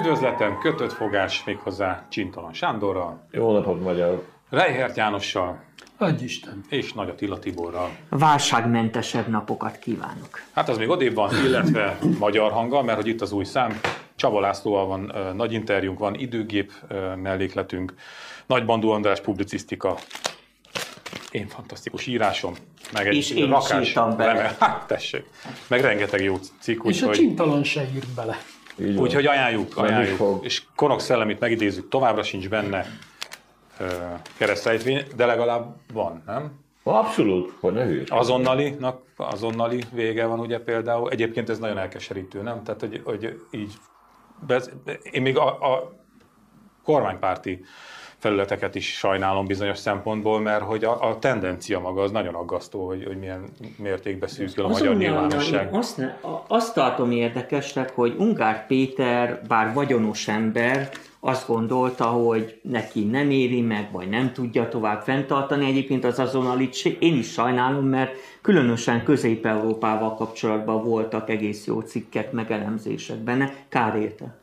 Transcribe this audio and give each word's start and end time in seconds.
Üdvözletem, 0.00 0.58
kötött 0.58 0.92
fogás 0.92 1.44
méghozzá 1.44 2.06
Csintalan 2.08 2.52
Sándorral, 2.52 3.26
Jó 3.30 3.52
napot, 3.52 3.82
magyar! 3.82 4.24
Reihert 4.50 4.96
Jánossal 4.96 5.60
Adj 5.98 6.24
Isten! 6.24 6.64
és 6.68 6.92
Nagy 6.92 7.08
Attila 7.08 7.38
Tiborral. 7.38 7.90
Válságmentesebb 8.08 9.28
napokat 9.28 9.78
kívánok. 9.78 10.42
Hát 10.52 10.68
az 10.68 10.76
még 10.78 10.88
odébb 10.88 11.14
van, 11.14 11.30
illetve 11.44 11.98
magyar 12.18 12.52
hanggal, 12.52 12.82
mert 12.82 12.96
hogy 12.98 13.06
itt 13.06 13.20
az 13.20 13.32
új 13.32 13.44
szám. 13.44 13.80
Csaba 14.14 14.40
Lászlóval 14.40 14.86
van 14.86 15.12
ö, 15.16 15.32
nagy 15.32 15.52
interjúnk, 15.52 15.98
van 15.98 16.14
időgép 16.14 16.72
ö, 16.88 17.14
mellékletünk, 17.14 17.94
Nagy 18.46 18.64
Bandó 18.64 18.90
András 18.90 19.20
publicisztika, 19.20 19.96
én 21.30 21.46
fantasztikus 21.48 22.06
írásom, 22.06 22.54
meg 22.92 23.06
egy 23.06 23.14
És 23.14 23.30
én 23.30 23.60
sírtam 23.60 24.16
bele. 24.16 24.32
remel- 24.32 24.58
Hát 24.58 24.86
tessék, 24.86 25.24
meg 25.66 25.80
rengeteg 25.80 26.22
jó 26.22 26.36
cikk, 26.60 26.84
És 26.84 27.02
a 27.02 27.10
csintalan 27.10 27.64
se 27.64 27.82
írt 27.94 28.14
bele. 28.14 28.36
Úgyhogy 28.96 29.26
ajánljuk, 29.26 29.76
ajánljuk. 29.76 30.16
fog. 30.16 30.44
És 30.44 30.62
Konok 30.76 31.00
szellemét 31.00 31.40
megidézzük, 31.40 31.88
továbbra 31.88 32.22
sincs 32.22 32.48
benne 32.48 32.86
ö, 33.78 33.86
keresztrejtvény, 34.36 35.02
de 35.16 35.26
legalább 35.26 35.76
van, 35.92 36.22
nem? 36.26 36.58
Abszolút, 36.82 37.52
hogy 37.60 37.72
ne 37.72 37.84
hülyes. 37.84 38.08
Azonnalinak, 38.10 39.02
azonnali 39.16 39.84
vége 39.92 40.26
van 40.26 40.40
ugye 40.40 40.58
például. 40.60 41.10
Egyébként 41.10 41.48
ez 41.48 41.58
nagyon 41.58 41.78
elkeserítő, 41.78 42.42
nem? 42.42 42.62
Tehát, 42.62 42.80
hogy, 42.80 43.00
hogy 43.04 43.40
így, 43.50 43.72
bez, 44.46 44.70
én 45.10 45.22
még 45.22 45.36
a, 45.36 45.74
a 45.74 45.92
kormánypárti 46.84 47.64
felületeket 48.20 48.74
is 48.74 48.96
sajnálom 48.96 49.46
bizonyos 49.46 49.78
szempontból, 49.78 50.40
mert 50.40 50.62
hogy 50.62 50.84
a, 50.84 51.08
a 51.08 51.18
tendencia 51.18 51.80
maga 51.80 52.02
az 52.02 52.10
nagyon 52.10 52.34
aggasztó, 52.34 52.86
hogy, 52.86 53.04
hogy 53.04 53.18
milyen 53.18 53.44
mértékben 53.76 54.28
szűkül 54.28 54.64
a 54.64 54.68
magyar 54.68 54.96
nyilvánosság. 54.96 55.74
azt, 55.74 55.96
ne, 55.96 56.16
azt 56.46 56.74
tartom 56.74 57.10
érdekesnek, 57.10 57.90
hogy 57.90 58.14
Ungár 58.18 58.66
Péter, 58.66 59.40
bár 59.48 59.74
vagyonos 59.74 60.28
ember, 60.28 60.90
azt 61.20 61.46
gondolta, 61.46 62.04
hogy 62.04 62.60
neki 62.62 63.04
nem 63.04 63.30
éri 63.30 63.60
meg, 63.60 63.88
vagy 63.92 64.08
nem 64.08 64.32
tudja 64.32 64.68
tovább 64.68 65.02
fenntartani. 65.02 65.66
Egyébként 65.66 66.04
az 66.04 66.18
azonalit 66.18 66.74
se- 66.74 66.96
én 66.98 67.16
is 67.16 67.32
sajnálom, 67.32 67.86
mert 67.86 68.12
különösen 68.40 69.04
Közép-Európával 69.04 70.14
kapcsolatban 70.14 70.84
voltak 70.84 71.30
egész 71.30 71.66
jó 71.66 71.80
cikkek, 71.80 72.32
megelemzések 72.32 73.16
benne. 73.16 73.52
Kár 73.68 73.96
érte. 73.96 74.38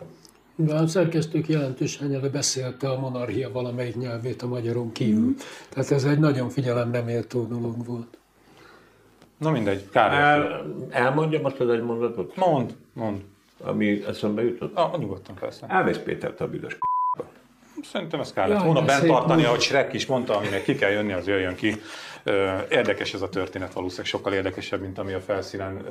De 0.60 0.74
a 0.74 0.88
szerkesztők 0.88 1.48
jelentős 1.48 1.98
hányada 1.98 2.30
beszélte 2.30 2.90
a 2.90 3.00
monarchia 3.00 3.52
valamelyik 3.52 3.96
nyelvét 3.96 4.42
a 4.42 4.48
magyaron 4.48 4.92
kívül. 4.92 5.36
Tehát 5.70 5.92
ez 5.92 6.04
egy 6.04 6.20
nagyon 6.20 6.50
figyelemre 6.50 7.02
méltó 7.02 7.44
dolog 7.44 7.86
volt. 7.86 8.18
Na 9.38 9.52
mindegy, 9.52 9.90
kár. 9.90 10.14
El, 10.14 10.66
elmondjam 10.90 11.46
azt 11.46 11.60
az 11.60 11.70
egy 11.70 11.82
mondatot, 11.82 12.36
Mond, 12.36 12.76
mond. 12.94 13.22
ami 13.62 14.04
eszembe 14.08 14.44
jutott. 14.44 14.76
Ah, 14.76 15.00
nyugodtan 15.00 15.36
persze. 15.36 15.66
Elvész 15.68 15.98
Pétert 15.98 16.42
a 16.42 16.48
büdös 16.48 16.78
Szerintem 17.84 18.20
ezt 18.20 18.34
kellett 18.34 18.64
volna 18.64 18.82
bent 18.82 19.06
tartani, 19.06 19.44
ahogy 19.44 19.62
Shrek 19.62 19.94
is 19.94 20.06
mondta, 20.06 20.36
aminek 20.38 20.64
ki 20.64 20.76
kell 20.76 20.92
jönni, 20.92 21.14
az 21.14 21.28
jöjjön 21.28 21.56
ki. 21.56 21.76
Érdekes 22.70 23.14
ez 23.14 23.22
a 23.22 23.30
történet 23.30 23.74
valószínűleg, 23.74 24.08
sokkal 24.08 24.34
érdekesebb, 24.34 24.82
mint 24.82 24.98
ami 25.00 25.14
a 25.14 25.20
felszínen 25.20 25.86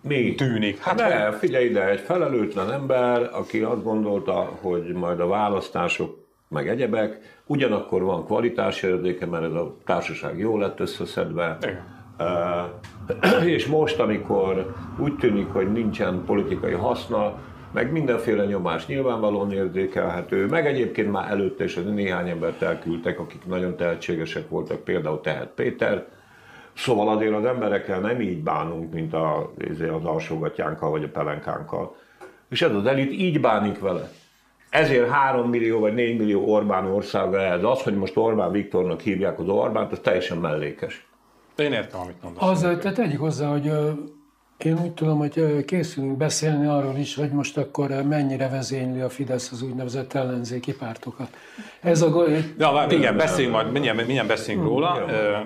Mi? 0.00 0.34
tűnik. 0.34 0.78
Hát, 0.78 1.00
Hát 1.00 1.12
hogy- 1.12 1.20
ne, 1.20 1.38
figyelj 1.38 1.64
ide, 1.64 1.88
egy 1.88 2.00
felelőtlen 2.00 2.72
ember, 2.72 3.30
aki 3.32 3.60
azt 3.60 3.82
gondolta, 3.82 4.50
hogy 4.60 4.92
majd 4.92 5.20
a 5.20 5.26
választások 5.26 6.22
meg 6.48 6.68
egyebek, 6.68 7.18
ugyanakkor 7.46 8.02
van 8.02 8.24
kvalitás 8.24 8.82
érzéke, 8.82 9.26
mert 9.26 9.44
ez 9.44 9.52
a 9.52 9.76
társaság 9.84 10.38
jól 10.38 10.60
lett 10.60 10.80
összeszedve. 10.80 11.58
Igen. 11.62 11.92
Uh, 12.18 13.46
és 13.56 13.66
most, 13.66 13.98
amikor 13.98 14.74
úgy 14.98 15.16
tűnik, 15.16 15.46
hogy 15.46 15.72
nincsen 15.72 16.22
politikai 16.26 16.72
haszna, 16.72 17.38
meg 17.74 17.92
mindenféle 17.92 18.44
nyomás 18.44 18.86
nyilvánvalóan 18.86 19.52
érzékelhető, 19.52 20.46
meg 20.46 20.66
egyébként 20.66 21.12
már 21.12 21.30
előtte 21.30 21.64
is 21.64 21.74
néhány 21.74 22.28
embert 22.28 22.62
elküldtek, 22.62 23.18
akik 23.18 23.46
nagyon 23.46 23.76
tehetségesek 23.76 24.48
voltak, 24.48 24.84
például 24.84 25.20
Tehet 25.20 25.50
Péter, 25.54 26.06
Szóval 26.76 27.08
azért 27.08 27.34
az 27.34 27.44
emberekkel 27.44 28.00
nem 28.00 28.20
így 28.20 28.42
bánunk, 28.42 28.92
mint 28.92 29.12
a, 29.14 29.52
izé, 29.58 29.88
az 29.88 30.04
alsógatjánkkal 30.04 30.90
vagy 30.90 31.04
a 31.04 31.08
pelenkánkkal. 31.08 31.96
És 32.48 32.62
ez 32.62 32.74
az 32.74 32.86
elit 32.86 33.12
így 33.12 33.40
bánik 33.40 33.78
vele. 33.78 34.10
Ezért 34.70 35.10
3 35.10 35.48
millió 35.48 35.78
vagy 35.78 35.94
4 35.94 36.18
millió 36.18 36.52
Orbán 36.52 36.86
országa 36.86 37.40
ez. 37.40 37.64
Az, 37.64 37.82
hogy 37.82 37.96
most 37.96 38.16
Orbán 38.16 38.52
Viktornak 38.52 39.00
hívják 39.00 39.38
az 39.38 39.48
Orbánt, 39.48 39.92
az 39.92 39.98
teljesen 40.02 40.38
mellékes. 40.38 41.06
Én 41.56 41.72
értem, 41.72 42.00
amit 42.00 42.22
mondasz. 42.22 42.48
Az, 42.48 42.60
tehát 42.60 42.94
tegyük 42.94 43.20
hozzá, 43.20 43.48
hogy 43.48 43.70
én 44.64 44.78
úgy 44.82 44.92
tudom, 44.92 45.18
hogy 45.18 45.64
készülünk 45.64 46.16
beszélni 46.16 46.66
arról 46.66 46.96
is, 46.96 47.14
hogy 47.14 47.30
most 47.30 47.56
akkor 47.56 47.90
mennyire 47.90 48.48
vezényli 48.48 49.00
a 49.00 49.08
Fidesz 49.08 49.50
az 49.52 49.62
úgynevezett 49.62 50.12
ellenzéki 50.14 50.74
pártokat. 50.74 51.28
Ez 51.80 52.02
a, 52.02 52.24
Ja, 52.58 52.72
már 52.72 52.92
igen, 52.92 53.16
beszéljünk 53.16 53.54
majd, 53.54 53.72
mindjárt, 53.72 53.96
mindjárt 53.96 54.28
beszéljünk 54.28 54.66
róla. 54.66 55.04
Ö, 55.08 55.36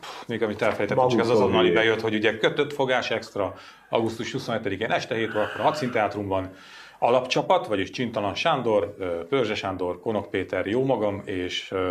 pff, 0.00 0.26
Még 0.26 0.42
amit 0.42 0.62
elfelejtettem, 0.62 1.08
csak 1.08 1.20
ez 1.20 1.28
azonnali 1.28 1.66
fogják. 1.66 1.74
bejött, 1.84 2.00
hogy 2.00 2.14
ugye 2.14 2.38
kötött 2.38 2.72
fogás 2.72 3.10
extra 3.10 3.54
augusztus 3.88 4.34
27-én 4.38 4.90
este 4.90 5.14
7 5.14 5.28
órakor 5.34 5.60
a 5.60 5.62
Hadszínteátrumban 5.62 6.50
alapcsapat, 6.98 7.66
vagyis 7.66 7.90
Csintalan 7.90 8.34
Sándor, 8.34 8.96
Pörzse 9.28 9.54
Sándor, 9.54 10.00
Konok 10.00 10.30
Péter, 10.30 10.66
Jómagam 10.66 11.22
és 11.24 11.70
ö, 11.72 11.88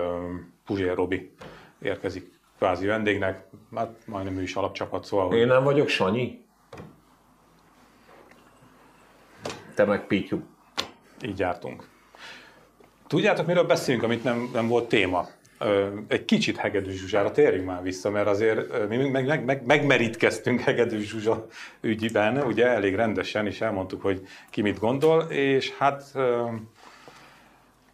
Puzsér 0.66 0.96
Robi 0.96 1.32
érkezik 1.82 2.32
kvázi 2.58 2.86
vendégnek. 2.86 3.44
Hát 3.76 3.90
majdnem 4.06 4.38
ő 4.38 4.42
is 4.42 4.56
alapcsapat, 4.56 5.06
szóval 5.06 5.34
Én 5.34 5.48
nem 5.48 5.64
vagyok 5.64 5.88
Sanyi. 5.88 6.46
Te 9.78 9.86
meg 9.86 10.08
Pityu. 10.08 10.40
így 11.22 11.40
jártunk. 11.40 11.88
Tudjátok, 13.08 13.46
miről 13.46 13.64
beszélünk, 13.64 14.04
amit 14.04 14.24
nem, 14.24 14.50
nem 14.54 14.68
volt 14.68 14.88
téma? 14.88 15.28
Egy 16.08 16.26
kicsit 16.26 16.58
Hegedűs 16.58 17.00
Zsuzsára 17.00 17.32
térjünk 17.32 17.66
már 17.66 17.82
vissza, 17.84 18.10
mert 18.10 18.28
azért 18.28 18.88
mi 18.88 19.10
meg, 19.10 19.26
meg, 19.26 19.46
meg, 19.46 19.66
megmerítkeztünk 19.66 20.60
Hegedűs 20.60 21.08
Zsuzsa 21.10 21.46
ügyben, 21.82 22.38
ugye 22.38 22.68
elég 22.68 22.96
rendesen, 22.96 23.46
és 23.46 23.62
elmondtuk, 23.62 24.02
hogy 24.02 24.28
ki 24.50 24.62
mit 24.62 24.80
gondol, 24.80 25.22
és 25.22 25.72
hát 25.78 26.04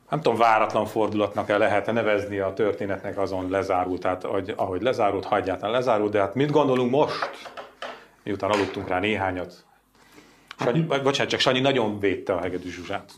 nem 0.10 0.22
tudom, 0.22 0.38
váratlan 0.38 0.86
fordulatnak 0.86 1.50
el 1.50 1.58
lehet 1.58 1.92
nevezni 1.92 2.40
a 2.40 2.54
történetnek 2.54 3.18
azon 3.18 3.50
lezárult, 3.50 4.02
tehát 4.02 4.24
ahogy 4.56 4.82
lezárult, 4.82 5.26
ha 5.26 5.38
egyáltalán 5.38 5.76
lezárult, 5.76 6.12
de 6.12 6.20
hát 6.20 6.36
mit 6.36 6.52
gondolunk 6.52 6.92
most, 6.92 7.30
miután 8.24 8.52
aludtunk 8.52 8.88
rá 8.88 9.00
néhányat? 9.00 9.66
Sanyi, 10.60 10.82
bocsánat, 10.82 11.32
csak 11.32 11.40
Sanyi 11.40 11.60
nagyon 11.60 12.00
védte 12.00 12.34
a 12.34 12.40
Hegedűs 12.40 12.74
Zsuzsát. 12.74 13.12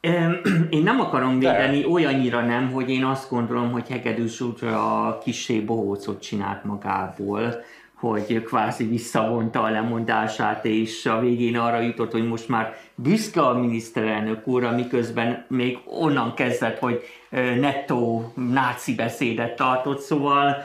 Én 0.70 0.82
nem 0.82 1.00
akarom 1.00 1.38
védeni, 1.38 1.84
olyannyira 1.84 2.40
nem, 2.40 2.70
hogy 2.70 2.90
én 2.90 3.04
azt 3.04 3.30
gondolom, 3.30 3.70
hogy 3.70 3.88
Hegedűs 3.88 4.36
Zsuzsa 4.36 5.18
kissé 5.24 5.60
bohócot 5.60 6.22
csinált 6.22 6.64
magából, 6.64 7.64
hogy 7.94 8.42
kvázi 8.42 8.84
visszavonta 8.84 9.62
a 9.62 9.70
lemondását, 9.70 10.64
és 10.64 11.06
a 11.06 11.20
végén 11.20 11.56
arra 11.56 11.80
jutott, 11.80 12.12
hogy 12.12 12.28
most 12.28 12.48
már 12.48 12.76
büszke 12.94 13.40
a 13.40 13.58
miniszterelnök 13.58 14.46
úrra, 14.46 14.70
miközben 14.70 15.44
még 15.48 15.78
onnan 15.84 16.34
kezdett, 16.34 16.78
hogy 16.78 17.02
ö, 17.30 17.54
nettó 17.54 18.32
náci 18.50 18.94
beszédet 18.94 19.56
tartott, 19.56 20.00
szóval 20.00 20.56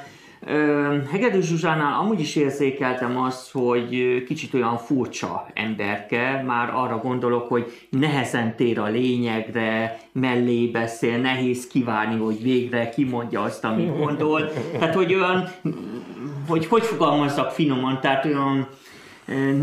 Ö, 0.49 0.97
Hegedűs 1.11 1.45
Zsuzsánál 1.45 1.99
amúgy 1.99 2.19
is 2.19 2.35
érzékeltem 2.35 3.17
azt, 3.17 3.51
hogy 3.51 4.23
kicsit 4.27 4.53
olyan 4.53 4.77
furcsa 4.77 5.47
emberke, 5.53 6.43
már 6.45 6.69
arra 6.73 6.97
gondolok, 6.97 7.47
hogy 7.47 7.87
nehezen 7.89 8.55
tér 8.55 8.79
a 8.79 8.85
lényegre, 8.85 9.97
mellé 10.11 10.65
beszél, 10.65 11.17
nehéz 11.17 11.67
kivárni, 11.67 12.19
hogy 12.19 12.41
végre 12.41 12.89
kimondja 12.89 13.41
azt, 13.41 13.63
amit 13.63 13.97
gondol. 13.97 14.51
Tehát, 14.79 14.95
hogy 14.95 15.13
olyan, 15.13 15.49
hogy 16.47 16.65
hogy 16.65 16.83
fogalmazzak 16.83 17.51
finoman, 17.51 17.99
tehát 18.01 18.25
olyan 18.25 18.67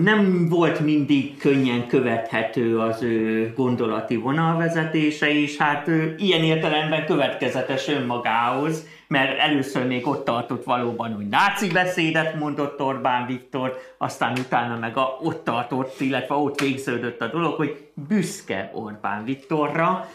nem 0.02 0.48
volt 0.48 0.80
mindig 0.80 1.36
könnyen 1.36 1.86
követhető 1.86 2.78
az 2.78 3.02
ő 3.02 3.52
gondolati 3.56 4.16
vonalvezetése, 4.16 5.40
és 5.40 5.56
hát 5.56 5.86
ilyen 6.16 6.42
értelemben 6.42 7.06
következetes 7.06 7.88
önmagához, 7.88 8.86
mert 9.14 9.38
először 9.38 9.86
még 9.86 10.06
ott 10.06 10.24
tartott 10.24 10.64
valóban, 10.64 11.14
hogy 11.14 11.28
náci 11.28 11.68
beszédet 11.68 12.34
mondott 12.38 12.80
Orbán 12.80 13.26
Viktor, 13.26 13.78
aztán 13.98 14.38
utána 14.38 14.78
meg 14.78 14.96
a, 14.96 15.18
ott 15.22 15.44
tartott, 15.44 16.00
illetve 16.00 16.34
ott 16.34 16.60
végződött 16.60 17.20
a 17.20 17.26
dolog, 17.26 17.54
hogy 17.54 17.86
büszke 18.08 18.70
Orbán 18.74 19.24
Viktorra. 19.24 20.08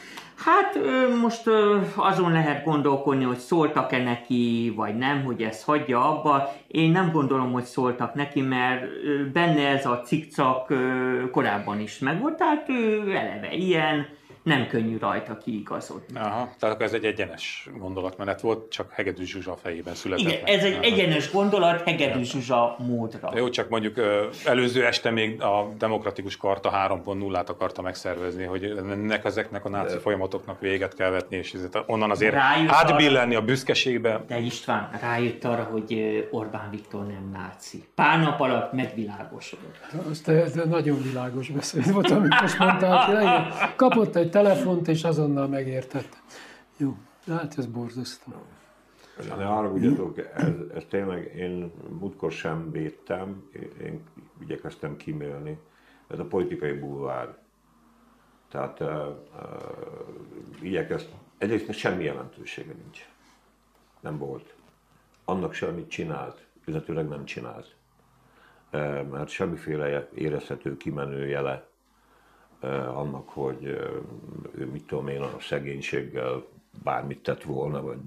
Hát 0.46 0.80
most 1.22 1.44
azon 1.96 2.32
lehet 2.32 2.64
gondolkodni, 2.64 3.24
hogy 3.24 3.38
szóltak-e 3.38 4.04
neki, 4.04 4.74
vagy 4.76 4.98
nem, 4.98 5.24
hogy 5.24 5.42
ezt 5.42 5.64
hagyja 5.64 6.10
abba. 6.10 6.54
Én 6.68 6.92
nem 6.92 7.12
gondolom, 7.12 7.52
hogy 7.52 7.64
szóltak 7.64 8.14
neki, 8.14 8.42
mert 8.42 8.86
benne 9.34 9.68
ez 9.68 9.86
a 9.86 10.02
cikcak 10.02 10.74
korábban 11.32 11.80
is 11.80 12.00
megvolt, 12.00 12.38
tehát 12.38 12.70
ő 12.70 13.12
eleve 13.16 13.54
ilyen, 13.54 14.08
nem 14.50 14.68
könnyű 14.68 14.98
rajta 14.98 15.38
kiigazodni. 15.38 16.18
Aha, 16.20 16.54
tehát 16.60 16.76
akkor 16.76 16.86
ez 16.86 16.94
egy 16.94 17.06
egyenes 17.06 17.70
gondolatmenet 17.78 18.42
volt, 18.42 18.72
csak 18.72 18.92
Hegedű 18.92 19.24
Zsuzsa 19.24 19.58
fejében 19.62 19.96
született. 19.96 20.26
Igen, 20.26 20.42
meg. 20.44 20.52
ez 20.54 20.64
egy 20.64 20.74
Aha. 20.74 20.84
egyenes 20.84 21.32
gondolat 21.32 21.82
Hegedű 21.82 22.24
Zsuzsa 22.24 22.76
módra. 22.78 23.32
Jó, 23.36 23.50
csak 23.50 23.70
mondjuk 23.70 23.96
előző 24.46 24.86
este 24.86 25.10
még 25.10 25.42
a 25.42 25.68
demokratikus 25.78 26.38
karta 26.38 26.72
3.0-át 26.90 27.50
akarta 27.50 27.82
megszervezni, 27.82 28.44
hogy 28.44 28.64
ennek 28.64 29.26
ezeknek 29.26 29.66
a 29.66 29.70
náci 29.70 29.98
folyamatoknak 29.98 30.60
véget 30.60 30.96
kell 30.96 31.10
vetni, 31.10 31.38
és 31.38 31.56
onnan 31.86 32.12
azért 32.12 32.34
Rájött 32.34 32.70
átbillenni 32.72 33.36
a 33.36 33.42
büszkeségbe. 33.42 34.24
De 34.28 34.40
István 34.40 34.90
rájött 35.02 35.44
arra, 35.44 35.64
hogy 35.64 36.28
Orbán 36.32 36.70
Viktor 36.72 37.06
nem 37.06 37.30
náci. 37.34 37.84
Pár 37.96 38.20
nap 38.20 38.40
alatt 38.40 38.74
megvilágosodott. 38.74 39.78
Te, 40.24 40.44
te 40.44 40.66
nagyon 40.66 41.02
világos 41.02 41.50
beszéd 41.50 41.92
volt, 41.92 42.12
amit 42.12 42.42
most 42.42 42.60
mondtál. 42.60 43.54
Kapott 43.76 44.16
egy 44.16 44.30
telefont, 44.44 44.88
és 44.88 45.04
azonnal 45.04 45.48
megértette. 45.48 46.18
Jó, 46.78 46.98
hát 47.28 47.58
ez 47.58 47.66
borzasztó. 47.66 48.32
Ne 49.28 49.44
haragudjatok, 49.44 50.18
ez, 50.18 50.54
ez 50.74 50.84
tényleg 50.90 51.36
én 51.36 51.72
múltkor 52.00 52.32
sem 52.32 52.72
védtem, 52.72 53.50
én- 53.82 54.04
igyekeztem 54.42 54.98
kimélni. 54.98 55.60
Ez 56.08 56.20
a 56.20 56.26
politikai 56.26 56.72
bulvár. 56.72 57.38
Tehát 58.52 58.80
uh, 58.80 58.88
uh, 58.88 60.62
igyekeztem, 60.62 61.18
egyrészt 61.38 61.72
semmi 61.72 62.04
jelentősége 62.04 62.74
nincs. 62.84 63.10
Nem 64.00 64.18
volt. 64.18 64.56
Annak 65.26 65.54
sem, 65.54 65.70
amit 65.70 65.90
csinált, 65.90 66.46
illetőleg 66.66 67.08
nem 67.08 67.26
csinált. 67.26 67.76
Uh, 68.72 69.08
mert 69.08 69.30
semmiféle 69.30 70.10
érezhető 70.14 70.78
kimenő 70.78 71.28
jele 71.28 71.69
annak, 72.94 73.30
hogy 73.30 73.64
ő 74.56 74.66
mit 74.72 74.86
tudom 74.86 75.08
én 75.08 75.22
a 75.22 75.36
szegénységgel 75.40 76.44
bármit 76.84 77.24
tett 77.24 77.44
volna, 77.44 77.82
vagy 77.82 77.98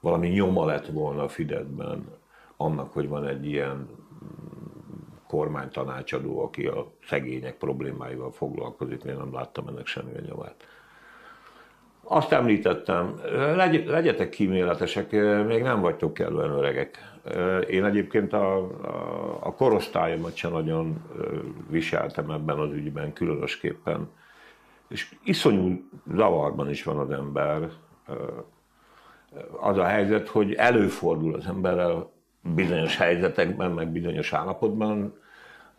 valami 0.00 0.28
nyoma 0.28 0.64
lett 0.64 0.86
volna 0.86 1.22
a 1.22 1.28
Fideszben 1.28 2.08
annak, 2.56 2.92
hogy 2.92 3.08
van 3.08 3.26
egy 3.26 3.46
ilyen 3.46 3.88
kormánytanácsadó, 5.26 6.42
aki 6.42 6.66
a 6.66 6.90
szegények 7.06 7.56
problémáival 7.56 8.32
foglalkozik, 8.32 9.02
én 9.02 9.16
nem 9.16 9.32
láttam 9.34 9.68
ennek 9.68 9.86
semmi 9.86 10.10
nyomát. 10.28 10.54
Azt 12.02 12.32
említettem, 12.32 13.20
legy, 13.32 13.86
legyetek 13.86 14.28
kíméletesek, 14.28 15.10
még 15.46 15.62
nem 15.62 15.80
vagytok 15.80 16.14
kellően 16.14 16.50
öregek. 16.50 17.09
Én 17.68 17.84
egyébként 17.84 18.32
a, 18.32 18.56
a, 18.56 19.38
a 19.40 19.54
korosztályomat 19.54 20.34
sem 20.36 20.52
nagyon 20.52 21.04
viseltem 21.68 22.30
ebben 22.30 22.58
az 22.58 22.72
ügyben, 22.72 23.12
különösképpen. 23.12 24.08
És 24.88 25.14
iszonyú 25.24 25.88
zavarban 26.14 26.70
is 26.70 26.82
van 26.82 26.98
az 26.98 27.10
ember. 27.10 27.70
Az 29.60 29.76
a 29.76 29.84
helyzet, 29.84 30.28
hogy 30.28 30.52
előfordul 30.52 31.34
az 31.34 31.46
emberrel 31.46 32.10
bizonyos 32.54 32.96
helyzetekben, 32.96 33.70
meg 33.70 33.88
bizonyos 33.88 34.32
állapotban, 34.32 35.18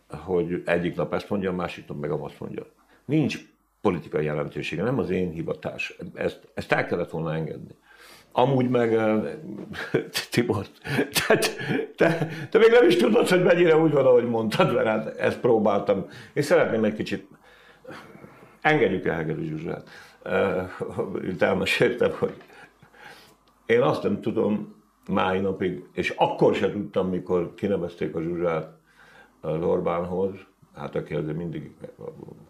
hogy 0.09 0.61
egyik 0.65 0.95
nap 0.95 1.13
ezt 1.13 1.29
mondja, 1.29 1.49
a 1.49 1.53
másik 1.53 1.87
nap 1.87 1.99
meg 1.99 2.11
azt 2.11 2.39
mondja. 2.39 2.65
Nincs 3.05 3.39
politikai 3.81 4.25
jelentősége, 4.25 4.83
nem 4.83 4.99
az 4.99 5.09
én 5.09 5.31
hivatás. 5.31 5.97
Ezt, 6.13 6.47
ezt 6.53 6.71
el 6.71 6.85
kellett 6.85 7.09
volna 7.09 7.33
engedni. 7.33 7.75
Amúgy 8.31 8.69
meg, 8.69 8.99
Tibor, 10.31 10.65
te, 11.27 11.37
te, 11.95 12.27
te 12.49 12.57
még 12.57 12.69
nem 12.71 12.87
is 12.87 12.95
tudod, 12.95 13.27
hogy 13.27 13.43
mennyire 13.43 13.77
úgy 13.77 13.91
van, 13.91 14.05
ahogy 14.05 14.29
mondtad, 14.29 14.73
mert 14.73 14.87
hát 14.87 15.17
ezt 15.17 15.39
próbáltam. 15.39 16.05
Én 16.33 16.43
szeretném 16.43 16.83
egy 16.83 16.93
kicsit, 16.93 17.27
engedjük 18.61 19.05
el 19.05 19.15
Hegedű 19.15 19.47
Zsuzsát. 19.47 19.89
Itt 21.23 21.41
elmeséltem, 21.41 22.11
hogy 22.19 22.33
én 23.65 23.81
azt 23.81 24.03
nem 24.03 24.21
tudom 24.21 24.75
máj 25.09 25.39
napig, 25.39 25.83
és 25.93 26.09
akkor 26.09 26.55
sem 26.55 26.71
tudtam, 26.71 27.09
mikor 27.09 27.53
kinevezték 27.55 28.15
a 28.15 28.21
Zsuzsát 28.21 28.69
az 29.41 29.63
Orbánhoz, 29.63 30.33
hát 30.75 30.95
aki 30.95 31.13
azért 31.13 31.37
mindig 31.37 31.71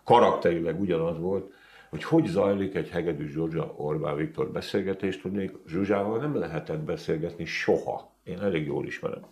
karakterileg 0.03 0.79
ugyanaz 0.79 1.19
volt, 1.19 1.53
hogy 1.91 2.03
hogy 2.03 2.25
zajlik 2.25 2.75
egy 2.75 2.89
Hegedű 2.89 3.27
Zsuzsa 3.27 3.73
Orbán 3.77 4.15
Viktor 4.15 4.51
beszélgetés, 4.51 5.21
tudnék, 5.21 5.51
Zsuzsával 5.67 6.19
nem 6.19 6.35
lehetett 6.35 6.79
beszélgetni 6.79 7.45
soha. 7.45 8.11
Én 8.23 8.41
elég 8.41 8.65
jól 8.65 8.85
ismerem. 8.85 9.25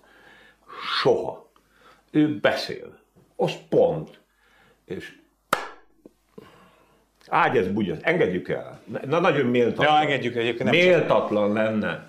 Soha. 1.01 1.51
Ő 2.11 2.39
beszél. 2.39 3.00
Az 3.35 3.53
pont. 3.69 4.19
És 4.85 5.17
ágy 7.27 7.57
ez 7.57 7.67
bugy, 7.67 7.97
engedjük 8.01 8.50
el. 8.50 8.81
Na 9.05 9.19
nagyon 9.19 9.45
méltatlan. 9.45 9.94
Ja, 9.94 10.01
engedjük 10.01 10.35
egyébként, 10.35 10.63
nem 10.63 10.79
Méltatlan 10.79 11.53
lenne. 11.53 12.08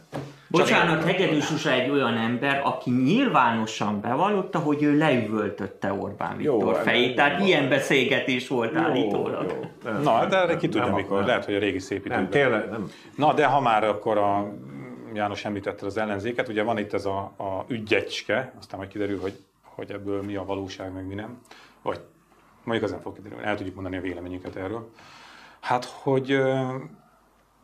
Bocsánat, 0.50 1.04
Hegedű 1.04 1.40
Zsuzsa 1.40 1.70
egy 1.70 1.90
olyan 1.90 2.16
ember, 2.16 2.60
aki 2.64 2.90
nyilvánosan 2.90 4.00
bevallotta, 4.00 4.58
hogy 4.58 4.82
ő 4.82 4.96
leüvöltötte 4.98 5.92
Orbán 5.92 6.40
Jó, 6.40 6.56
Viktor 6.56 6.74
hát 6.74 6.84
fejét. 6.84 7.06
nem 7.06 7.14
Tehát 7.16 7.38
van. 7.38 7.46
ilyen 7.46 7.68
beszélgetés 7.68 8.48
volt 8.48 8.76
állítólag. 8.76 9.46
Jó, 9.84 9.90
nem, 9.92 10.02
Na, 10.02 10.26
de 10.26 10.36
erre 10.36 10.56
ki 10.56 10.68
tudja 10.68 10.84
nem 10.86 10.94
mikor, 10.94 11.12
akar. 11.16 11.26
lehet, 11.26 11.44
hogy 11.44 11.54
a 11.54 11.58
régi 11.58 11.78
szép 11.78 12.08
Nem, 12.08 12.18
időkben. 12.18 12.40
tényleg 12.42 12.70
nem. 12.70 12.90
Na, 13.16 13.32
de 13.32 13.46
ha 13.46 13.60
már 13.60 13.84
akkor 13.84 14.18
a 14.18 14.52
János 15.14 15.44
említette 15.44 15.86
az 15.86 15.96
ellenzéket, 15.96 16.48
ugye 16.48 16.62
van 16.62 16.78
itt 16.78 16.92
ez 16.92 17.04
a, 17.06 17.18
a 17.36 17.64
ügyecske, 17.68 18.52
aztán 18.58 18.78
majd 18.78 18.90
kiderül, 18.90 19.20
hogy, 19.20 19.38
hogy 19.62 19.90
ebből 19.90 20.22
mi 20.22 20.36
a 20.36 20.44
valóság, 20.44 20.92
meg 20.92 21.06
mi 21.06 21.14
nem. 21.14 21.40
Vagy 21.82 22.00
mondjuk 22.64 22.86
az 22.86 22.90
nem 22.94 23.00
fog 23.00 23.14
kiderülni, 23.16 23.44
el 23.44 23.56
tudjuk 23.56 23.74
mondani 23.74 23.96
a 23.96 24.00
véleményünket 24.00 24.56
erről. 24.56 24.90
Hát, 25.60 25.84
hogy 25.84 26.40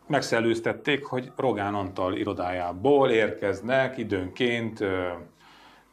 megszellőztették, 0.06 1.04
hogy 1.04 1.30
Rogán 1.36 1.74
Antal 1.74 2.14
irodájából 2.14 3.10
érkeznek 3.10 3.98
időnként 3.98 4.84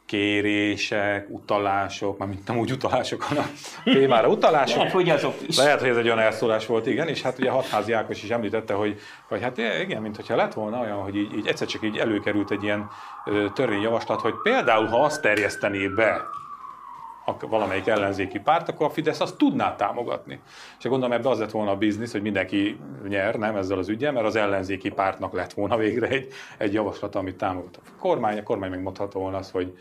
kérések, 0.06 1.26
utalások, 1.30 2.18
már 2.18 2.28
mint 2.28 2.46
nem 2.46 2.58
úgy 2.58 2.72
utalások, 2.72 3.22
hanem 3.22 3.44
témára 3.84 4.28
utalások. 4.28 4.76
Lehet, 4.76 4.92
hogy 4.92 5.10
azok 5.10 5.34
is. 5.46 5.56
Lehet, 5.56 5.80
hogy 5.80 5.88
ez 5.88 5.96
egy 5.96 6.06
olyan 6.06 6.18
elszólás 6.18 6.66
volt, 6.66 6.86
igen, 6.86 7.08
és 7.08 7.22
hát 7.22 7.38
ugye 7.38 7.50
Hatházi 7.50 7.92
Ákos 7.92 8.22
is 8.22 8.30
említette, 8.30 8.74
hogy, 8.74 9.00
hogy 9.28 9.42
hát 9.42 9.58
igen, 9.58 10.02
mintha 10.02 10.36
lett 10.36 10.52
volna 10.52 10.80
olyan, 10.80 11.02
hogy 11.02 11.16
így, 11.16 11.36
így 11.36 11.46
egyszer 11.46 11.66
csak 11.66 11.82
így 11.82 11.96
előkerült 11.96 12.50
egy 12.50 12.62
ilyen 12.62 12.90
törvényjavaslat, 13.54 14.20
hogy 14.20 14.34
például, 14.42 14.86
ha 14.86 15.04
azt 15.04 15.22
terjesztené 15.22 15.88
be 15.88 16.20
a, 17.24 17.46
valamelyik 17.46 17.86
ellenzéki 17.86 18.38
párt, 18.38 18.68
akkor 18.68 18.86
a 18.86 18.90
Fidesz 18.90 19.20
azt 19.20 19.36
tudná 19.36 19.76
támogatni. 19.76 20.40
És 20.78 20.84
gondolom 20.84 21.16
ebbe 21.16 21.28
az 21.28 21.38
lett 21.38 21.50
volna 21.50 21.70
a 21.70 21.76
biznisz, 21.76 22.12
hogy 22.12 22.22
mindenki 22.22 22.78
nyer, 23.08 23.34
nem 23.34 23.56
ezzel 23.56 23.78
az 23.78 23.88
ügyel, 23.88 24.12
mert 24.12 24.26
az 24.26 24.36
ellenzéki 24.36 24.90
pártnak 24.90 25.32
lett 25.32 25.52
volna 25.52 25.76
végre 25.76 26.08
egy, 26.08 26.32
egy 26.58 26.72
javaslat, 26.72 27.14
amit 27.14 27.36
támogat. 27.36 27.80
A 27.84 27.98
kormány, 27.98 28.38
a 28.38 28.42
kormány 28.42 28.70
megmondhatta 28.70 29.18
volna 29.18 29.36
azt, 29.36 29.50
hogy 29.50 29.78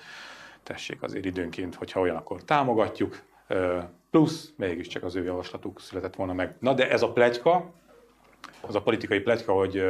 tessék 0.63 1.03
azért 1.03 1.25
időnként, 1.25 1.75
hogyha 1.75 2.00
olyan, 2.00 2.15
akkor 2.15 2.43
támogatjuk, 2.43 3.21
plusz 4.12 4.53
mégiscsak 4.55 5.03
az 5.03 5.15
ő 5.15 5.23
javaslatuk 5.23 5.79
született 5.79 6.15
volna 6.15 6.33
meg. 6.33 6.55
Na 6.59 6.73
de 6.73 6.89
ez 6.89 7.01
a 7.01 7.12
pletyka, 7.12 7.71
az 8.62 8.75
a 8.75 8.81
politikai 8.81 9.19
pletyka, 9.19 9.53
hogy, 9.53 9.83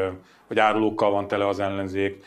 hogy 0.48 0.60
árulókkal 0.60 1.12
van 1.12 1.28
tele 1.28 1.48
az 1.48 1.60
ellenzék, 1.60 2.24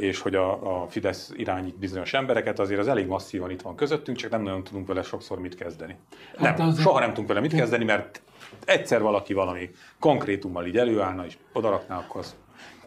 és 0.00 0.20
hogy 0.20 0.34
a, 0.34 0.82
a 0.82 0.88
Fidesz 0.88 1.32
irányít 1.36 1.78
bizonyos 1.78 2.12
embereket, 2.12 2.58
azért 2.58 2.80
az 2.80 2.88
elég 2.88 3.06
masszívan 3.06 3.50
itt 3.50 3.62
van 3.62 3.76
közöttünk, 3.76 4.16
csak 4.16 4.30
nem 4.30 4.42
nagyon 4.42 4.64
tudunk 4.64 4.86
vele 4.86 5.02
sokszor 5.02 5.38
mit 5.40 5.54
kezdeni. 5.54 5.96
Hát 6.36 6.58
nem, 6.58 6.66
az- 6.66 6.80
soha 6.80 6.98
nem 6.98 7.08
tudunk 7.08 7.28
vele 7.28 7.40
mit 7.40 7.54
kezdeni, 7.54 7.84
mert 7.84 8.22
egyszer 8.64 9.00
valaki 9.02 9.32
valami 9.32 9.70
konkrétummal 9.98 10.66
így 10.66 10.76
előállna, 10.76 11.26
és 11.26 11.36
odarakná, 11.52 11.98
akkor 11.98 12.20
az 12.20 12.34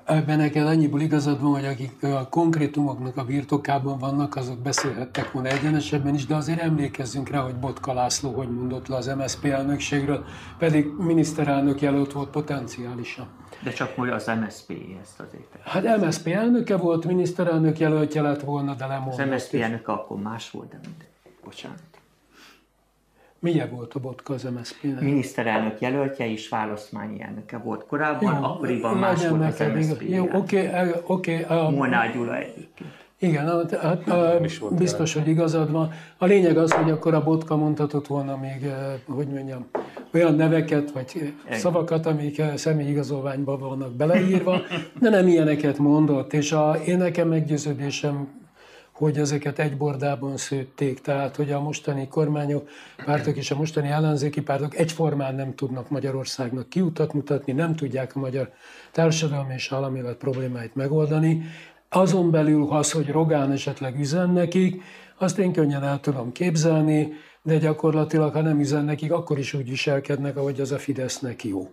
Ebben 0.08 0.38
neked 0.38 0.68
annyiból 0.68 1.02
igazad 1.02 1.42
van, 1.42 1.52
hogy 1.52 1.66
akik 1.66 2.04
a 2.04 2.28
konkrétumoknak 2.30 3.18
a 3.18 3.24
birtokában 3.24 3.98
vannak, 3.98 4.36
azok 4.36 4.60
beszélhettek 4.60 5.32
volna 5.32 5.50
egyenesebben 5.50 6.14
is, 6.14 6.26
de 6.26 6.36
azért 6.36 6.60
emlékezzünk 6.60 7.30
rá, 7.30 7.40
hogy 7.40 7.56
Botka 7.56 7.94
László 7.94 8.32
hogy 8.32 8.50
mondott 8.50 8.88
le 8.88 8.96
az 8.96 9.08
MSZP 9.08 9.46
elnökségről, 9.46 10.26
pedig 10.58 10.88
miniszterelnök 10.98 11.82
jelölt 11.82 12.12
volt 12.12 12.30
potenciálisan. 12.30 13.28
De 13.64 13.72
csak 13.72 13.96
hogy 13.96 14.10
az 14.10 14.28
MSZP 14.28 14.74
ezt 15.02 15.20
azért. 15.20 15.62
Hát 15.64 16.06
MSZP 16.06 16.28
elnöke 16.28 16.78
volt, 16.78 17.06
miniszterelnök 17.06 17.80
jelöltje 17.80 18.22
lett 18.22 18.42
volna, 18.42 18.74
de 18.74 18.84
Az 18.84 18.90
lemondott. 18.90 19.30
MSZP 19.30 19.54
elnöke 19.54 19.92
akkor 19.92 20.22
más 20.22 20.52
volt, 20.52 20.70
de 20.70 20.80
mindegy. 20.84 21.08
Bocsánat. 21.44 21.97
Milyen 23.40 23.70
volt 23.70 23.94
a 23.94 24.00
Botka 24.00 24.34
az 24.34 24.44
MSZP-nek? 24.44 25.02
Miniszterelnök 25.02 25.82
jelöltje 25.82 26.32
és 26.32 26.50
választmányi 26.50 27.22
elnöke 27.22 27.58
volt 27.58 27.86
korábban, 27.86 28.44
akkoriban 28.44 28.98
más 28.98 29.28
volt 29.28 29.44
az. 29.60 29.64
MSZP. 29.76 30.02
Jó, 30.10 30.28
oké, 30.34 30.70
oké. 31.06 31.44
a- 31.44 31.70
Molnár 31.70 32.14
Gyula 32.14 32.38
egyébként. 32.38 32.90
Igen, 33.20 33.46
hát, 33.46 33.76
hát 33.76 34.08
a, 34.10 34.40
volt 34.60 34.76
biztos, 34.76 35.14
hogy 35.14 35.28
igazad 35.28 35.72
van. 35.72 35.92
A 36.18 36.26
lényeg 36.26 36.58
az, 36.58 36.72
hogy 36.72 36.92
akkor 36.92 37.14
a 37.14 37.24
Botka 37.24 37.56
mondhatott 37.56 38.08
volna 38.08 38.38
még, 38.38 38.72
hogy 39.08 39.28
mondjam, 39.28 39.66
olyan 40.14 40.36
neveket 40.36 40.92
vagy 40.92 41.34
szavakat, 41.52 42.06
amik 42.06 42.42
személyigazolványban 42.56 43.60
vannak 43.60 43.92
beleírva, 43.96 44.62
de 45.00 45.10
nem 45.10 45.28
ilyeneket 45.28 45.78
mondott. 45.78 46.34
És 46.34 46.52
a, 46.52 46.76
én 46.86 46.98
nekem 46.98 47.28
meggyőződésem, 47.28 48.28
hogy 48.98 49.18
ezeket 49.18 49.60
egy 49.60 49.78
bordában 49.78 50.38
szőtték, 50.38 51.02
tehát 51.02 51.36
hogy 51.36 51.52
a 51.52 51.62
mostani 51.62 52.08
kormányok, 52.08 52.70
pártok 53.06 53.36
és 53.38 53.52
a 53.52 53.56
mostani 53.56 53.88
ellenzéki 53.88 54.42
pártok 54.42 54.78
egyformán 54.78 55.36
nem 55.36 55.56
tudnak 55.56 55.90
Magyarországnak 55.90 56.70
kiutat 56.70 57.14
mutatni, 57.14 57.54
nem 57.54 57.76
tudják 57.76 58.16
a 58.16 58.20
magyar 58.20 58.52
társadalmi 58.92 59.54
és 59.54 59.72
államilet 59.72 60.16
problémáit 60.16 60.76
megoldani. 60.76 61.42
Azon 61.90 62.32
belül 62.32 62.68
az, 62.70 62.92
hogy 62.92 63.08
Rogán 63.08 63.52
esetleg 63.52 64.00
üzen 64.00 64.30
nekik, 64.30 64.82
azt 65.18 65.38
én 65.38 65.54
könnyen 65.54 65.84
el 65.84 66.00
tudom 66.00 66.32
képzelni, 66.32 67.14
de 67.42 67.58
gyakorlatilag, 67.58 68.34
ha 68.34 68.42
nem 68.42 68.60
üzen 68.60 68.86
nekik, 68.86 69.12
akkor 69.12 69.38
is 69.38 69.54
úgy 69.54 69.70
viselkednek, 69.70 70.38
ahogy 70.38 70.60
az 70.60 70.72
a 70.72 70.78
Fidesznek 70.78 71.44
jó. 71.44 71.70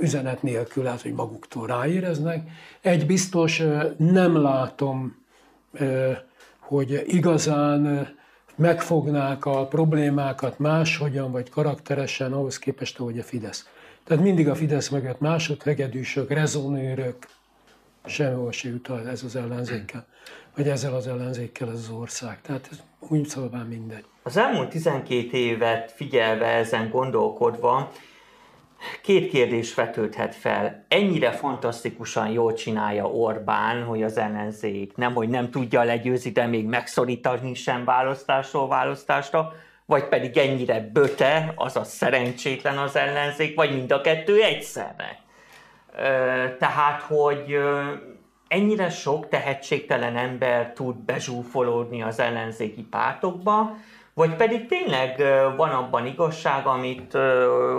Üzenet 0.00 0.42
nélkül 0.42 0.82
lehet, 0.82 1.02
hogy 1.02 1.12
maguktól 1.12 1.66
ráéreznek. 1.66 2.48
Egy 2.80 3.06
biztos, 3.06 3.62
nem 3.96 4.42
látom 4.42 5.22
hogy 6.66 7.02
igazán 7.06 8.08
megfognák 8.56 9.44
a 9.44 9.66
problémákat 9.66 10.58
máshogyan 10.58 11.32
vagy 11.32 11.50
karakteresen 11.50 12.32
ahhoz 12.32 12.58
képest, 12.58 12.98
ahogy 12.98 13.18
a 13.18 13.22
Fidesz. 13.22 13.68
Tehát 14.04 14.22
mindig 14.22 14.48
a 14.48 14.54
Fidesz 14.54 14.88
mögött 14.88 15.20
másodhegedűsök, 15.20 16.30
rezonőrök, 16.30 17.16
sehol 18.04 18.52
se 18.52 18.68
jut 18.68 18.90
ez 19.06 19.22
az 19.22 19.36
ellenzékkel, 19.36 20.06
vagy 20.56 20.68
ezzel 20.68 20.94
az 20.94 21.06
ellenzékkel 21.06 21.68
ez 21.68 21.74
az 21.74 21.90
ország. 21.90 22.40
Tehát 22.40 22.68
ez 22.70 22.78
úgy 23.08 23.26
szóval 23.26 23.64
mindegy. 23.64 24.04
Az 24.22 24.36
elmúlt 24.36 24.68
12 24.68 25.36
évet 25.36 25.92
figyelve, 25.92 26.46
ezen 26.46 26.90
gondolkodva, 26.90 27.92
Két 29.02 29.30
kérdés 29.30 29.74
vetődhet 29.74 30.34
fel. 30.34 30.84
Ennyire 30.88 31.30
fantasztikusan 31.30 32.28
jól 32.28 32.52
csinálja 32.52 33.04
Orbán, 33.04 33.84
hogy 33.84 34.02
az 34.02 34.16
ellenzék 34.16 34.96
nem, 34.96 35.14
hogy 35.14 35.28
nem 35.28 35.50
tudja 35.50 35.82
legyőzni, 35.82 36.30
de 36.30 36.46
még 36.46 36.66
megszorítani 36.66 37.54
sem 37.54 37.84
választásról 37.84 38.68
választásra, 38.68 39.52
vagy 39.86 40.08
pedig 40.08 40.36
ennyire 40.36 40.90
böte, 40.92 41.52
azaz 41.56 41.88
szerencsétlen 41.88 42.78
az 42.78 42.96
ellenzék, 42.96 43.54
vagy 43.54 43.74
mind 43.74 43.92
a 43.92 44.00
kettő 44.00 44.42
egyszerre. 44.42 45.22
Tehát, 46.58 47.00
hogy 47.00 47.58
ennyire 48.48 48.90
sok 48.90 49.28
tehetségtelen 49.28 50.16
ember 50.16 50.72
tud 50.72 50.96
bezsúfolódni 50.96 52.02
az 52.02 52.18
ellenzéki 52.18 52.82
pártokba, 52.82 53.76
vagy 54.14 54.36
pedig 54.36 54.66
tényleg 54.66 55.22
van 55.56 55.70
abban 55.70 56.06
igazság, 56.06 56.66
amit 56.66 57.12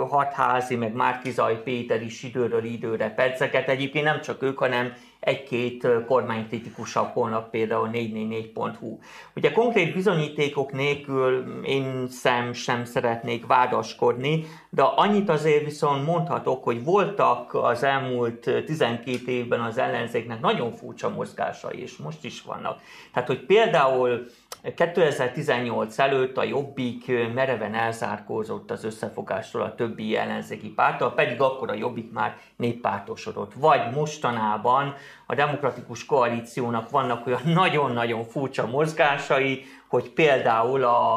Hatházi, 0.08 0.76
meg 0.76 0.94
Márkizaj 0.94 1.62
Péter 1.62 2.02
is 2.02 2.22
időről 2.22 2.64
időre 2.64 3.10
perceket, 3.10 3.68
egyébként 3.68 4.04
nem 4.04 4.20
csak 4.20 4.42
ők, 4.42 4.58
hanem 4.58 4.92
egy-két 5.20 5.88
kormánykritikusabb 6.06 7.12
honlap, 7.12 7.50
például 7.50 7.90
444.hu. 7.92 8.98
Ugye 9.36 9.52
konkrét 9.52 9.94
bizonyítékok 9.94 10.72
nélkül 10.72 11.44
én 11.64 12.08
szem 12.08 12.52
sem 12.52 12.84
szeretnék 12.84 13.46
vádaskodni, 13.46 14.46
de 14.70 14.82
annyit 14.82 15.28
azért 15.28 15.64
viszont 15.64 16.06
mondhatok, 16.06 16.64
hogy 16.64 16.84
voltak 16.84 17.54
az 17.54 17.82
elmúlt 17.82 18.50
12 18.66 19.30
évben 19.32 19.60
az 19.60 19.78
ellenzéknek 19.78 20.40
nagyon 20.40 20.72
furcsa 20.72 21.08
mozgásai, 21.08 21.80
és 21.80 21.96
most 21.96 22.24
is 22.24 22.42
vannak. 22.42 22.80
Tehát, 23.12 23.28
hogy 23.28 23.40
például 23.46 24.26
2018 24.74 25.98
előtt 25.98 26.36
a 26.36 26.44
Jobbik 26.44 27.12
mereven 27.34 27.74
elzárkózott 27.74 28.70
az 28.70 28.84
összefogásról 28.84 29.62
a 29.62 29.74
többi 29.74 30.16
ellenzéki 30.16 30.68
párttal, 30.68 31.14
pedig 31.14 31.40
akkor 31.40 31.70
a 31.70 31.74
Jobbik 31.74 32.12
már 32.12 32.36
néppártosodott. 32.56 33.52
Vagy 33.54 33.90
mostanában 33.94 34.94
a 35.26 35.34
demokratikus 35.34 36.04
koalíciónak 36.04 36.90
vannak 36.90 37.26
olyan 37.26 37.42
nagyon-nagyon 37.44 38.24
furcsa 38.24 38.66
mozgásai, 38.66 39.64
hogy 39.88 40.10
például 40.10 40.84
a, 40.84 41.16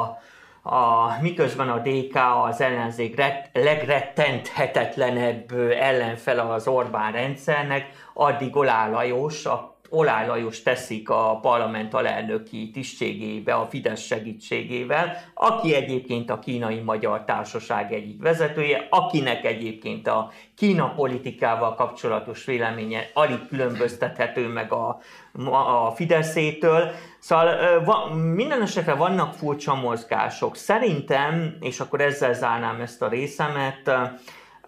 a, 0.62 1.08
miközben 1.22 1.70
a 1.70 1.77
DK 1.79 2.15
az 2.44 2.62
ellenzék 2.62 3.15
ret, 3.15 3.50
legrettenthetetlenebb 3.53 5.51
ellenfele 5.79 6.41
az 6.41 6.68
Orbán 6.68 7.12
rendszernek, 7.12 7.89
addig 8.13 8.56
Olá 8.56 8.89
Lajos, 8.89 9.46
a 9.46 9.78
Olá 9.89 10.25
Lajos 10.25 10.62
teszik 10.62 11.10
a 11.10 11.39
parlament 11.41 11.93
alelnöki 11.93 12.69
tisztségébe 12.74 13.53
a 13.53 13.67
Fidesz 13.67 14.01
segítségével, 14.01 15.17
aki 15.34 15.75
egyébként 15.75 16.29
a 16.29 16.39
kínai 16.39 16.79
magyar 16.79 17.24
társaság 17.25 17.93
egyik 17.93 18.22
vezetője, 18.22 18.88
akinek 18.89 19.46
egyébként 19.46 20.08
a 20.08 20.31
Kína 20.55 20.93
politikával 20.93 21.75
kapcsolatos 21.75 22.46
véleménye 22.46 23.10
alig 23.13 23.48
különböztethető 23.48 24.48
meg 24.48 24.74
a, 24.74 25.00
a 25.46 25.91
Fideszétől. 25.91 26.91
Szóval 27.19 27.84
va, 27.84 28.13
minden 28.13 28.62
esetre 28.62 28.93
vannak 28.93 29.34
furcsa 29.34 29.75
mozgások. 29.75 30.55
Szerintem, 30.55 31.58
és 31.60 31.79
akkor 31.79 32.01
ezzel 32.01 32.34
zárnám 32.34 32.81
ezt 32.81 33.01
a 33.01 33.08
részemet, 33.08 33.91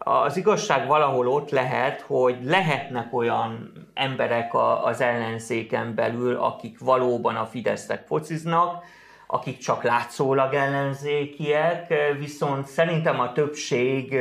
az 0.04 0.38
igazság 0.38 0.88
valahol 0.88 1.28
ott 1.28 1.50
lehet, 1.50 2.02
hogy 2.02 2.38
lehetnek 2.44 3.14
olyan 3.14 3.72
emberek 3.94 4.52
az 4.84 5.02
ellenzéken 5.02 5.96
belül, 5.96 6.36
akik 6.36 6.80
valóban 6.80 7.36
a 7.36 7.46
Fidesznek 7.46 8.06
fociznak, 8.08 8.84
akik 9.28 9.58
csak 9.58 9.84
látszólag 9.84 10.54
ellenzékiek, 10.54 11.94
viszont 12.20 12.68
szerintem 12.68 13.20
a 13.20 13.32
többség 13.32 14.18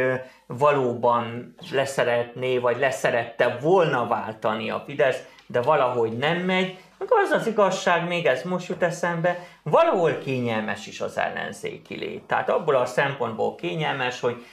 valóban 0.46 1.54
leszeretné, 1.72 2.58
vagy 2.58 2.78
leszerette 2.78 3.58
volna 3.60 4.06
váltani 4.06 4.70
a 4.70 4.82
Fidesz, 4.86 5.24
de 5.46 5.60
valahogy 5.60 6.12
nem 6.16 6.38
megy. 6.38 6.78
Az 6.98 7.30
az 7.30 7.46
igazság, 7.46 8.08
még 8.08 8.26
ez 8.26 8.42
most 8.42 8.68
jut 8.68 8.82
eszembe, 8.82 9.38
valahol 9.62 10.18
kényelmes 10.18 10.86
is 10.86 11.00
az 11.00 11.18
ellenzéki 11.18 11.94
lét. 11.94 12.22
Tehát 12.22 12.48
abból 12.48 12.74
a 12.74 12.86
szempontból 12.86 13.54
kényelmes, 13.54 14.20
hogy 14.20 14.44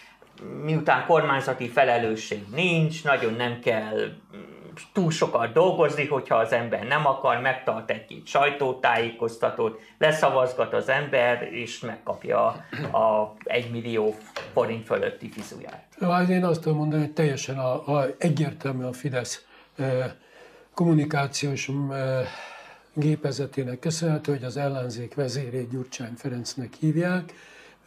miután 0.64 1.06
kormányzati 1.06 1.68
felelősség 1.68 2.44
nincs, 2.56 3.04
nagyon 3.04 3.34
nem 3.34 3.60
kell 3.60 3.96
mm, 4.36 4.58
túl 4.94 5.12
sokat 5.12 5.54
dolgozni, 5.54 6.06
hogyha 6.06 6.36
az 6.36 6.52
ember 6.52 6.84
nem 6.84 7.08
akar, 7.08 7.42
megtart 7.42 7.92
egy-két 7.92 8.28
sajtótájékoztatót, 8.28 9.80
leszavazgat 9.98 10.74
az 10.74 10.90
ember, 10.90 11.50
és 11.52 11.80
megkapja 11.80 12.46
a 12.92 13.36
1 13.44 13.72
millió 13.72 14.16
forint 14.54 14.86
fölötti 14.86 15.30
fizuját. 15.30 15.84
Hát 16.00 16.30
én 16.30 16.46
azt 16.46 16.62
tudom 16.62 16.78
mondani, 16.78 17.02
hogy 17.02 17.14
teljesen 17.14 17.58
a, 17.58 17.98
a, 17.98 18.08
egyértelmű 18.18 18.84
a 18.84 18.94
Fidesz 18.94 19.46
e, 19.78 20.16
kommunikációs 20.74 21.72
gépezetének 22.94 23.80
köszönhető, 23.80 24.32
hogy 24.32 24.44
az 24.44 24.58
ellenzék 24.58 25.16
vezérét 25.16 25.70
Gyurcsány 25.70 26.14
Ferencnek 26.16 26.74
hívják, 26.80 27.34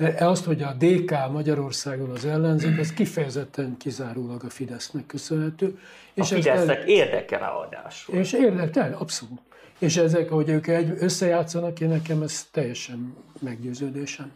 E 0.00 0.28
azt, 0.28 0.44
hogy 0.44 0.62
a 0.62 0.72
DK 0.78 1.32
Magyarországon 1.32 2.10
az 2.10 2.24
ellenzék, 2.24 2.78
az 2.78 2.92
kifejezetten 2.92 3.76
kizárólag 3.76 4.44
a 4.44 4.50
Fidesznek 4.50 5.06
köszönhető. 5.06 5.78
És 6.14 6.32
a 6.32 6.34
Fidesznek 6.34 6.78
el... 6.78 6.86
érdeke 6.86 7.38
ráadásul. 7.38 8.14
És 8.14 8.32
érdekel, 8.32 8.96
abszolút. 8.98 9.40
És 9.78 9.96
ezek, 9.96 10.28
hogy 10.28 10.48
ők 10.48 10.66
egy 10.66 10.94
összejátszanak, 10.98 11.80
én 11.80 11.88
nekem 11.88 12.22
ez 12.22 12.48
teljesen 12.50 13.16
meggyőződésem. 13.40 14.32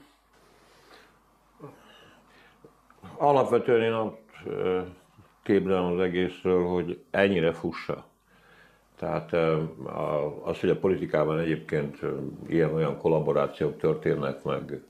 Alapvetően 3.16 3.82
én 3.82 3.92
azt 3.92 4.14
képzelem 5.42 5.84
az 5.84 6.00
egészről, 6.00 6.66
hogy 6.66 6.98
ennyire 7.10 7.52
fussa. 7.52 8.06
Tehát 8.98 9.32
az, 10.42 10.60
hogy 10.60 10.70
a 10.70 10.78
politikában 10.78 11.38
egyébként 11.38 11.98
ilyen-olyan 12.46 12.98
kollaborációk 12.98 13.78
történnek 13.78 14.42
meg, 14.42 14.80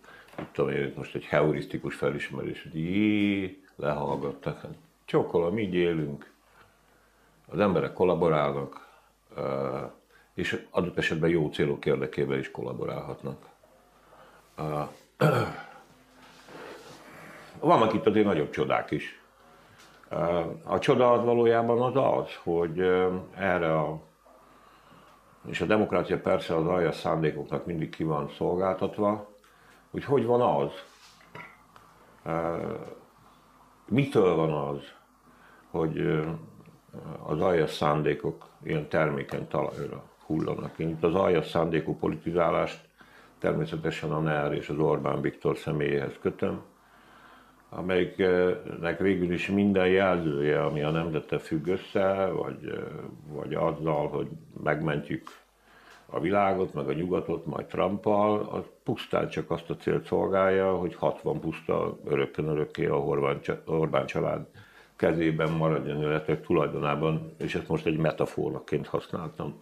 tudom 0.52 0.70
én, 0.70 0.92
most 0.96 1.14
egy 1.14 1.24
heurisztikus 1.24 1.94
felismerés, 1.94 2.62
hogy 2.62 2.74
jé, 2.74 3.62
lehallgattak. 3.76 4.60
Hát 4.60 4.74
csókolom, 5.04 5.58
így 5.58 5.74
élünk. 5.74 6.32
Az 7.46 7.58
emberek 7.58 7.92
kollaborálnak, 7.92 8.88
és 10.34 10.66
adott 10.70 10.98
esetben 10.98 11.30
jó 11.30 11.48
célok 11.48 11.86
érdekében 11.86 12.38
is 12.38 12.50
kollaborálhatnak. 12.50 13.48
Vannak 17.60 17.92
itt 17.92 18.06
azért 18.06 18.26
nagyobb 18.26 18.50
csodák 18.50 18.90
is. 18.90 19.22
A 20.62 20.78
csoda 20.78 21.12
az 21.12 21.24
valójában 21.24 21.82
az 21.82 22.20
az, 22.20 22.34
hogy 22.42 22.80
erre 23.34 23.78
a 23.78 24.00
és 25.46 25.60
a 25.60 25.66
demokrácia 25.66 26.20
persze 26.20 26.56
az 26.56 26.66
aljas 26.66 26.96
szándékoknak 26.96 27.66
mindig 27.66 27.90
ki 27.90 28.04
van 28.04 28.30
szolgáltatva, 28.36 29.33
hogy 29.94 30.04
hogy 30.04 30.24
van 30.24 30.40
az, 30.40 30.72
mitől 33.88 34.34
van 34.34 34.52
az, 34.52 34.92
hogy 35.70 36.24
az 37.26 37.40
aljas 37.40 37.70
szándékok 37.70 38.48
ilyen 38.64 38.88
termékeny 38.88 39.48
talajra 39.48 40.02
hullanak. 40.26 40.78
Én 40.78 40.88
itt 40.88 41.02
az 41.02 41.14
aljas 41.14 41.46
szándékú 41.46 41.96
politizálást 41.96 42.88
természetesen 43.38 44.12
a 44.12 44.20
NER 44.20 44.52
és 44.52 44.68
az 44.68 44.78
Orbán 44.78 45.20
Viktor 45.20 45.56
személyéhez 45.56 46.18
kötöm, 46.20 46.62
amelyiknek 47.68 48.98
végül 48.98 49.32
is 49.32 49.48
minden 49.48 49.86
jelzője, 49.86 50.64
ami 50.64 50.82
a 50.82 50.90
nemzete 50.90 51.38
függ 51.38 51.66
össze, 51.66 52.26
vagy, 52.26 52.84
vagy 53.26 53.54
azzal, 53.54 54.08
hogy 54.08 54.28
megmentjük 54.62 55.43
a 56.06 56.20
világot, 56.20 56.74
meg 56.74 56.88
a 56.88 56.92
nyugatot, 56.92 57.46
majd 57.46 57.66
Trumpal, 57.66 58.48
az 58.52 58.62
pusztán 58.84 59.28
csak 59.28 59.50
azt 59.50 59.70
a 59.70 59.76
célt 59.76 60.06
szolgálja, 60.06 60.74
hogy 60.74 60.94
60 60.94 61.40
puszta 61.40 61.98
örökkön 62.04 62.48
örökké 62.48 62.86
a 62.86 62.96
Orbán 63.64 64.06
család 64.06 64.46
kezében 64.96 65.52
maradjon, 65.52 66.00
illetve 66.00 66.40
tulajdonában, 66.40 67.34
és 67.38 67.54
ezt 67.54 67.68
most 67.68 67.86
egy 67.86 67.96
metaforaként 67.96 68.86
használtam. 68.86 69.58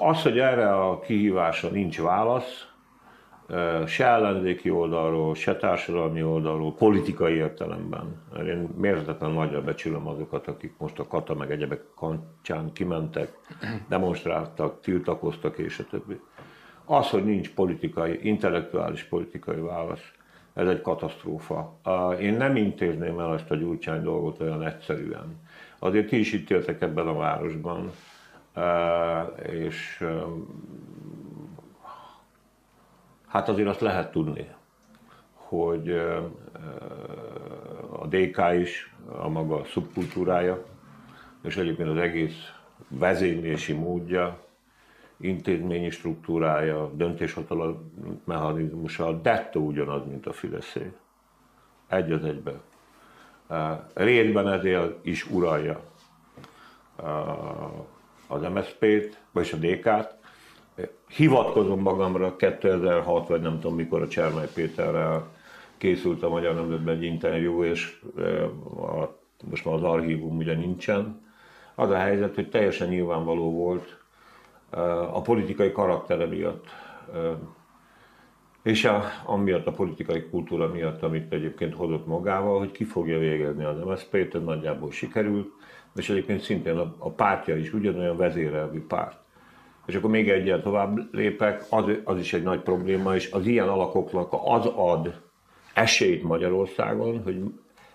Az, 0.00 0.22
hogy 0.22 0.38
erre 0.38 0.74
a 0.74 1.00
kihívásra 1.00 1.68
nincs 1.68 2.00
válasz, 2.00 2.69
se 3.86 4.06
ellenzéki 4.06 4.70
oldalról, 4.70 5.34
se 5.34 5.56
társadalmi 5.56 6.22
oldalról, 6.22 6.74
politikai 6.74 7.34
értelemben. 7.34 8.22
Én 8.46 8.68
mérhetetlen 8.76 9.30
nagyra 9.30 9.62
becsülöm 9.62 10.06
azokat, 10.06 10.46
akik 10.46 10.74
most 10.78 10.98
a 10.98 11.06
kata 11.06 11.34
meg 11.34 11.50
egyebek 11.50 11.82
kancsán 11.94 12.72
kimentek, 12.72 13.38
demonstráltak, 13.88 14.80
tiltakoztak 14.80 15.58
és 15.58 15.78
a 15.78 15.84
többi. 15.90 16.20
Az, 16.84 17.10
hogy 17.10 17.24
nincs 17.24 17.54
politikai, 17.54 18.18
intellektuális 18.22 19.02
politikai 19.02 19.60
válasz, 19.60 20.12
ez 20.54 20.68
egy 20.68 20.80
katasztrófa. 20.80 21.78
Én 22.20 22.36
nem 22.36 22.56
intézném 22.56 23.18
el 23.18 23.34
ezt 23.34 23.50
a 23.50 23.54
gyurcsány 23.54 24.02
dolgot 24.02 24.40
olyan 24.40 24.62
egyszerűen. 24.62 25.40
Azért 25.78 26.08
ti 26.08 26.18
is 26.18 26.32
itt 26.32 26.50
éltek 26.50 26.80
ebben 26.80 27.06
a 27.06 27.14
városban, 27.14 27.90
és 29.52 30.04
hát 33.30 33.48
azért 33.48 33.68
azt 33.68 33.80
lehet 33.80 34.10
tudni, 34.10 34.48
hogy 35.32 35.90
a 37.90 38.06
DK 38.06 38.40
is 38.60 38.94
a 39.18 39.28
maga 39.28 39.64
szubkultúrája, 39.64 40.64
és 41.42 41.56
egyébként 41.56 41.88
az 41.88 41.96
egész 41.96 42.52
vezénylési 42.88 43.72
módja, 43.72 44.38
intézményi 45.16 45.90
struktúrája, 45.90 46.90
döntéshozatal 46.94 47.90
mechanizmusa 48.24 49.12
dettó 49.20 49.66
ugyanaz, 49.66 50.06
mint 50.06 50.26
a 50.26 50.32
Fideszé. 50.32 50.92
Egy 51.88 52.12
az 52.12 52.24
egybe. 52.24 52.60
Részben 53.94 54.48
ezért 54.48 55.06
is 55.06 55.30
uralja 55.30 55.80
az 58.26 58.42
MSZP-t, 58.42 59.20
vagyis 59.32 59.52
a 59.52 59.56
DK-t. 59.56 60.19
Hivatkozom 61.14 61.80
magamra 61.80 62.36
2006, 62.36 63.28
vagy 63.28 63.40
nem 63.40 63.60
tudom 63.60 63.76
mikor 63.76 64.02
a 64.02 64.08
Csermely 64.08 64.48
Péterrel 64.54 65.28
készült 65.76 66.22
a 66.22 66.28
Magyar 66.28 66.54
Nemzetben 66.54 66.96
egy 66.96 67.02
interjú, 67.02 67.64
és 67.64 68.00
a, 68.76 69.18
most 69.50 69.64
már 69.64 69.74
az 69.74 69.82
archívum 69.82 70.36
ugye 70.36 70.54
nincsen. 70.54 71.28
Az 71.74 71.90
a 71.90 71.96
helyzet, 71.96 72.34
hogy 72.34 72.48
teljesen 72.48 72.88
nyilvánvaló 72.88 73.52
volt, 73.52 73.98
a 75.12 75.20
politikai 75.20 75.72
karaktere 75.72 76.26
miatt, 76.26 76.64
és 78.62 78.84
a, 78.84 79.02
amiatt 79.24 79.66
a 79.66 79.72
politikai 79.72 80.28
kultúra 80.28 80.68
miatt, 80.68 81.02
amit 81.02 81.32
egyébként 81.32 81.74
hozott 81.74 82.06
magával, 82.06 82.58
hogy 82.58 82.70
ki 82.70 82.84
fogja 82.84 83.18
végezni 83.18 83.64
az 83.64 83.78
MSZP-t, 83.84 84.44
nagyjából 84.44 84.90
sikerült, 84.90 85.48
és 85.94 86.10
egyébként 86.10 86.40
szintén 86.40 86.76
a, 86.76 86.94
a 86.98 87.10
pártja 87.10 87.56
is 87.56 87.72
ugyanolyan 87.72 88.16
vezérelvű 88.16 88.86
párt. 88.86 89.18
És 89.90 89.96
akkor 89.96 90.10
még 90.10 90.30
egyet 90.30 90.62
tovább 90.62 91.14
lépek, 91.14 91.64
az, 91.70 91.84
az 92.04 92.18
is 92.18 92.32
egy 92.32 92.42
nagy 92.42 92.60
probléma, 92.60 93.14
és 93.14 93.30
az 93.30 93.46
ilyen 93.46 93.68
alakoknak 93.68 94.32
az 94.44 94.66
ad 94.66 95.20
esélyt 95.74 96.22
Magyarországon, 96.22 97.22
hogy 97.22 97.42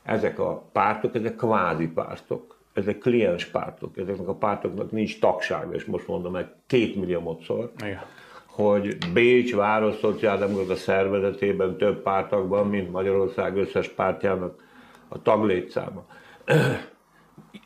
ezek 0.03 0.39
a 0.39 0.69
pártok, 0.71 1.15
ezek 1.15 1.35
kvázi 1.35 1.87
pártok 1.87 2.55
ezek 2.75 2.97
kliens 2.97 3.45
pártok, 3.45 3.97
ezeknek 3.97 4.27
a 4.27 4.35
pártoknak 4.35 4.91
nincs 4.91 5.19
tagsága, 5.19 5.73
és 5.73 5.85
most 5.85 6.07
mondom 6.07 6.31
meg 6.31 6.47
két 6.67 6.95
milliómodszor, 6.95 7.71
Igen. 7.77 8.01
hogy 8.45 8.97
Bécs 9.13 9.55
város 9.55 9.95
szociáldemokrata 9.95 10.75
szervezetében 10.75 11.77
több 11.77 12.01
pártagban, 12.01 12.67
mint 12.67 12.91
Magyarország 12.91 13.57
összes 13.57 13.87
pártjának 13.87 14.63
a 15.07 15.21
taglétszáma. 15.21 16.05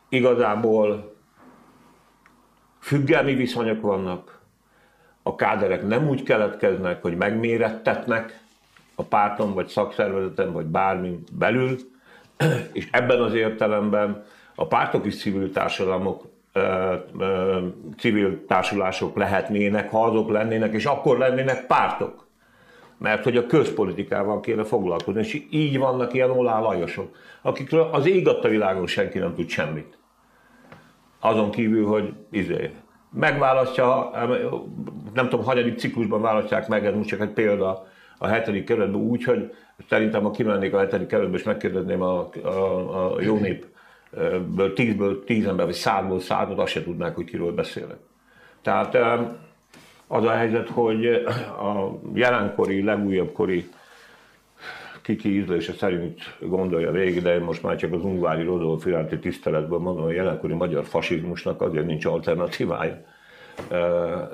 Igazából 0.09 1.15
függelmi 2.79 3.33
viszonyok 3.33 3.81
vannak, 3.81 4.39
a 5.23 5.35
káderek 5.35 5.87
nem 5.87 6.07
úgy 6.07 6.23
keletkeznek, 6.23 7.01
hogy 7.01 7.17
megmérettetnek 7.17 8.39
a 8.95 9.03
párton, 9.03 9.53
vagy 9.53 9.67
szakszervezeten, 9.67 10.51
vagy 10.51 10.65
bármi 10.65 11.19
belül, 11.31 11.77
és 12.73 12.87
ebben 12.91 13.21
az 13.21 13.33
értelemben 13.33 14.25
a 14.55 14.67
pártok 14.67 15.05
is 15.05 15.17
civil 15.17 15.51
társadalmak, 15.51 16.21
civil 17.97 18.45
társulások 18.47 19.15
lehetnének, 19.15 19.91
ha 19.91 20.03
azok 20.03 20.29
lennének, 20.29 20.73
és 20.73 20.85
akkor 20.85 21.17
lennének 21.17 21.65
pártok. 21.65 22.27
Mert 22.97 23.23
hogy 23.23 23.37
a 23.37 23.45
közpolitikával 23.45 24.39
kéne 24.39 24.63
foglalkozni, 24.63 25.19
és 25.19 25.45
így 25.49 25.77
vannak 25.77 26.13
ilyen 26.13 26.29
Olá 26.29 26.59
akikről 27.41 27.89
az 27.91 28.05
ég 28.05 28.27
világon 28.49 28.87
senki 28.87 29.17
nem 29.17 29.35
tud 29.35 29.49
semmit. 29.49 29.98
Azon 31.19 31.51
kívül, 31.51 31.85
hogy 31.85 32.13
izé, 32.31 32.71
megválasztja, 33.11 34.11
nem 35.13 35.29
tudom, 35.29 35.45
hanyadik 35.45 35.79
ciklusban 35.79 36.21
választják 36.21 36.67
meg, 36.67 36.85
ez 36.85 36.95
most 36.95 37.09
csak 37.09 37.21
egy 37.21 37.29
példa, 37.29 37.87
a 38.17 38.27
hetedik 38.27 38.65
kerületben 38.65 39.01
úgy, 39.01 39.23
hogy 39.23 39.53
szerintem 39.89 40.23
ha 40.23 40.31
kimennék 40.31 40.73
a 40.73 40.79
hetedik 40.79 41.07
kerületbe, 41.07 41.37
és 41.37 41.43
megkérdezném 41.43 42.01
a, 42.01 42.29
a, 42.43 43.13
a 43.13 43.21
jó 43.21 43.37
nép 43.37 43.65
ből 44.55 44.73
tízből 44.73 45.23
tíz 45.23 45.45
ember, 45.45 45.65
vagy 45.65 45.75
százból 45.75 46.19
százat, 46.19 46.59
azt 46.59 46.71
se 46.71 46.83
tudnák, 46.83 47.15
hogy 47.15 47.25
kiről 47.25 47.51
beszélek. 47.51 47.97
Tehát 48.61 48.97
az 50.07 50.23
a 50.23 50.31
helyzet, 50.31 50.69
hogy 50.69 51.05
a 51.59 51.99
jelenkori, 52.13 52.83
legújabb 52.83 53.31
kori 53.31 53.69
kiki 55.09 55.35
ízlése 55.35 55.73
szerint 55.73 56.19
gondolja 56.39 56.91
végig, 56.91 57.21
de 57.21 57.33
én 57.33 57.41
most 57.41 57.63
már 57.63 57.75
csak 57.75 57.93
az 57.93 58.03
Ungvári 58.03 58.43
Rodolf 58.43 58.85
iránti 58.85 59.19
tiszteletből 59.19 59.79
mondom, 59.79 60.03
hogy 60.03 60.15
jelenkori 60.15 60.53
magyar 60.53 60.85
fasizmusnak 60.85 61.61
azért 61.61 61.85
nincs 61.85 62.05
alternatívája, 62.05 63.01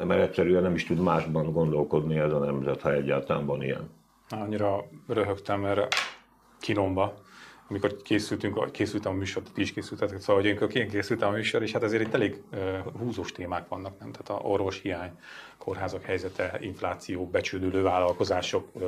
mert 0.05 0.21
egyszerűen 0.21 0.61
nem 0.61 0.73
is 0.73 0.85
tud 0.85 0.99
másban 0.99 1.51
gondolkodni 1.51 2.17
ez 2.17 2.31
a 2.31 2.37
nemzet, 2.37 2.81
ha 2.81 2.93
egyáltalán 2.93 3.45
van 3.45 3.63
ilyen. 3.63 3.89
Annyira 4.29 4.83
röhögtem 5.07 5.65
erre 5.65 5.87
kinomba, 6.59 7.13
amikor 7.69 8.01
készültünk, 8.01 8.71
készültem 8.71 9.11
a 9.11 9.15
műsor, 9.15 9.43
ti 9.53 9.61
is 9.61 9.73
készültetek, 9.73 10.19
szóval 10.19 10.41
hogy 10.41 10.49
amikor 10.49 10.75
én 10.75 10.89
készültem 10.89 11.29
a 11.29 11.31
műsor, 11.31 11.61
és 11.61 11.71
hát 11.71 11.83
azért 11.83 12.01
itt 12.01 12.13
elég 12.13 12.41
uh, 12.51 12.59
húzós 12.99 13.31
témák 13.31 13.67
vannak, 13.67 13.99
nem? 13.99 14.11
Tehát 14.11 14.41
a 14.43 14.47
orvos 14.47 14.81
hiány, 14.81 15.11
kórházak 15.57 16.03
helyzete, 16.03 16.57
infláció, 16.59 17.27
becsődülő 17.27 17.81
vállalkozások, 17.81 18.67
uh, 18.73 18.83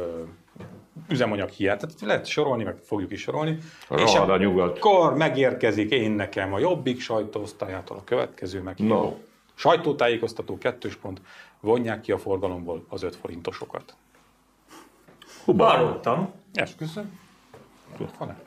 üzemanyag 1.09 1.49
hiány, 1.49 1.77
tehát 1.77 2.01
lehet 2.01 2.25
sorolni, 2.25 2.63
meg 2.63 2.77
fogjuk 2.83 3.11
is 3.11 3.21
sorolni. 3.21 3.57
és 3.95 4.15
a 4.15 4.37
nyugat. 4.37 4.77
akkor 4.77 5.15
megérkezik 5.15 5.91
én 5.91 6.11
nekem 6.11 6.53
a 6.53 6.59
Jobbik 6.59 6.99
sajtóosztályától 6.99 7.97
a 7.97 8.03
következő 8.03 8.61
meg. 8.61 8.77
No. 8.79 9.13
Sajtótájékoztató 9.53 10.57
kettős 10.57 10.95
pont, 10.95 11.21
vonják 11.59 12.01
ki 12.01 12.11
a 12.11 12.17
forgalomból 12.17 12.85
az 12.89 13.03
5 13.03 13.15
forintosokat. 13.15 13.95
Hallottam. 15.45 16.33
Esküszöm. 16.53 17.19
Van-e? 18.17 18.37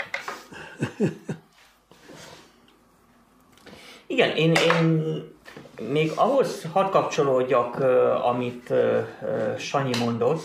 Igen, 4.06 4.36
én, 4.36 4.52
én 4.52 5.22
még 5.88 6.12
ahhoz 6.14 6.66
hadd 6.72 6.90
kapcsolódjak, 6.90 7.80
amit 8.22 8.72
Sanyi 9.58 9.96
mondott, 9.98 10.42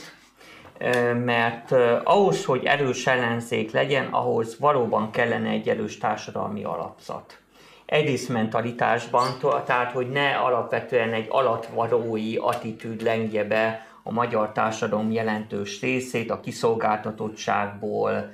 mert 1.26 1.72
ahhoz, 2.04 2.46
hogy 2.46 2.66
erős 2.66 3.08
ellenzék 3.08 3.72
legyen, 3.72 4.06
ahhoz 4.06 4.60
valóban 4.60 5.12
kellene 5.12 5.50
egy 5.50 5.70
erős 5.70 5.98
társadalmi 5.98 6.64
alapzat. 6.64 7.40
Egész 7.86 8.28
mentalitásban, 8.28 9.28
tehát 9.66 9.92
hogy 9.92 10.10
ne 10.10 10.36
alapvetően 10.36 11.14
egy 11.14 11.28
alatvalói 11.30 12.36
attitűd 12.36 13.02
lengje 13.02 13.44
be 13.44 13.88
a 14.04 14.12
magyar 14.12 14.52
társadalom 14.52 15.12
jelentős 15.12 15.82
részét 15.82 16.32
a 16.32 16.40
kiszolgáltatottságból, 16.40 18.32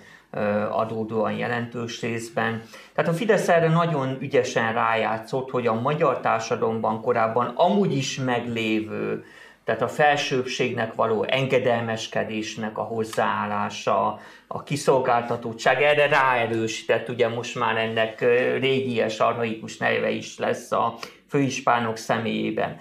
adódóan 0.70 1.32
jelentős 1.32 2.02
részben. 2.02 2.64
Tehát 2.94 3.12
a 3.12 3.14
Fidesz 3.14 3.50
erre 3.50 3.68
nagyon 3.68 4.18
ügyesen 4.20 4.74
rájátszott, 4.74 5.50
hogy 5.50 5.68
a 5.68 5.82
magyar 5.82 6.20
társadalomban 6.20 7.02
korábban 7.02 7.54
amúgy 7.56 7.96
is 7.96 8.20
meglévő, 8.20 9.24
tehát 9.64 9.82
a 9.82 9.88
felsőbbségnek 9.88 10.96
való 10.96 11.24
engedelmeskedésnek 11.24 12.78
a 12.78 12.82
hozzáállása, 12.82 14.20
a 14.48 14.64
kiszolgáltatottság, 14.64 15.82
erre 15.82 16.08
ráerősített, 16.08 17.10
ugye 17.10 17.28
most 17.28 17.60
már 17.60 17.78
ennek 17.78 18.22
régies, 18.60 19.20
arhaikus 19.20 19.78
neve 19.78 20.10
is 20.10 20.38
lesz 20.38 20.72
a 20.72 20.98
főispánok 21.30 21.98
személyében. 21.98 22.78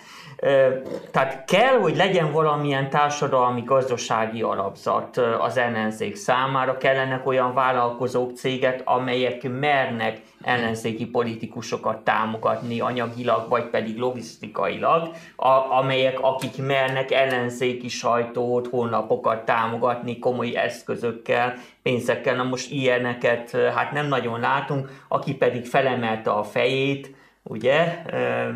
Tehát 1.11 1.45
kell, 1.47 1.79
hogy 1.79 1.97
legyen 1.97 2.33
valamilyen 2.33 2.91
társadalmi 2.91 3.63
gazdasági 3.63 4.43
alapzat 4.43 5.17
az 5.17 5.57
ellenzék 5.57 6.17
számára, 6.17 6.77
kellenek 6.77 7.27
olyan 7.27 7.55
vállalkozók, 7.55 8.33
cégek, 8.37 8.83
amelyek 8.85 9.49
mernek 9.61 10.21
ellenzéki 10.43 11.07
politikusokat 11.07 11.99
támogatni 11.99 12.81
anyagilag, 12.81 13.49
vagy 13.49 13.65
pedig 13.65 13.99
logisztikailag, 13.99 15.11
a, 15.37 15.49
amelyek, 15.79 16.21
akik 16.21 16.67
mernek 16.67 17.11
ellenzéki 17.11 17.89
sajtót, 17.89 18.67
honlapokat 18.67 19.45
támogatni 19.45 20.19
komoly 20.19 20.57
eszközökkel, 20.57 21.55
pénzekkel. 21.83 22.37
Na 22.37 22.45
most 22.45 22.71
ilyeneket 22.71 23.51
hát 23.75 23.93
nem 23.93 24.07
nagyon 24.07 24.41
látunk, 24.41 25.05
aki 25.09 25.35
pedig 25.35 25.67
felemelte 25.67 26.31
a 26.31 26.43
fejét, 26.43 27.19
ugye, 27.43 28.03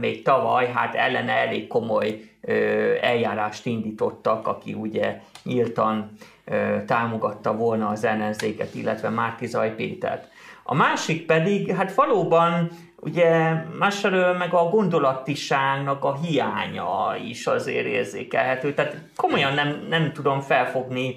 még 0.01 0.23
tavaly 0.23 0.67
hát 0.67 0.95
ellene 0.95 1.33
elég 1.33 1.67
komoly 1.67 2.21
eljárást 3.01 3.67
indítottak, 3.67 4.47
aki 4.47 4.73
ugye 4.73 5.21
nyíltan 5.43 6.11
támogatta 6.87 7.57
volna 7.57 7.89
az 7.89 8.05
ellenzéket, 8.05 8.75
illetve 8.75 9.09
Márkizaj 9.09 9.75
Pétert. 9.75 10.29
A 10.63 10.75
másik 10.75 11.27
pedig, 11.27 11.71
hát 11.71 11.95
valóban 11.95 12.71
ugye 13.01 13.53
másfelől 13.79 14.37
meg 14.37 14.55
a 14.55 14.69
gondolatiságnak 14.69 16.05
a 16.05 16.19
hiánya 16.23 17.17
is 17.25 17.47
azért 17.47 17.87
érzékelhető. 17.87 18.75
Tehát 18.75 18.97
komolyan 19.17 19.55
nem, 19.55 19.87
nem 19.89 20.13
tudom 20.13 20.41
felfogni, 20.41 21.17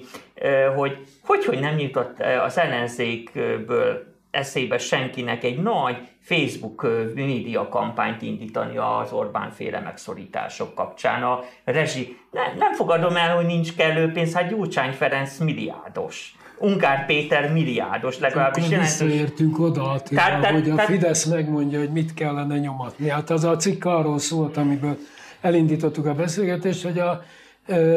hogy 0.76 1.06
hogy, 1.24 1.44
hogy 1.44 1.60
nem 1.60 1.78
jutott 1.78 2.20
az 2.44 2.58
ellenzékből 2.58 4.16
eszébe 4.38 4.78
senkinek 4.78 5.44
egy 5.44 5.62
nagy 5.62 5.96
Facebook 6.20 6.86
média 7.14 7.68
kampányt 7.68 8.22
indítani 8.22 8.76
az 8.76 9.12
Orbán 9.12 9.50
féle 9.50 9.80
megszorítások 9.80 10.74
kapcsán. 10.74 11.22
A 11.22 11.40
rezsi, 11.64 12.16
ne, 12.30 12.40
nem 12.58 12.74
fogadom 12.74 13.16
el, 13.16 13.36
hogy 13.36 13.46
nincs 13.46 13.76
kellő 13.76 14.12
pénz, 14.12 14.34
hát 14.34 14.48
Gyurcsány 14.48 14.92
Ferenc 14.92 15.38
milliárdos. 15.38 16.36
Ungár 16.58 17.06
Péter 17.06 17.52
milliárdos, 17.52 18.18
legalábbis 18.18 18.64
Akkor 18.64 18.78
visszaértünk 18.78 19.58
oda, 19.58 19.90
Attila, 19.90 20.20
tehát, 20.20 20.40
tehát, 20.40 20.54
hogy 20.54 20.70
a 20.70 20.78
Fidesz 20.78 21.24
megmondja, 21.24 21.78
hogy 21.78 21.92
mit 21.92 22.14
kellene 22.14 22.58
nyomatni. 22.58 23.08
Hát 23.08 23.30
az 23.30 23.44
a 23.44 23.56
cikk 23.56 23.84
arról 23.84 24.18
szólt, 24.18 24.56
amiből 24.56 24.96
elindítottuk 25.40 26.06
a 26.06 26.14
beszélgetést, 26.14 26.82
hogy 26.82 26.98
a 26.98 27.22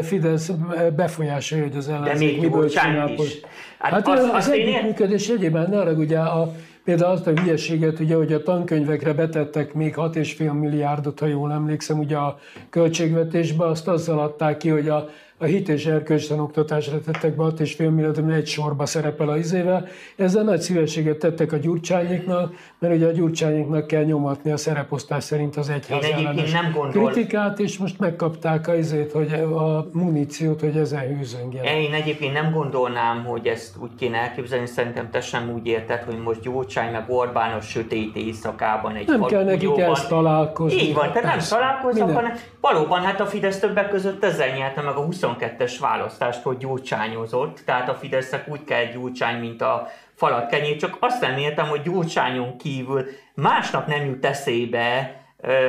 Fidesz 0.01 0.51
befolyásolja, 0.95 1.63
hogy 1.63 1.75
az 1.75 1.89
ellenzék 1.89 2.41
miből 2.41 2.69
csinál. 2.69 3.11
Hát, 3.77 3.91
hát 3.91 4.07
az, 4.07 4.19
az, 4.23 4.29
az 4.33 4.49
együttműködés 4.49 5.29
egyébben 5.29 5.69
ne 5.69 5.79
arra, 5.79 5.91
ugye 5.91 6.19
a, 6.19 6.53
például 6.83 7.11
azt 7.11 7.27
a 7.27 7.31
hülyeséget, 7.31 7.99
ugye, 7.99 8.15
hogy 8.15 8.33
a 8.33 8.43
tankönyvekre 8.43 9.13
betettek 9.13 9.73
még 9.73 9.93
6,5 9.97 10.59
milliárdot, 10.59 11.19
ha 11.19 11.25
jól 11.25 11.51
emlékszem, 11.51 11.99
ugye 11.99 12.17
a 12.17 12.39
költségvetésbe, 12.69 13.65
azt 13.65 13.87
azzal 13.87 14.19
adták 14.19 14.57
ki, 14.57 14.69
hogy 14.69 14.89
a 14.89 15.09
a 15.41 15.45
hit 15.45 15.69
és 15.69 15.89
oktatásra 16.29 17.01
tettek 17.01 17.35
be 17.35 17.43
6,5 17.43 17.77
milliót, 17.77 18.17
ami 18.17 18.33
egy 18.33 18.47
sorba 18.47 18.85
szerepel 18.85 19.29
a 19.29 19.37
izével. 19.37 19.87
Ezzel 20.15 20.43
nagy 20.43 20.59
szívességet 20.59 21.17
tettek 21.17 21.51
a 21.51 21.57
gyurcsányiknak, 21.57 22.53
mert 22.79 22.93
ugye 22.95 23.07
a 23.07 23.11
gyurcsányiknak 23.11 23.87
kell 23.87 24.03
nyomatni 24.03 24.51
a 24.51 24.57
szereposztás 24.57 25.23
szerint 25.23 25.55
az 25.55 25.69
egyház 25.69 26.05
nem 26.51 26.71
gondol... 26.73 27.11
kritikát, 27.11 27.59
és 27.59 27.77
most 27.77 27.99
megkapták 27.99 28.67
a 28.67 28.75
izét, 28.75 29.11
hogy 29.11 29.33
a 29.33 29.87
muníciót, 29.91 30.59
hogy 30.59 30.77
ezen 30.77 31.15
hűzöngjen. 31.15 31.63
Én 31.63 31.93
egyébként 31.93 32.33
nem 32.33 32.51
gondolnám, 32.51 33.23
hogy 33.23 33.47
ezt 33.47 33.75
úgy 33.81 33.95
kéne 33.99 34.17
elképzelni, 34.17 34.65
szerintem 34.65 35.09
te 35.09 35.21
sem 35.21 35.51
úgy 35.53 35.67
érted, 35.67 36.03
hogy 36.03 36.17
most 36.23 36.41
Gyurcsány 36.41 36.91
meg 36.91 37.03
Orbán 37.07 37.57
a 37.57 37.61
sötét 37.61 38.15
éjszakában 38.15 38.95
egy 38.95 39.07
Nem 39.07 39.23
kell 39.23 39.43
nekik 39.43 39.77
ezt 39.77 40.07
találkozni. 40.07 40.81
Így 40.81 40.93
van, 40.93 41.11
te 41.11 41.21
nem 41.21 41.39
találkoznak, 41.49 42.11
hanem 42.13 42.33
valóban 42.59 43.01
hát 43.01 43.19
a 43.19 43.25
Fidesz 43.25 43.59
többek 43.59 43.89
között 43.89 44.23
ezzel 44.23 44.47
nyerte 44.57 44.81
meg 44.81 44.95
a 44.95 45.01
20 45.01 45.23
22-es 45.39 45.75
választást, 45.79 46.41
hogy 46.41 46.57
gyurcsányozott, 46.57 47.61
tehát 47.65 47.89
a 47.89 47.95
Fidesznek 47.95 48.47
úgy 48.47 48.63
kell 48.63 48.85
gyurcsány, 48.85 49.39
mint 49.39 49.61
a 49.61 49.87
falat 50.15 50.49
kenyér, 50.49 50.75
csak 50.75 50.97
azt 50.99 51.21
nem 51.21 51.37
értem, 51.37 51.67
hogy 51.67 51.81
gyurcsányon 51.81 52.57
kívül 52.57 53.05
másnak 53.33 53.87
nem 53.87 54.05
jut 54.05 54.25
eszébe, 54.25 55.15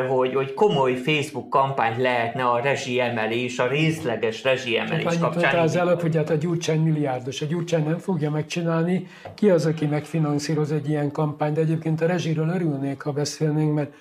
hogy, 0.08 0.34
hogy 0.34 0.54
komoly 0.54 0.94
Facebook 0.94 1.48
kampányt 1.50 1.96
lehetne 1.96 2.44
a 2.44 2.60
rezsiemelés, 2.60 3.58
a 3.58 3.66
részleges 3.66 4.42
rezsiemelés 4.42 5.18
kapcsán. 5.18 5.58
az 5.58 5.76
előbb, 5.76 6.00
hogy 6.00 6.16
hát 6.16 6.30
a 6.30 6.34
Gyurcsány 6.34 6.80
milliárdos. 6.80 7.40
A 7.40 7.46
Gyurcsány 7.46 7.84
nem 7.84 7.98
fogja 7.98 8.30
megcsinálni. 8.30 9.06
Ki 9.34 9.50
az, 9.50 9.66
aki 9.66 9.86
megfinanszíroz 9.86 10.72
egy 10.72 10.88
ilyen 10.88 11.10
kampányt? 11.10 11.54
De 11.54 11.60
egyébként 11.60 12.00
a 12.00 12.06
rezsiről 12.06 12.48
örülnék, 12.48 13.02
ha 13.02 13.12
beszélnénk, 13.12 13.74
mert 13.74 13.92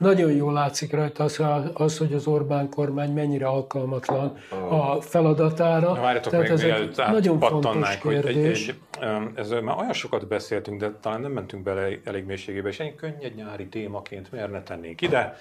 nagyon 0.00 0.32
jól 0.32 0.52
látszik 0.52 0.92
rajta 0.92 1.24
az, 1.24 1.42
az, 1.74 1.98
hogy 1.98 2.12
az 2.12 2.26
Orbán 2.26 2.68
kormány 2.68 3.12
mennyire 3.12 3.46
alkalmatlan 3.46 4.38
a 4.68 5.00
feladatára. 5.00 5.92
Na, 5.92 6.00
várjatok 6.00 6.32
Tehát 6.32 6.50
ez 6.50 6.62
egy 6.62 6.96
nagyon 6.96 7.40
fontos 7.40 7.98
kérdés. 7.98 8.66
Hogy 8.66 8.76
egy, 9.00 9.06
egy, 9.08 9.30
ez 9.34 9.50
már 9.50 9.76
olyan 9.78 9.92
sokat 9.92 10.28
beszéltünk, 10.28 10.80
de 10.80 10.92
talán 11.00 11.20
nem 11.20 11.32
mentünk 11.32 11.62
bele 11.62 11.98
elég 12.04 12.24
mélységébe, 12.24 12.68
és 12.68 12.80
egy 12.80 12.94
könnyed 12.94 13.34
nyári 13.34 13.66
témaként 13.66 14.32
miért 14.32 14.50
ne 14.50 14.62
tennénk 14.62 15.00
ide, 15.00 15.36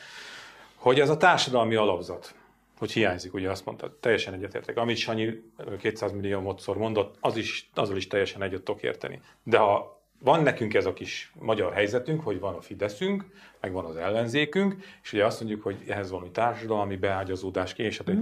hogy 0.76 1.00
ez 1.00 1.10
a 1.10 1.18
társadalmi 1.18 1.76
alapzat, 1.76 2.34
hogy 2.80 2.92
hiányzik, 2.92 3.34
ugye 3.34 3.50
azt 3.50 3.66
mondta, 3.66 3.98
teljesen 4.00 4.34
egyetértek. 4.34 4.78
Amit 4.78 4.98
Sanyi 4.98 5.44
200 5.80 6.12
millió 6.12 6.40
módszor 6.40 6.78
mondott, 6.78 7.16
az 7.20 7.38
is, 7.38 7.70
azzal 7.76 7.98
is 7.98 8.08
teljesen 8.08 8.42
egyet 8.42 8.62
tudok 8.62 8.84
érteni. 8.84 9.22
De 9.44 9.58
ha 9.58 9.99
van 10.20 10.44
nekünk 10.44 10.74
ez 10.74 10.86
a 10.86 10.94
kis 10.94 11.32
magyar 11.40 11.74
helyzetünk, 11.74 12.24
hogy 12.24 12.40
van 12.40 12.56
a 12.56 12.62
Fideszünk, 12.62 13.26
meg 13.62 13.72
van 13.72 13.86
az 13.86 13.96
ellenzékünk, 13.96 14.76
és 15.04 15.14
ugye 15.14 15.26
azt 15.26 15.40
mondjuk, 15.40 15.64
hogy 15.64 15.78
ehhez 15.88 16.12
valami 16.12 16.32
társadalmi 16.32 16.96
beágyazódás 16.96 17.74
ki, 17.74 17.84
és 17.84 17.98
hát, 17.98 18.12
mm. 18.12 18.22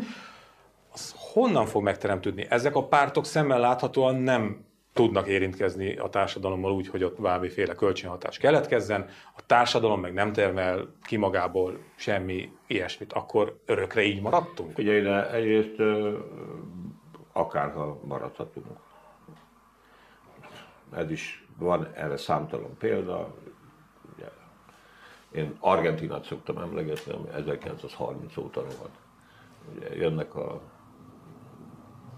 az 0.94 1.16
honnan 1.18 1.66
fog 1.66 1.84
megteremtődni? 1.84 2.46
Ezek 2.50 2.76
a 2.76 2.88
pártok 2.88 3.26
szemmel 3.26 3.60
láthatóan 3.60 4.16
nem 4.16 4.66
tudnak 4.94 5.28
érintkezni 5.28 5.96
a 5.96 6.10
társadalommal 6.10 6.72
úgy, 6.72 6.88
hogy 6.88 7.04
ott 7.04 7.18
valamiféle 7.18 7.74
kölcsönhatás 7.76 8.38
keletkezzen, 8.38 9.10
a 9.36 9.46
társadalom 9.46 10.02
meg 10.02 10.14
nem 10.14 10.34
termel 10.34 10.94
ki 11.04 11.16
magából 11.18 11.80
semmi 11.96 12.52
ilyesmit, 12.68 13.14
akkor 13.14 13.60
örökre 13.66 14.04
így 14.04 14.22
maradtunk? 14.22 14.78
Ugye 14.78 14.98
ide 14.98 15.32
egyrészt 15.32 15.82
akárha 17.34 18.00
maradhatunk. 18.04 18.66
Ez 20.96 21.12
is 21.12 21.47
van 21.58 21.88
erre 21.94 22.18
számtalan 22.18 22.78
példa. 22.78 23.34
Én 25.32 25.56
Argentinát 25.60 26.24
szoktam 26.24 26.58
emlegetni, 26.58 27.12
ami 27.14 27.28
1930 27.30 28.38
óta 28.38 28.62
volt. 28.62 28.92
Ugye 29.76 29.96
jönnek 29.96 30.36
a 30.36 30.60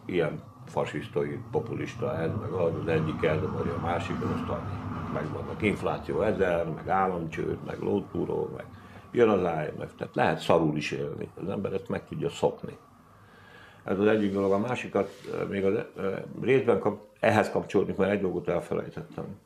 ilyen 0.06 0.42
fasisztai, 0.66 1.40
populista 1.52 2.18
ez, 2.18 2.32
meg 2.42 2.52
az, 2.52 2.74
az 2.82 2.88
egyik 2.88 3.24
eldomolja 3.24 3.74
a 3.74 3.80
másikon, 3.80 4.32
aztán 4.32 4.62
megvannak 5.14 5.62
infláció 5.62 6.22
ezer, 6.22 6.70
meg 6.70 6.90
államcsőd, 6.90 7.58
meg 7.66 7.80
lótúró, 7.80 8.50
meg 8.56 8.66
jön 9.12 9.30
az 9.30 9.40
IMF, 9.40 9.96
tehát 9.98 10.16
lehet 10.16 10.40
szarul 10.40 10.78
is 10.78 10.92
élni, 10.92 11.30
az 11.42 11.50
ember 11.50 11.74
ezt 11.74 11.90
meg 11.90 12.06
tudja 12.06 12.30
szokni. 12.30 12.78
Ez 13.84 14.00
az 14.00 14.08
egyik 14.08 14.34
dolog. 14.34 14.52
A 14.52 14.58
másikat 14.58 15.10
még 15.50 15.66
az 15.66 15.80
részben 16.42 16.80
kap, 16.80 17.09
ehhez 17.20 17.50
kapcsolódik, 17.50 17.96
mert 17.96 18.12
egy 18.12 18.22
dolgot 18.22 18.48
elfelejtettem. 18.48 19.40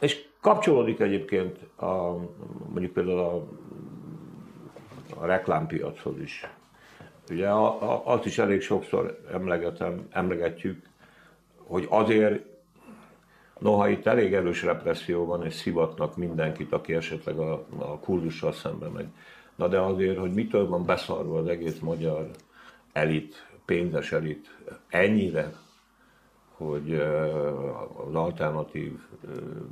És 0.00 0.24
kapcsolódik 0.40 1.00
egyébként 1.00 1.58
a, 1.76 2.16
mondjuk 2.68 2.92
például 2.92 3.18
a, 3.18 3.46
a 5.20 5.26
reklámpiachoz 5.26 6.20
is. 6.20 6.46
Ugye 7.30 7.48
a, 7.48 7.92
a, 7.92 8.02
azt 8.04 8.24
is 8.24 8.38
elég 8.38 8.60
sokszor 8.60 9.20
emlegetem, 9.32 10.06
emlegetjük, 10.10 10.86
hogy 11.56 11.86
azért, 11.88 12.44
noha 13.58 13.88
itt 13.88 14.06
elég 14.06 14.34
erős 14.34 14.62
represszió 14.62 15.24
van, 15.24 15.44
és 15.44 15.54
szivatnak 15.54 16.16
mindenkit, 16.16 16.72
aki 16.72 16.94
esetleg 16.94 17.38
a, 17.38 17.64
a 17.78 17.98
kurdussal 17.98 18.52
szembe 18.52 18.88
megy. 18.88 19.08
Na 19.54 19.68
de 19.68 19.80
azért, 19.80 20.18
hogy 20.18 20.32
mitől 20.32 20.68
van 20.68 20.84
beszarva 20.84 21.38
az 21.38 21.46
egész 21.46 21.78
magyar 21.78 22.30
elit, 22.92 23.46
pénzes 23.68 24.12
elit 24.12 24.56
ennyire 24.88 25.52
hogy 26.58 26.94
az 28.06 28.14
alternatív 28.14 28.92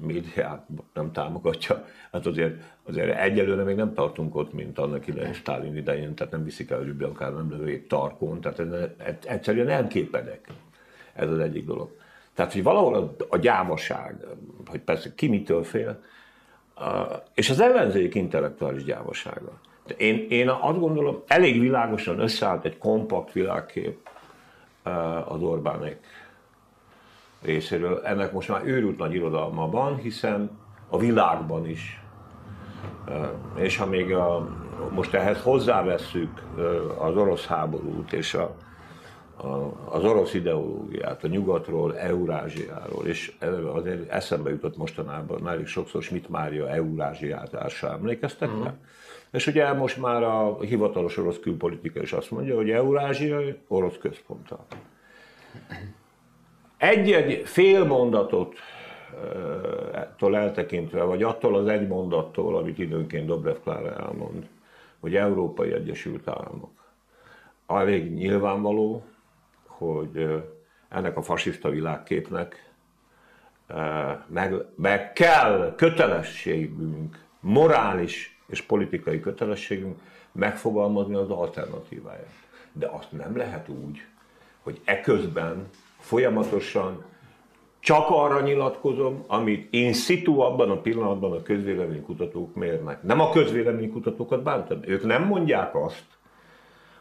médiát 0.01 0.67
nem 0.95 1.13
támogatja. 1.13 1.85
Hát 2.13 2.27
azért, 2.27 2.63
azért 2.85 3.19
egyelőre 3.19 3.63
még 3.63 3.77
nem 3.77 3.95
tartunk 3.95 4.35
ott, 4.35 4.53
mint 4.53 4.79
annak 4.79 5.07
idején 5.07 5.33
Stalin 5.33 5.77
idején, 5.77 6.15
tehát 6.15 6.33
nem 6.33 6.45
viszik 6.45 6.71
el 6.71 6.97
akár 7.01 7.33
nem 7.33 7.51
lövőjét 7.51 7.89
tarkon, 7.89 8.41
tehát 8.41 8.61
egyszerűen 9.25 9.67
nem 9.67 9.89
képedek. 9.89 10.49
Ez 11.15 11.31
az 11.31 11.39
egyik 11.39 11.65
dolog. 11.65 11.97
Tehát, 12.35 12.53
hogy 12.53 12.63
valahol 12.63 12.95
a, 12.95 13.15
a 13.29 13.37
gyávaság, 13.37 14.25
hogy 14.67 14.81
persze 14.81 15.15
ki 15.15 15.29
mitől 15.29 15.65
fél, 15.65 16.03
és 17.35 17.51
az 17.51 17.61
ellenzék 17.61 18.15
intellektuális 18.15 18.85
gyávasága. 18.85 19.61
Én, 19.97 20.27
én 20.29 20.49
azt 20.49 20.79
gondolom, 20.79 21.23
elég 21.27 21.61
világosan 21.61 22.19
összeállt 22.19 22.65
egy 22.65 22.79
kompakt 22.79 23.33
világkép 23.33 24.09
az 25.25 25.43
Orbánék 25.43 25.99
részéről. 27.43 28.01
Ennek 28.05 28.33
most 28.33 28.49
már 28.49 28.65
őrült 28.65 28.99
nagy 28.99 29.15
irodalma 29.15 29.71
van, 29.71 29.97
hiszen 29.97 30.51
a 30.89 30.99
világban 30.99 31.69
is 31.69 32.01
És 33.55 33.77
ha 33.77 33.87
még 33.87 34.15
a, 34.15 34.49
most 34.91 35.15
ehhez 35.15 35.43
hozzávesszük 35.43 36.43
az 36.99 37.17
orosz 37.17 37.47
háborút 37.47 38.13
és 38.13 38.35
a, 38.35 38.55
a, 39.37 39.47
az 39.85 40.05
orosz 40.05 40.35
ideológiát, 40.35 41.25
a 41.25 41.29
nyugatról, 41.29 41.97
Eurázsiáról, 41.97 43.07
és 43.07 43.37
azért 43.75 44.11
eszembe 44.11 44.51
jutott 44.51 44.77
mostanában, 44.77 45.49
elég 45.49 45.67
sokszor 45.67 46.03
Schmidt 46.03 46.29
Mária 46.29 46.69
Eurázsiátásra 46.69 47.93
emlékeztek 47.93 48.49
uh-huh. 48.49 48.73
És 49.33 49.47
ugye 49.47 49.73
most 49.73 49.97
már 49.97 50.23
a 50.23 50.61
hivatalos 50.61 51.17
orosz 51.17 51.39
külpolitika 51.39 52.01
is 52.01 52.13
azt 52.13 52.31
mondja, 52.31 52.57
hogy 52.57 52.71
Eurázsia 52.71 53.41
orosz 53.69 53.99
központtal. 53.99 54.67
Egy-egy 56.77 57.49
fél 57.49 57.85
mondatot 57.85 58.55
tól 60.17 60.37
eltekintve, 60.37 61.03
vagy 61.03 61.23
attól 61.23 61.57
az 61.57 61.67
egy 61.67 61.87
mondattól, 61.87 62.57
amit 62.57 62.79
időnként 62.79 63.27
Dobrev 63.27 63.57
Klára 63.63 63.93
elmond, 63.93 64.49
hogy 65.01 65.17
Európai 65.17 65.73
Egyesült 65.73 66.29
Államok. 66.29 66.93
Elég 67.67 68.13
nyilvánvaló, 68.13 69.05
hogy 69.67 70.45
ennek 70.89 71.17
a 71.17 71.23
fasiszta 71.23 71.69
világképnek 71.71 72.71
meg, 74.27 74.55
meg 74.77 75.13
kell 75.13 75.75
kötelességünk, 75.77 77.25
morális 77.41 78.36
és 78.47 78.63
politikai 78.63 79.21
kötelességünk 79.21 80.01
megfogalmazni 80.33 81.15
az 81.15 81.31
alternatíváját. 81.31 82.35
De 82.73 82.87
azt 82.87 83.13
nem 83.13 83.37
lehet 83.37 83.69
úgy, 83.69 84.05
hogy 84.63 84.81
eközben 84.85 85.69
folyamatosan 85.99 87.05
csak 87.81 88.07
arra 88.11 88.41
nyilatkozom, 88.41 89.25
amit 89.27 89.75
én 89.75 89.93
szitu 89.93 90.41
abban 90.41 90.71
a 90.71 90.81
pillanatban 90.81 91.33
a 91.33 91.43
közvéleménykutatók 91.43 92.55
mérnek. 92.55 93.03
Nem 93.03 93.21
a 93.21 93.31
közvéleménykutatókat 93.31 94.43
bántam. 94.43 94.81
Ők 94.85 95.05
nem 95.05 95.25
mondják 95.25 95.75
azt, 95.75 96.05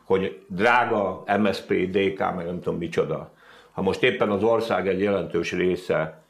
hogy 0.04 0.46
drága 0.48 1.24
MSP, 1.40 1.74
DK, 1.74 2.20
meg 2.36 2.46
nem 2.46 2.60
tudom 2.62 2.78
micsoda. 2.80 3.32
Ha 3.72 3.82
most 3.82 4.04
éppen 4.04 4.30
az 4.30 4.44
ország 4.44 4.88
egy 4.88 5.00
jelentős 5.00 5.52
része 5.52 6.24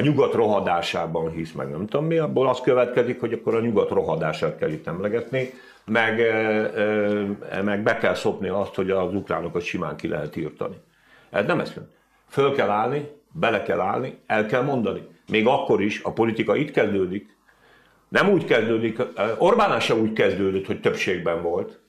a 0.00 0.02
nyugat 0.02 0.32
rohadásában 0.32 1.30
hisz, 1.30 1.52
meg 1.52 1.70
nem 1.70 1.86
tudom 1.86 2.06
mi, 2.06 2.18
abból 2.18 2.48
az 2.48 2.60
következik, 2.60 3.20
hogy 3.20 3.32
akkor 3.32 3.54
a 3.54 3.60
nyugat 3.60 3.90
rohadását 3.90 4.58
kell 4.58 4.70
itt 4.70 4.86
emlegetni, 4.86 5.50
meg, 5.84 6.16
meg 7.64 7.82
be 7.82 7.96
kell 7.96 8.14
szopni 8.14 8.48
azt, 8.48 8.74
hogy 8.74 8.90
az 8.90 9.14
ukránokat 9.14 9.62
simán 9.62 9.96
ki 9.96 10.08
lehet 10.08 10.36
írtani. 10.36 10.76
Ez 11.30 11.46
nem 11.46 11.60
ezt 11.60 11.80
Föl 12.28 12.54
kell 12.54 12.70
állni, 12.70 13.08
bele 13.32 13.62
kell 13.62 13.80
állni, 13.80 14.18
el 14.26 14.46
kell 14.46 14.62
mondani. 14.62 15.02
Még 15.28 15.46
akkor 15.46 15.82
is 15.82 16.02
a 16.02 16.12
politika 16.12 16.56
itt 16.56 16.70
kezdődik, 16.70 17.36
nem 18.08 18.28
úgy 18.28 18.44
kezdődik, 18.44 19.02
Orbán 19.38 19.80
se 19.80 19.94
úgy 19.94 20.12
kezdődött, 20.12 20.66
hogy 20.66 20.80
többségben 20.80 21.42
volt. 21.42 21.80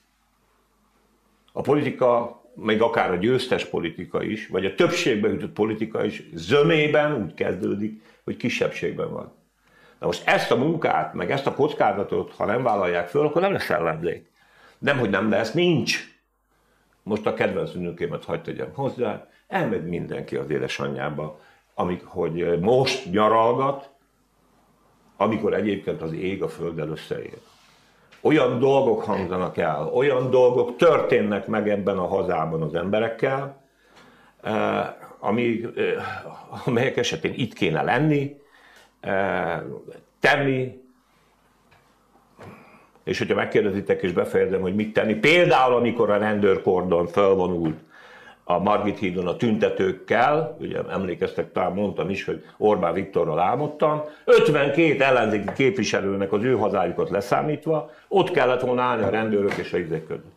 A 1.53 1.61
politika, 1.61 2.40
még 2.53 2.81
akár 2.81 3.11
a 3.11 3.15
győztes 3.15 3.65
politika 3.65 4.23
is, 4.23 4.47
vagy 4.47 4.65
a 4.65 4.75
többségbe 4.75 5.29
jutott 5.29 5.53
politika 5.53 6.05
is 6.05 6.23
zömében 6.33 7.23
úgy 7.23 7.33
kezdődik, 7.33 8.01
hogy 8.23 8.37
kisebbségben 8.37 9.11
van. 9.11 9.33
Na 9.99 10.05
most 10.05 10.27
ezt 10.27 10.51
a 10.51 10.55
munkát, 10.55 11.13
meg 11.13 11.31
ezt 11.31 11.47
a 11.47 11.53
kockázatot, 11.53 12.31
ha 12.31 12.45
nem 12.45 12.63
vállalják 12.63 13.07
föl, 13.07 13.25
akkor 13.25 13.41
nem 13.41 13.51
lesz 13.51 13.69
ellenzék. 13.69 14.31
Nem, 14.77 14.97
hogy 14.97 15.09
nem 15.09 15.29
lesz, 15.29 15.51
nincs. 15.51 16.19
Most 17.03 17.25
a 17.25 17.33
kedvenc 17.33 17.73
nőkémet 17.73 18.25
hagyd 18.25 18.41
tegyem 18.41 18.71
hozzá, 18.73 19.27
elmegy 19.47 19.85
mindenki 19.85 20.35
az 20.35 20.49
édesanyjába, 20.49 21.39
amik, 21.73 22.03
hogy 22.03 22.59
most 22.59 23.11
nyaralgat, 23.11 23.89
amikor 25.17 25.53
egyébként 25.53 26.01
az 26.01 26.13
ég 26.13 26.43
a 26.43 26.49
földdel 26.49 26.89
összeér. 26.89 27.37
Olyan 28.21 28.59
dolgok 28.59 29.03
hangzanak 29.03 29.57
el, 29.57 29.89
olyan 29.93 30.29
dolgok 30.29 30.75
történnek 30.75 31.47
meg 31.47 31.69
ebben 31.69 31.97
a 31.97 32.07
hazában 32.07 32.61
az 32.61 32.75
emberekkel, 32.75 33.61
eh, 34.41 34.87
ami, 35.19 35.61
eh, 35.75 36.65
amelyek 36.65 36.97
esetén 36.97 37.33
itt 37.35 37.53
kéne 37.53 37.81
lenni, 37.81 38.35
eh, 38.99 39.61
tenni, 40.19 40.81
és 43.03 43.17
hogyha 43.17 43.35
megkérdezitek 43.35 44.01
és 44.01 44.11
befejezem, 44.11 44.61
hogy 44.61 44.75
mit 44.75 44.93
tenni, 44.93 45.13
például 45.13 45.75
amikor 45.75 46.09
a 46.09 46.17
rendőrkordon 46.17 47.07
felvonult 47.07 47.79
a 48.43 48.59
Margit 48.59 48.99
hídon 48.99 49.27
a 49.27 49.35
tüntetőkkel, 49.35 50.57
ugye 50.59 50.79
emlékeztek, 50.89 51.51
talán 51.51 51.71
mondtam 51.71 52.09
is, 52.09 52.25
hogy 52.25 52.45
Orbán 52.57 52.93
Viktorral 52.93 53.39
álmodtam, 53.39 54.03
52 54.25 55.03
ellenzéki 55.03 55.53
képviselőnek 55.53 56.31
az 56.31 56.43
ő 56.43 56.55
hazájukat 56.55 57.09
leszámítva, 57.09 57.91
ott 58.07 58.31
kellett 58.31 58.61
volna 58.61 58.81
állni 58.81 59.03
a 59.03 59.09
rendőrök 59.09 59.57
és 59.57 59.73
a 59.73 59.77
izek 59.77 60.07
között. 60.07 60.31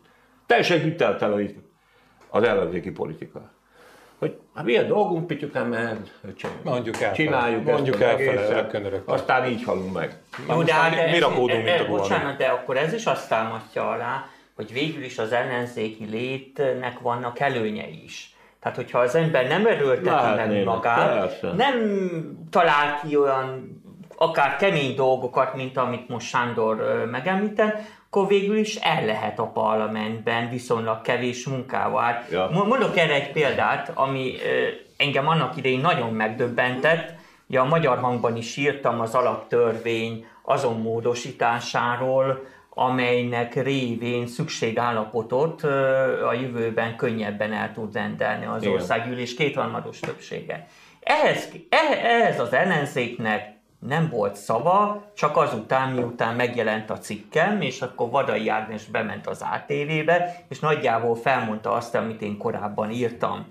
Teljesen 0.47 0.81
hiteltelen 0.81 1.65
az 2.29 2.43
ellenzéki 2.43 2.91
politika. 2.91 3.53
Hogy 4.19 4.37
hát 4.55 4.65
milyen 4.65 4.87
dolgunk, 4.87 5.27
Pityukám, 5.27 5.69
mert 5.69 6.11
mondjuk 6.63 7.01
el, 7.01 7.13
csináljuk 7.13 7.65
mondjuk 7.65 8.01
el 8.01 8.11
egészet, 8.11 9.03
aztán 9.05 9.51
így 9.51 9.65
halunk 9.65 9.93
meg. 9.93 10.19
Jó, 10.49 10.63
de 10.63 10.75
hát 10.75 11.11
mi 11.11 11.19
rakódunk, 11.19 11.65
mint 11.65 11.81
a 11.81 11.87
Bocsánat, 11.87 12.37
de 12.37 12.47
akkor 12.47 12.77
ez 12.77 12.93
is 12.93 13.05
azt 13.05 13.29
támasztja 13.29 13.91
alá, 13.91 14.29
hogy 14.57 14.73
végül 14.73 15.03
is 15.03 15.19
az 15.19 15.33
ellenzéki 15.33 16.05
létnek 16.05 16.99
vannak 17.01 17.41
előnyei 17.41 18.03
is. 18.05 18.35
Tehát, 18.61 18.77
hogyha 18.77 18.99
az 18.99 19.15
ember 19.15 19.49
nem 19.49 19.67
erőlteti 19.67 20.35
meg 20.37 20.65
magát, 20.65 21.19
persze. 21.19 21.53
nem 21.53 21.77
talál 22.51 23.01
ki 23.01 23.17
olyan 23.17 23.83
akár 24.17 24.57
kemény 24.57 24.95
dolgokat, 24.95 25.55
mint 25.55 25.77
amit 25.77 26.09
most 26.09 26.27
Sándor 26.27 27.05
megemlített, 27.11 27.81
akkor 28.07 28.29
végül 28.29 28.57
is 28.57 28.77
el 28.77 29.05
lehet 29.05 29.39
a 29.39 29.47
parlamentben 29.47 30.49
viszonylag 30.49 31.01
kevés 31.01 31.47
munkával. 31.47 32.25
Ja. 32.31 32.51
Mondok 32.53 32.97
erre 32.97 33.15
egy 33.15 33.33
példát, 33.33 33.91
ami 33.95 34.35
engem 34.97 35.29
annak 35.29 35.57
idején 35.57 35.81
nagyon 35.81 36.13
megdöbbentett. 36.13 37.13
Ugye 37.49 37.61
a 37.61 37.65
Magyar 37.65 37.99
Hangban 37.99 38.37
is 38.37 38.57
írtam 38.57 39.01
az 39.01 39.15
alaptörvény 39.15 40.27
azon 40.43 40.81
módosításáról, 40.81 42.47
amelynek 42.75 43.63
révén 43.63 44.27
szükségállapotot 44.27 45.63
a 46.27 46.33
jövőben 46.33 46.97
könnyebben 46.97 47.53
el 47.53 47.73
tud 47.73 47.95
rendelni 47.95 48.45
az 48.45 48.63
Igen. 48.63 48.75
országgyűlés 48.75 49.35
kétharmados 49.35 50.01
többsége. 50.01 50.67
Ehhez, 51.01 51.49
eh, 51.69 52.05
ehhez 52.05 52.41
az 52.41 52.53
ellenzéknek 52.53 53.53
nem 53.79 54.09
volt 54.09 54.37
szava, 54.37 55.05
csak 55.15 55.37
azután, 55.37 55.91
miután 55.91 56.35
megjelent 56.35 56.91
a 56.91 56.99
cikkem, 56.99 57.61
és 57.61 57.81
akkor 57.81 58.11
Vadai 58.11 58.49
Ágnes 58.49 58.85
bement 58.85 59.27
az 59.27 59.43
ATV-be, 59.43 60.45
és 60.49 60.59
nagyjából 60.59 61.15
felmondta 61.15 61.73
azt, 61.73 61.95
amit 61.95 62.23
én 62.23 62.39
korábban 62.39 62.91
írtam. 62.91 63.47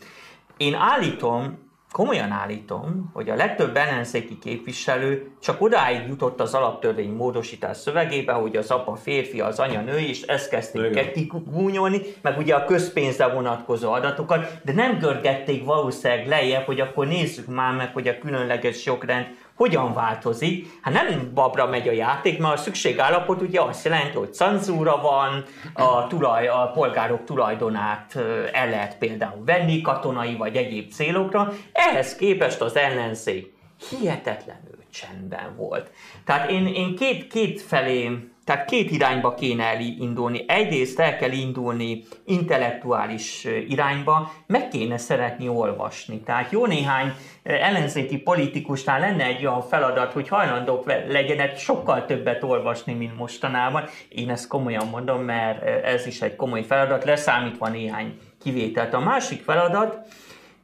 Én 0.57 0.73
állítom, 0.73 1.62
komolyan 1.93 2.31
állítom, 2.31 3.09
hogy 3.13 3.29
a 3.29 3.35
legtöbb 3.35 3.77
ellenzéki 3.77 4.39
képviselő 4.39 5.31
csak 5.41 5.61
odáig 5.61 6.07
jutott 6.07 6.39
az 6.39 6.53
alaptörvény 6.53 7.11
módosítás 7.11 7.77
szövegébe, 7.77 8.33
hogy 8.33 8.55
az 8.55 8.71
apa 8.71 8.95
férfi, 8.95 9.41
az 9.41 9.59
anya 9.59 9.81
nő, 9.81 9.97
és 9.97 10.21
ezt 10.21 10.49
kezdték 10.49 11.11
kigúnyolni, 11.11 12.01
meg 12.21 12.37
ugye 12.37 12.55
a 12.55 12.65
közpénzre 12.65 13.27
vonatkozó 13.27 13.91
adatokat, 13.91 14.61
de 14.63 14.73
nem 14.73 14.97
görgették 14.99 15.65
valószínűleg 15.65 16.27
lejjebb, 16.27 16.65
hogy 16.65 16.79
akkor 16.79 17.07
nézzük 17.07 17.47
már 17.47 17.75
meg, 17.75 17.93
hogy 17.93 18.07
a 18.07 18.17
különleges 18.17 18.85
jogrend 18.85 19.25
hogyan 19.55 19.93
változik? 19.93 20.67
Hát 20.81 20.93
nem 20.93 21.31
babra 21.33 21.67
megy 21.67 21.87
a 21.87 21.91
játék, 21.91 22.39
mert 22.39 22.53
a 22.53 22.57
szükségállapot 22.57 23.41
ugye 23.41 23.61
azt 23.61 23.85
jelenti, 23.85 24.17
hogy 24.17 24.33
cenzúra 24.33 25.01
van, 25.01 25.43
a, 25.73 26.07
tulaj, 26.07 26.47
a 26.47 26.71
polgárok 26.73 27.23
tulajdonát 27.23 28.15
el 28.51 28.69
lehet 28.69 28.97
például 28.97 29.43
venni 29.45 29.81
katonai 29.81 30.35
vagy 30.35 30.55
egyéb 30.55 30.91
célokra. 30.91 31.53
Ehhez 31.71 32.15
képest 32.15 32.61
az 32.61 32.75
ellenzék 32.75 33.53
hihetetlenül 33.89 34.77
csendben 34.91 35.55
volt. 35.55 35.91
Tehát 36.25 36.49
én, 36.49 36.67
én 36.67 36.95
két, 36.95 37.27
két 37.27 37.61
felé 37.61 38.32
tehát 38.45 38.65
két 38.65 38.91
irányba 38.91 39.33
kéne 39.33 39.63
elindulni. 39.63 40.45
Egyrészt 40.47 40.99
el 40.99 41.17
kell 41.17 41.31
indulni 41.31 42.03
intellektuális 42.25 43.47
irányba, 43.67 44.31
meg 44.47 44.67
kéne 44.67 44.97
szeretni 44.97 45.47
olvasni. 45.47 46.19
Tehát 46.19 46.51
jó 46.51 46.65
néhány 46.65 47.13
ellenzéki 47.43 48.17
politikusnál 48.17 48.99
lenne 48.99 49.25
egy 49.25 49.45
olyan 49.45 49.61
feladat, 49.61 50.11
hogy 50.11 50.27
hajlandók 50.27 50.85
legyenek 51.07 51.57
sokkal 51.57 52.05
többet 52.05 52.43
olvasni, 52.43 52.93
mint 52.93 53.17
mostanában. 53.17 53.83
Én 54.09 54.29
ezt 54.29 54.47
komolyan 54.47 54.87
mondom, 54.87 55.21
mert 55.21 55.63
ez 55.85 56.07
is 56.07 56.21
egy 56.21 56.35
komoly 56.35 56.63
feladat, 56.63 57.03
leszámítva 57.03 57.67
néhány 57.67 58.17
kivételt. 58.41 58.93
A 58.93 58.99
másik 58.99 59.41
feladat 59.41 59.97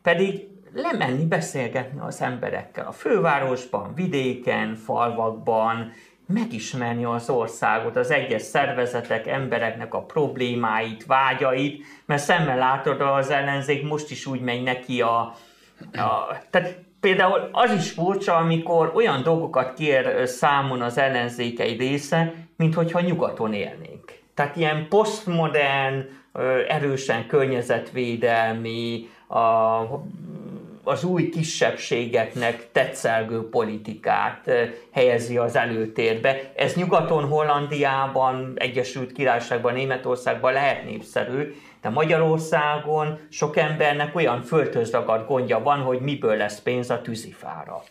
pedig 0.02 0.48
lemenni 0.74 1.26
beszélgetni 1.26 2.00
az 2.00 2.22
emberekkel 2.22 2.88
a 2.88 2.92
fővárosban, 2.92 3.94
vidéken, 3.96 4.76
falvakban, 4.76 5.92
megismerni 6.34 7.04
az 7.06 7.30
országot, 7.30 7.96
az 7.96 8.12
egyes 8.12 8.42
szervezetek, 8.42 9.28
embereknek 9.28 9.94
a 9.94 10.02
problémáit, 10.02 11.06
vágyait, 11.06 11.84
mert 12.06 12.22
szemmel 12.22 12.58
látod 12.58 13.02
az 13.02 13.30
ellenzék 13.30 13.88
most 13.88 14.12
is 14.12 14.26
úgy 14.26 14.42
megy 14.42 14.63
neki 14.63 15.02
a, 15.02 15.18
a 15.92 16.38
tehát 16.50 16.78
például 17.00 17.50
az 17.52 17.72
is 17.72 17.92
furcsa, 17.92 18.36
amikor 18.36 18.92
olyan 18.96 19.24
dolgokat 19.24 19.74
kér 19.74 20.28
számon 20.28 20.82
az 20.82 20.98
ellenzékei 20.98 21.78
része, 21.78 22.34
mint 22.58 22.74
hogyha 22.74 23.00
nyugaton 23.00 23.54
élnénk. 23.54 24.13
Tehát 24.34 24.56
ilyen 24.56 24.88
posztmodern, 24.88 26.06
erősen 26.68 27.28
környezetvédelmi, 27.28 29.10
a, 29.28 29.38
az 30.89 31.04
új 31.04 31.30
kisebbségeknek 31.30 32.71
tetszelgő 32.71 33.49
politikát 33.49 34.52
helyezi 34.91 35.38
az 35.38 35.56
előtérbe. 35.56 36.52
Ez 36.56 36.75
nyugaton, 36.75 37.23
Hollandiában, 37.23 38.54
Egyesült 38.56 39.12
Királyságban, 39.12 39.73
Németországban 39.73 40.54
lehet 40.54 40.86
népszerű, 40.86 41.54
de 41.82 41.89
Magyarországon 41.89 43.19
sok 43.30 43.58
embernek 43.58 44.15
olyan 44.15 44.41
föltözragadt 44.41 45.28
gondja 45.28 45.60
van, 45.60 45.80
hogy 45.80 45.99
miből 45.99 46.36
lesz 46.36 46.62
pénz 46.62 46.89
a 46.89 47.02
tűzifára. 47.02 47.82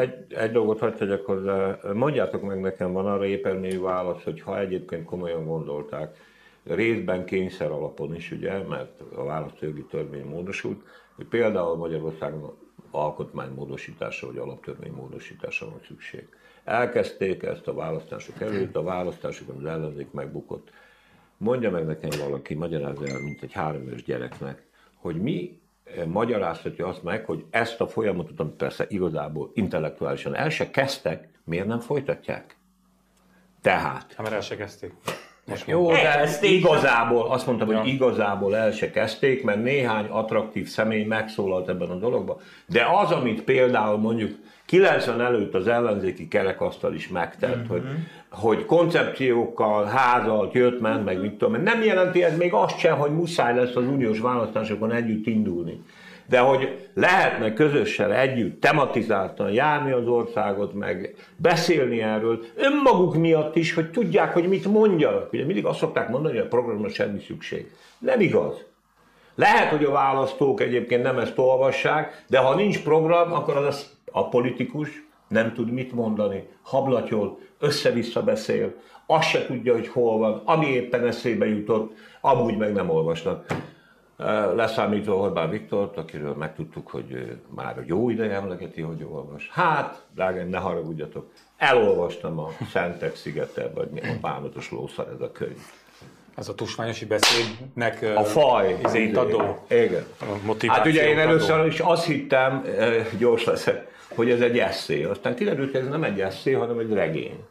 Egy, 0.00 0.14
egy 0.28 0.50
dolgot 0.50 0.78
hagyd 0.78 0.96
tegyek 0.96 1.24
hozzá. 1.24 1.78
Mondjátok 1.92 2.42
meg 2.42 2.60
nekem, 2.60 2.92
van 2.92 3.06
arra 3.06 3.24
éppen 3.26 3.80
válasz, 3.82 4.22
hogy 4.24 4.40
ha 4.40 4.58
egyébként 4.58 5.04
komolyan 5.04 5.46
gondolták, 5.46 6.16
részben 6.64 7.24
kényszer 7.24 7.70
alapon 7.70 8.14
is, 8.14 8.30
ugye, 8.30 8.62
mert 8.68 9.00
a 9.16 9.24
választójogi 9.24 9.84
törvény 9.90 10.24
módosult, 10.24 10.80
hogy 11.18 11.26
például 11.26 11.76
Magyarországon 11.76 12.56
alkotmánymódosításra 12.90 14.26
vagy 14.26 14.38
alaptörvénymódosításra 14.38 15.70
van 15.70 15.80
szükség. 15.86 16.28
Elkezdték 16.64 17.42
ezt 17.42 17.66
a 17.66 17.74
választások 17.74 18.40
előtt, 18.40 18.76
a 18.76 18.82
választásokon 18.82 19.56
az 19.56 19.64
ellenzék 19.64 20.10
megbukott. 20.10 20.70
Mondja 21.36 21.70
meg 21.70 21.86
nekem 21.86 22.10
valaki, 22.18 22.54
magyarázza 22.54 23.06
el, 23.06 23.20
mint 23.20 23.42
egy 23.42 23.52
három 23.52 23.84
gyereknek, 24.04 24.66
hogy 24.94 25.20
mi 25.20 25.60
eh, 25.84 26.04
magyarázhatja 26.06 26.86
azt 26.86 27.02
meg, 27.02 27.24
hogy 27.24 27.44
ezt 27.50 27.80
a 27.80 27.86
folyamatot, 27.86 28.40
amit 28.40 28.54
persze 28.54 28.86
igazából 28.88 29.50
intellektuálisan 29.54 30.34
el 30.34 30.50
se 30.50 30.70
kezdtek, 30.70 31.28
miért 31.44 31.66
nem 31.66 31.80
folytatják? 31.80 32.56
Tehát. 33.60 34.12
Hát, 34.12 34.18
mert 34.18 34.34
el 34.34 34.40
se 34.40 34.56
kezdték. 34.56 34.92
Most 35.48 35.66
Jó, 35.66 35.90
de 35.90 36.28
igazából, 36.40 37.30
azt 37.30 37.46
mondtam, 37.46 37.70
ja. 37.70 37.78
hogy 37.78 37.88
igazából 37.88 38.56
el 38.56 38.70
se 38.70 38.90
kezdték, 38.90 39.44
mert 39.44 39.62
néhány 39.62 40.06
attraktív 40.08 40.68
személy 40.68 41.04
megszólalt 41.04 41.68
ebben 41.68 41.90
a 41.90 41.94
dologban. 41.94 42.36
De 42.66 42.86
az, 43.02 43.10
amit 43.10 43.42
például 43.42 43.98
mondjuk 43.98 44.30
90 44.66 45.20
előtt 45.20 45.54
az 45.54 45.68
ellenzéki 45.68 46.28
kerekasztal 46.28 46.94
is 46.94 47.08
megtett, 47.08 47.56
mm-hmm. 47.56 47.68
hogy, 47.68 47.82
hogy 48.30 48.64
koncepciókkal 48.64 49.84
házalt, 49.84 50.52
jött, 50.52 50.80
ment, 50.80 51.04
meg 51.04 51.20
mit 51.20 51.32
tudom, 51.32 51.62
nem 51.62 51.82
jelenti 51.82 52.22
ez 52.22 52.36
még 52.36 52.52
azt 52.52 52.78
sem, 52.78 52.98
hogy 52.98 53.10
muszáj 53.10 53.54
lesz 53.54 53.76
az 53.76 53.86
uniós 53.86 54.20
választásokon 54.20 54.92
együtt 54.92 55.26
indulni 55.26 55.80
de 56.28 56.38
hogy 56.38 56.88
lehetne 56.94 57.52
közösen 57.52 58.12
együtt 58.12 58.60
tematizáltan 58.60 59.50
járni 59.50 59.90
az 59.90 60.06
országot, 60.06 60.74
meg 60.74 61.14
beszélni 61.36 62.02
erről, 62.02 62.44
önmaguk 62.56 63.14
miatt 63.14 63.56
is, 63.56 63.74
hogy 63.74 63.90
tudják, 63.90 64.32
hogy 64.32 64.48
mit 64.48 64.64
mondjanak. 64.64 65.32
Ugye 65.32 65.44
mindig 65.44 65.64
azt 65.64 65.78
szokták 65.78 66.08
mondani, 66.08 66.36
hogy 66.36 66.44
a 66.44 66.48
programra 66.48 66.88
semmi 66.88 67.20
szükség. 67.20 67.70
Nem 67.98 68.20
igaz. 68.20 68.64
Lehet, 69.34 69.68
hogy 69.68 69.84
a 69.84 69.90
választók 69.90 70.60
egyébként 70.60 71.02
nem 71.02 71.18
ezt 71.18 71.38
olvassák, 71.38 72.24
de 72.26 72.38
ha 72.38 72.54
nincs 72.54 72.82
program, 72.82 73.32
akkor 73.32 73.56
az 73.56 73.96
a 74.12 74.28
politikus 74.28 74.88
nem 75.28 75.52
tud 75.52 75.70
mit 75.70 75.92
mondani, 75.92 76.48
hablatyol, 76.62 77.38
össze-vissza 77.58 78.22
beszél, 78.22 78.74
azt 79.06 79.28
se 79.28 79.46
tudja, 79.46 79.72
hogy 79.72 79.88
hol 79.88 80.18
van, 80.18 80.42
ami 80.44 80.66
éppen 80.66 81.06
eszébe 81.06 81.46
jutott, 81.46 81.96
amúgy 82.20 82.56
meg 82.56 82.72
nem 82.72 82.90
olvasnak. 82.90 83.46
Leszámítva 84.54 85.16
Orbán 85.16 85.50
Viktort, 85.50 85.96
akiről 85.96 86.34
megtudtuk, 86.34 86.88
hogy 86.88 87.38
már 87.54 87.82
jó 87.86 88.10
ideje 88.10 88.34
emlegeti, 88.34 88.80
hogy 88.80 89.06
olvas. 89.10 89.50
Hát, 89.52 90.06
drágám, 90.14 90.48
ne 90.48 90.58
haragudjatok, 90.58 91.30
elolvastam 91.56 92.38
a 92.38 92.48
Szentek 92.70 93.16
szigete, 93.16 93.70
vagy 93.74 93.88
mi 93.90 94.00
a 94.00 94.18
bánatos 94.20 94.70
lószar 94.70 95.08
ez 95.14 95.20
a 95.20 95.32
könyv. 95.32 95.58
Ez 96.36 96.48
a 96.48 96.54
tusványosi 96.54 97.04
beszédnek 97.04 98.06
a 98.16 98.24
faj, 98.24 98.78
izényt 98.84 99.16
adó 99.16 99.64
igen. 99.68 100.04
Hát 100.66 100.86
ugye 100.86 101.08
én 101.08 101.18
először 101.18 101.66
is 101.66 101.80
azt 101.80 102.04
hittem, 102.04 102.64
gyors 103.18 103.44
leszek, 103.44 103.90
hogy 104.14 104.30
ez 104.30 104.40
egy 104.40 104.58
eszé. 104.58 105.04
Aztán 105.04 105.34
kiderült, 105.34 105.70
hogy 105.70 105.80
ez 105.80 105.88
nem 105.88 106.04
egy 106.04 106.20
eszé, 106.20 106.52
hanem 106.52 106.78
egy 106.78 106.92
regény. 106.92 107.44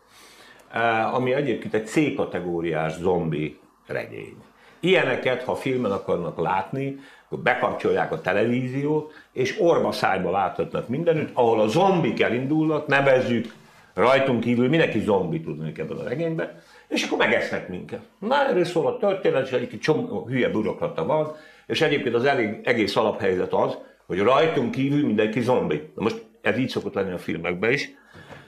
Ami 1.13 1.33
egyébként 1.33 1.73
egy 1.73 1.87
C-kategóriás 1.87 2.97
zombi 2.97 3.59
regény. 3.85 4.35
Ilyeneket, 4.79 5.43
ha 5.43 5.55
filmen 5.55 5.91
akarnak 5.91 6.39
látni, 6.39 6.99
akkor 7.25 7.39
bekapcsolják 7.39 8.11
a 8.11 8.21
televíziót, 8.21 9.13
és 9.31 9.55
orba 9.59 9.91
szájba 9.91 10.31
láthatnak 10.31 10.87
mindenütt, 10.87 11.29
ahol 11.33 11.59
a 11.59 11.67
zombik 11.67 12.21
elindulnak, 12.21 12.87
nevezzük 12.87 13.53
rajtunk 13.93 14.39
kívül, 14.39 14.69
mindenki 14.69 14.99
zombi 14.99 15.41
tudnak 15.41 15.77
ebben 15.77 15.97
a 15.97 16.03
regényben, 16.03 16.61
és 16.87 17.03
akkor 17.03 17.17
megesznek 17.17 17.69
minket. 17.69 18.01
Na, 18.19 18.47
erről 18.47 18.65
szól 18.65 18.87
a 18.87 18.97
történet, 18.97 19.45
és 19.45 19.51
egy 19.51 19.79
csomó 19.79 20.25
hülye 20.27 20.49
bürokrata 20.49 21.05
van, 21.05 21.35
és 21.67 21.81
egyébként 21.81 22.15
az 22.15 22.25
elég, 22.25 22.59
egész 22.63 22.95
alaphelyzet 22.95 23.53
az, 23.53 23.77
hogy 24.05 24.19
rajtunk 24.19 24.71
kívül 24.71 25.05
mindenki 25.05 25.41
zombi. 25.41 25.89
Na 25.95 26.03
most 26.03 26.25
ez 26.41 26.57
így 26.57 26.69
szokott 26.69 26.93
lenni 26.93 27.11
a 27.11 27.17
filmekben 27.17 27.71
is, 27.71 27.89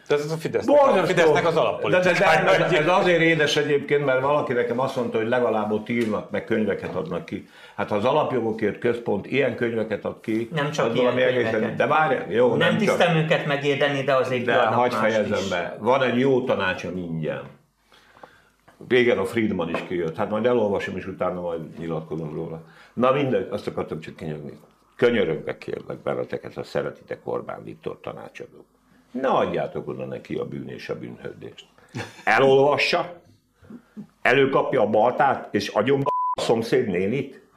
de 0.10 0.16
ez 0.16 0.32
a 0.32 0.38
Fidesznek, 0.38 0.82
a 0.82 1.06
Fidesznek 1.06 1.48
az 1.48 1.56
alappolitikája. 1.56 2.44
De, 2.44 2.58
de, 2.58 2.68
de, 2.70 2.78
ez 2.78 2.88
azért 2.88 3.22
édes 3.22 3.58
egyébként, 3.58 4.06
mert 4.06 4.22
valaki 4.22 4.54
nekem 4.54 4.80
azt 4.80 4.96
mondta, 4.96 5.18
hogy 5.18 5.28
legalább 5.28 5.72
ott 5.72 5.90
írnak, 5.90 6.32
meg 6.32 6.44
könyveket 6.44 6.96
adnak 6.96 7.26
ki. 7.26 7.48
Hát 7.76 7.90
ha 7.90 7.96
az 7.96 8.06
alapjogokért 8.06 8.80
központ 8.80 9.28
ilyen 9.28 9.56
könyveket 9.56 10.06
ad 10.06 10.20
ki, 10.22 10.50
nem 10.54 10.72
csak 10.72 10.98
ilyen 10.98 11.18
egészen, 11.18 11.76
de 11.76 11.88
várj, 11.88 12.34
jó, 12.34 12.50
nem, 12.50 12.58
nem 12.58 12.78
tisztem 12.78 13.14
csak. 13.14 13.24
őket 13.24 13.46
megérdeni, 13.46 14.04
de 14.04 14.16
azért 14.16 14.46
De 14.46 14.56
hagyj 14.56 14.96
fejezem 14.96 15.50
be. 15.50 15.78
Van 15.80 16.04
egy 16.04 16.20
jó 16.20 16.44
tanácsom 16.44 16.98
ingyen. 16.98 17.42
Régen 18.88 19.18
a 19.18 19.26
Friedman 19.26 19.70
is 19.70 19.84
kijött, 19.88 20.16
hát 20.16 20.30
majd 20.30 20.46
elolvasom, 20.46 20.98
és 20.98 21.08
utána 21.08 21.42
majd 21.42 21.62
nyilatkozom 21.78 22.34
róla. 22.34 22.62
Na 22.94 23.12
mindegy, 23.12 23.48
azt 23.50 23.68
akartam 23.68 24.00
csak 24.00 24.16
kinyögni. 24.16 24.60
Könyörögve 24.96 25.58
kérlek 25.58 25.98
benneteket, 25.98 26.54
ha 26.54 26.64
szeretitek 26.64 27.20
Orbán 27.24 27.64
Viktor 27.64 28.00
tanácsadók 28.02 28.66
ne 29.12 29.28
adjátok 29.28 29.88
oda 29.88 30.06
neki 30.06 30.36
a 30.36 30.46
bűn 30.46 30.68
és 30.68 30.90
a 30.90 31.00
bűnhődést. 31.00 31.66
Elolvassa, 32.24 33.22
előkapja 34.22 34.82
a 34.82 34.90
baltát, 34.90 35.48
és 35.52 35.68
agyon 35.68 36.02
a 36.38 36.42
szomszéd 36.42 36.88
nénit. 36.88 37.48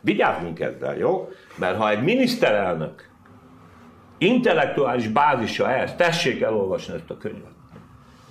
Vigyázzunk 0.00 0.60
ezzel, 0.60 0.96
jó? 0.96 1.28
Mert 1.56 1.76
ha 1.76 1.90
egy 1.90 2.02
miniszterelnök 2.02 3.10
intellektuális 4.18 5.08
bázisa 5.08 5.70
ez, 5.70 5.94
tessék 5.94 6.40
elolvasni 6.40 6.94
ezt 6.94 7.10
a 7.10 7.16
könyvet. 7.16 7.52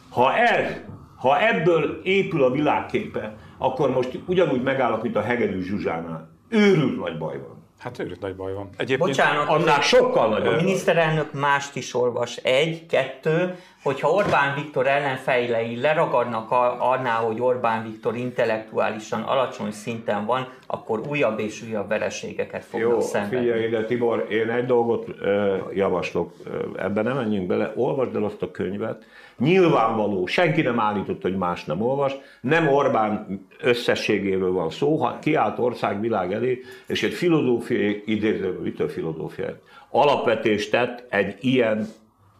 Ha 0.09 0.35
ez, 0.35 0.81
ha 1.15 1.47
ebből 1.47 2.01
épül 2.03 2.43
a 2.43 2.51
világképe, 2.51 3.37
akkor 3.57 3.89
most 3.91 4.19
ugyanúgy 4.25 4.63
megállok, 4.63 5.01
mint 5.01 5.15
a 5.15 5.21
Hegedű 5.21 5.61
Zsuzsánál. 5.61 6.29
Őrült 6.49 6.99
nagy 6.99 7.17
baj 7.17 7.37
van. 7.37 7.66
Hát 7.77 7.99
őrült 7.99 8.19
nagy 8.19 8.35
baj 8.35 8.53
van. 8.53 8.69
Egyébként 8.77 9.09
Bocsánat, 9.09 9.47
annál 9.47 9.81
sokkal 9.81 10.29
nagyobb. 10.29 10.53
A 10.53 10.61
miniszterelnök 10.61 11.33
mást 11.33 11.75
is 11.75 11.93
olvas. 11.93 12.35
Egy, 12.35 12.85
kettő, 12.85 13.55
hogyha 13.87 14.11
Orbán 14.11 14.55
Viktor 14.55 14.87
ellenfejlei 14.87 15.79
leragadnak 15.79 16.51
annál, 16.79 17.21
hogy 17.21 17.41
Orbán 17.41 17.83
Viktor 17.83 18.15
intellektuálisan 18.15 19.21
alacsony 19.21 19.71
szinten 19.71 20.25
van, 20.25 20.47
akkor 20.65 21.01
újabb 21.07 21.39
és 21.39 21.63
újabb 21.67 21.87
vereségeket 21.87 22.65
fognak 22.65 22.89
Jó, 22.89 22.99
szenvedni. 22.99 23.37
figyelj 23.37 23.65
ide 23.65 23.85
Tibor, 23.85 24.27
én 24.29 24.49
egy 24.49 24.65
dolgot 24.65 25.07
ö, 25.19 25.55
javaslok, 25.73 26.33
ebben 26.77 27.03
nem 27.03 27.15
menjünk 27.15 27.47
bele, 27.47 27.71
olvasd 27.75 28.15
el 28.15 28.23
azt 28.23 28.41
a 28.41 28.51
könyvet, 28.51 29.05
Nyilvánvaló, 29.37 30.25
senki 30.25 30.61
nem 30.61 30.79
állított, 30.79 31.21
hogy 31.21 31.37
más 31.37 31.65
nem 31.65 31.81
olvas, 31.81 32.15
nem 32.41 32.67
Orbán 32.67 33.45
összességéről 33.61 34.51
van 34.51 34.69
szó, 34.69 34.95
ha 34.95 35.19
kiállt 35.19 35.59
országvilág 35.59 36.33
elé, 36.33 36.61
és 36.87 37.03
egy 37.03 37.13
filozófiai, 37.13 38.03
idézőről, 38.05 38.61
mitől 38.61 38.89
filozófiai, 38.89 39.53
alapvetést 39.89 40.71
tett 40.71 41.05
egy 41.09 41.35
ilyen 41.39 41.87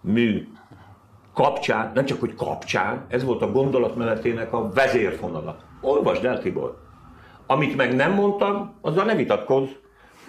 mű 0.02 0.48
kapcsán, 1.38 1.92
nem 1.94 2.06
csak 2.06 2.20
hogy 2.20 2.36
kapcsán, 2.36 3.06
ez 3.08 3.24
volt 3.24 3.42
a 3.42 3.52
gondolatmenetének 3.52 4.54
a 4.54 4.70
vezérfonala. 4.70 5.58
Olvasd 5.82 6.26
el, 6.26 6.40
Tibor. 6.40 6.78
Amit 7.46 7.76
meg 7.76 7.96
nem 7.96 8.14
mondtam, 8.14 8.76
azzal 8.82 9.06
ne 9.06 9.16
vitatkozz, 9.16 9.70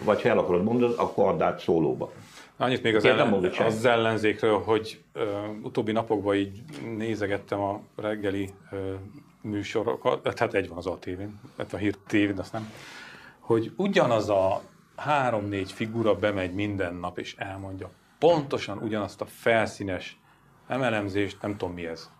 vagy 0.04 0.22
ha 0.22 0.28
el 0.28 0.38
akarod 0.38 0.62
mondani, 0.62 0.94
akkor 0.96 1.28
add 1.28 1.42
át 1.42 1.58
szólóba. 1.58 2.12
Annyit 2.56 2.82
még 2.82 2.96
az, 2.96 3.04
ellen, 3.04 3.50
az 3.58 3.84
ellenzékről, 3.84 4.58
hogy 4.58 5.00
uh, 5.14 5.22
utóbbi 5.62 5.92
napokban 5.92 6.34
így 6.34 6.62
nézegettem 6.96 7.60
a 7.60 7.80
reggeli 7.96 8.50
uh, 8.70 8.78
műsorokat, 9.40 10.34
tehát 10.34 10.54
egy 10.54 10.68
van 10.68 10.78
az 10.78 10.86
ATV-n, 10.86 11.40
tehát 11.56 11.72
a 11.72 11.76
Hír 11.76 11.94
tv 12.06 12.38
azt 12.38 12.52
nem, 12.52 12.72
hogy 13.38 13.72
ugyanaz 13.76 14.28
a 14.28 14.60
három-négy 14.96 15.72
figura 15.72 16.14
bemegy 16.14 16.54
minden 16.54 16.94
nap 16.94 17.18
és 17.18 17.34
elmondja 17.38 17.90
pontosan 18.18 18.78
ugyanazt 18.78 19.20
a 19.20 19.26
felszínes 19.26 20.18
emelemzést, 20.68 21.36
nem 21.42 21.56
tudom 21.56 21.74
mi 21.74 21.86
ez, 21.86 22.10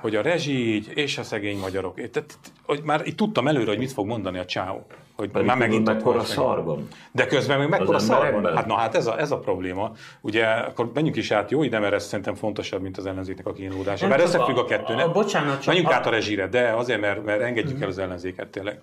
hogy 0.00 0.16
a 0.16 0.22
rezsi 0.22 0.74
így, 0.74 0.90
és 0.94 1.18
a 1.18 1.22
szegény 1.22 1.58
magyarok. 1.58 1.94
Tehát, 2.10 2.38
hogy 2.62 2.80
már 2.84 3.06
itt 3.06 3.16
tudtam 3.16 3.48
előre, 3.48 3.68
hogy 3.70 3.78
mit 3.78 3.92
fog 3.92 4.06
mondani 4.06 4.38
a 4.38 4.44
csáó. 4.44 4.86
Hogy 5.16 5.30
Pedig 5.30 5.46
már 5.46 5.56
megint 5.56 5.86
mekkora 5.86 6.16
volt 6.16 6.26
szar 6.26 6.64
van. 6.64 6.88
De 7.12 7.26
közben 7.26 7.58
még 7.58 7.68
mekkora 7.68 7.96
Az 7.96 8.04
szar 8.04 8.16
van. 8.16 8.26
emberekben? 8.26 8.56
Hát 8.56 8.66
na 8.66 8.74
hát 8.76 8.94
ez 8.94 9.06
a, 9.06 9.18
ez 9.20 9.30
a 9.30 9.38
probléma. 9.38 9.92
Ugye 10.20 10.46
akkor 10.46 10.90
menjünk 10.94 11.16
is 11.16 11.30
át, 11.30 11.50
jó 11.50 11.62
ide, 11.62 11.78
mert 11.78 11.92
ez 11.92 12.04
szerintem 12.06 12.34
fontosabb, 12.34 12.82
mint 12.82 12.96
az 12.98 13.06
ellenzéknek 13.06 13.46
a 13.46 13.52
kínlódása. 13.52 14.06
Nem 14.06 14.16
Mert 14.16 14.28
összefügg 14.28 14.56
a 14.56 14.60
a- 14.60 14.64
kettő, 14.64 14.94
nem? 14.94 15.08
a- 15.08 15.12
bocsánat, 15.12 15.56
csak 15.56 15.66
Menjünk 15.66 15.88
a- 15.88 15.94
át 15.94 16.06
a 16.06 16.10
rezsire, 16.10 16.46
de 16.48 16.70
azért, 16.72 17.00
mert, 17.00 17.24
mert 17.24 17.40
engedjük 17.40 17.80
el 17.80 17.88
az 17.88 17.98
ellenzéket 17.98 18.48
tényleg. 18.48 18.80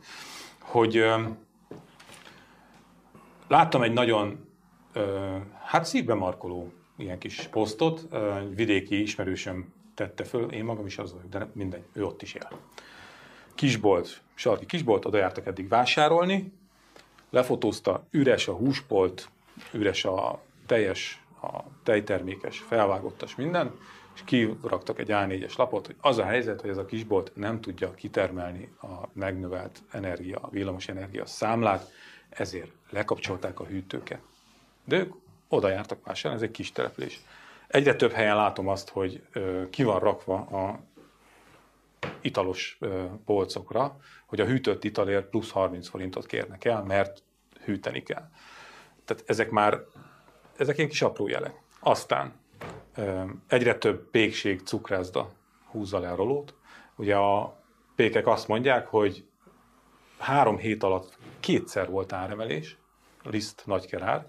Hogy 0.60 1.06
láttam 3.48 3.82
egy 3.82 3.94
nagyon 3.94 4.48
hát 5.66 5.86
szívbe 5.86 6.14
markoló 6.14 6.72
ilyen 7.00 7.18
kis 7.18 7.48
posztot, 7.52 8.14
egy 8.40 8.56
vidéki 8.56 9.02
ismerősöm 9.02 9.74
tette 9.96 10.24
föl, 10.24 10.52
én 10.52 10.64
magam 10.64 10.86
is 10.86 10.98
az 10.98 11.14
vagyok, 11.14 11.30
de 11.30 11.48
mindegy, 11.54 11.84
ő 11.94 12.06
ott 12.06 12.22
is 12.22 12.34
él. 12.34 12.50
Kisbolt, 13.56 14.22
sarki 14.34 14.66
kisbolt, 14.66 15.06
oda 15.06 15.18
jártak 15.18 15.46
eddig 15.46 15.68
vásárolni, 15.68 16.52
lefotózta, 17.30 18.04
üres 18.12 18.48
a 18.48 18.54
húsbolt, 18.54 19.30
üres 19.74 20.06
a 20.06 20.42
teljes, 20.66 21.24
a 21.42 21.64
tejtermékes, 21.84 22.60
felvágottas 22.60 23.36
minden, 23.36 23.72
és 24.16 24.22
kiraktak 24.26 25.00
egy 25.00 25.08
A4-es 25.10 25.58
lapot, 25.58 25.86
hogy 25.86 25.96
az 26.02 26.18
a 26.18 26.24
helyzet, 26.24 26.62
hogy 26.62 26.70
ez 26.70 26.78
a 26.78 26.86
kisbolt 26.86 27.32
nem 27.36 27.62
tudja 27.62 27.94
kitermelni 27.94 28.70
a 28.82 29.08
megnövelt 29.14 29.82
energia, 29.92 30.50
villamos 30.52 30.88
energia 30.88 31.26
számlát, 31.26 31.92
ezért 32.30 32.72
lekapcsolták 32.90 33.60
a 33.60 33.66
hűtőket. 33.66 34.22
De 34.86 34.98
ők 34.98 35.14
oda 35.50 35.70
jártak 35.70 36.06
vásárolni, 36.06 36.44
ez 36.44 36.50
egy 36.50 36.56
kis 36.56 36.72
település. 36.72 37.22
Egyre 37.68 37.96
több 37.96 38.12
helyen 38.12 38.36
látom 38.36 38.68
azt, 38.68 38.90
hogy 38.90 39.24
ö, 39.34 39.70
ki 39.70 39.84
van 39.84 40.00
rakva 40.00 40.36
a 40.36 40.80
italos 42.22 42.78
ö, 42.80 43.04
polcokra, 43.26 43.98
hogy 44.26 44.40
a 44.42 44.46
hűtött 44.46 44.84
italért 44.84 45.30
plusz 45.30 45.52
30 45.52 45.88
forintot 45.90 46.26
kérnek 46.26 46.66
el, 46.66 46.84
mert 46.84 47.24
hűteni 47.64 48.04
kell. 48.04 48.30
Tehát 49.06 49.24
ezek 49.26 49.50
már, 49.50 49.80
ezek 50.58 50.78
ilyen 50.78 50.90
kis 50.90 51.02
apró 51.02 51.28
jelek. 51.28 51.62
Aztán 51.80 52.34
ö, 52.96 53.24
egyre 53.48 53.78
több 53.78 54.10
pékség 54.10 54.62
cukrászda 54.62 55.32
húzza 55.66 56.00
le 56.00 56.10
a 56.10 56.16
rolót. 56.16 56.54
Ugye 56.96 57.16
a 57.16 57.58
pékek 57.96 58.28
azt 58.28 58.48
mondják, 58.48 58.88
hogy 58.88 59.26
három 60.18 60.58
hét 60.58 60.84
alatt 60.84 61.18
kétszer 61.40 61.90
volt 61.90 62.14
áremelés, 62.14 62.78
liszt 63.24 63.64
nagykerár, 63.66 64.26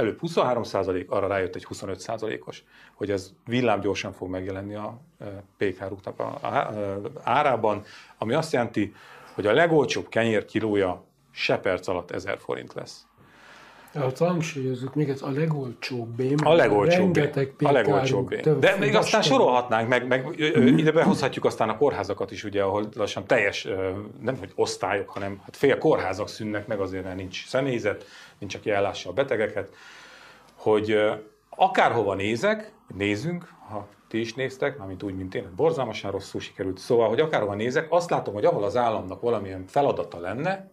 előbb 0.00 0.18
23% 0.22 1.06
arra 1.06 1.26
rájött 1.26 1.54
egy 1.54 1.64
25 1.64 2.10
os 2.44 2.64
hogy 2.94 3.10
ez 3.10 3.32
villámgyorsan 3.46 4.12
fog 4.12 4.28
megjelenni 4.28 4.74
a 4.74 5.00
a, 6.20 6.22
a 6.22 6.40
árában, 7.22 7.82
ami 8.18 8.34
azt 8.34 8.52
jelenti, 8.52 8.94
hogy 9.34 9.46
a 9.46 9.52
legolcsóbb 9.52 10.08
kenyér 10.08 10.44
kilója 10.44 11.04
se 11.30 11.58
perc 11.58 11.88
alatt 11.88 12.10
1000 12.10 12.38
forint 12.38 12.72
lesz. 12.74 13.06
Hát 13.94 14.18
hangsúlyozzuk 14.18 14.94
még 14.94 15.08
ez 15.08 15.22
a 15.22 15.30
legolcsóbb 15.30 16.20
én. 16.20 16.38
A 16.38 16.52
legolcsóbb. 16.52 17.14
Rengeteg 17.14 17.54
A 17.58 17.70
legolcsóbb. 17.70 18.40
több 18.40 18.58
De 18.58 18.76
még 18.76 18.94
aztán 18.96 19.22
sorolhatnánk, 19.22 19.88
meg, 19.88 20.06
meg 20.06 20.34
ö, 20.38 20.66
ide 20.66 20.92
behozhatjuk 20.92 21.44
aztán 21.44 21.68
a 21.68 21.76
kórházakat 21.76 22.30
is, 22.30 22.44
ugye, 22.44 22.62
ahol 22.62 22.88
lassan 22.96 23.26
teljes, 23.26 23.68
nem 24.20 24.36
hogy 24.38 24.52
osztályok, 24.54 25.08
hanem 25.08 25.40
hát 25.44 25.56
fél 25.56 25.78
kórházak 25.78 26.28
szűnnek 26.28 26.66
meg 26.66 26.80
azért, 26.80 27.04
mert 27.04 27.16
nincs 27.16 27.46
személyzet, 27.46 28.04
nincs, 28.38 28.54
aki 28.54 28.70
ellássa 28.70 29.10
a 29.10 29.12
betegeket, 29.12 29.74
hogy 30.54 30.98
akárhova 31.48 32.14
nézek, 32.14 32.72
nézzünk, 32.94 33.52
ha 33.68 33.88
ti 34.08 34.20
is 34.20 34.34
néztek, 34.34 34.78
mármint 34.78 35.02
úgy, 35.02 35.16
mint 35.16 35.34
én, 35.34 35.52
borzalmasan 35.56 36.10
rosszul 36.10 36.40
sikerült. 36.40 36.78
Szóval, 36.78 37.08
hogy 37.08 37.20
akárhova 37.20 37.54
nézek, 37.54 37.86
azt 37.90 38.10
látom, 38.10 38.34
hogy 38.34 38.44
ahol 38.44 38.64
az 38.64 38.76
államnak 38.76 39.20
valamilyen 39.20 39.64
feladata 39.66 40.18
lenne, 40.20 40.70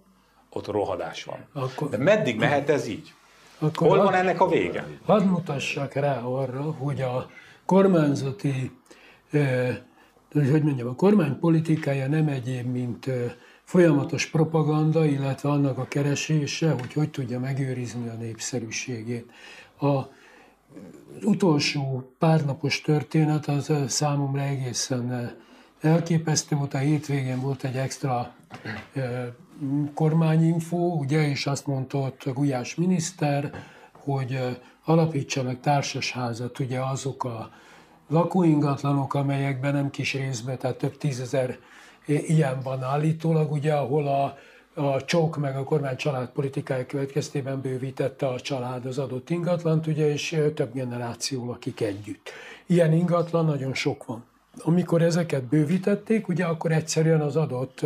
ott 0.49 0.67
rohadás 0.67 1.23
van. 1.23 1.37
Akkor- 1.53 1.89
De 1.89 1.97
meddig 1.97 2.39
mehet 2.39 2.69
ez 2.69 2.87
így? 2.87 3.13
Akkor 3.59 3.87
Hol 3.87 3.97
van 4.03 4.13
ennek 4.13 4.41
a 4.41 4.47
vége? 4.47 4.87
Hadd 5.05 5.23
mutassak 5.23 5.93
rá 5.93 6.19
arra, 6.21 6.61
hogy 6.61 7.01
a 7.01 7.29
kormányzati, 7.65 8.71
eh, 9.31 9.77
hogy 10.31 10.63
mondjam, 10.63 10.87
a 10.87 10.95
kormány 10.95 11.39
politikája 11.39 12.07
nem 12.07 12.27
egyéb, 12.27 12.71
mint 12.71 13.07
eh, 13.07 13.31
folyamatos 13.63 14.25
propaganda, 14.25 15.05
illetve 15.05 15.49
annak 15.49 15.77
a 15.77 15.85
keresése, 15.87 16.71
hogy 16.71 16.93
hogy 16.93 17.09
tudja 17.09 17.39
megőrizni 17.39 18.07
a 18.07 18.13
népszerűségét. 18.13 19.31
A 19.79 20.01
utolsó 21.23 22.11
párnapos 22.19 22.81
történet 22.81 23.45
az 23.47 23.71
számomra 23.87 24.41
egészen 24.41 25.35
elképesztő 25.81 26.55
volt. 26.55 26.73
A 26.73 26.77
hétvégén 26.77 27.39
volt 27.41 27.63
egy 27.63 27.75
extra 27.75 28.35
kormányinfo, 29.93 30.77
ugye, 30.77 31.29
és 31.29 31.45
azt 31.45 31.67
mondta 31.67 31.97
ott 31.97 32.23
Gulyás 32.33 32.75
miniszter, 32.75 33.51
hogy 33.91 34.39
alapítsanak 34.83 35.59
társasházat, 35.59 36.59
ugye 36.59 36.79
azok 36.79 37.23
a 37.23 37.49
lakóingatlanok, 38.07 39.13
amelyekben 39.13 39.73
nem 39.73 39.89
kis 39.89 40.13
részben, 40.13 40.57
tehát 40.57 40.77
több 40.77 40.97
tízezer 40.97 41.57
ilyen 42.05 42.59
van 42.63 42.83
állítólag, 42.83 43.51
ugye, 43.51 43.73
ahol 43.73 44.07
a, 44.07 44.37
a 44.81 45.05
csók 45.05 45.37
meg 45.37 45.57
a 45.57 45.63
kormány 45.63 45.95
családpolitikája 45.95 46.85
következtében 46.85 47.61
bővítette 47.61 48.27
a 48.27 48.39
család 48.39 48.85
az 48.85 48.97
adott 48.97 49.29
ingatlant, 49.29 49.87
ugye, 49.87 50.11
és 50.11 50.41
több 50.55 50.73
generáció 50.73 51.45
lakik 51.45 51.81
együtt. 51.81 52.29
Ilyen 52.65 52.93
ingatlan 52.93 53.45
nagyon 53.45 53.73
sok 53.73 54.05
van. 54.05 54.23
Amikor 54.63 55.01
ezeket 55.01 55.43
bővítették, 55.43 56.27
ugye 56.27 56.45
akkor 56.45 56.71
egyszerűen 56.71 57.21
az 57.21 57.35
adott 57.35 57.85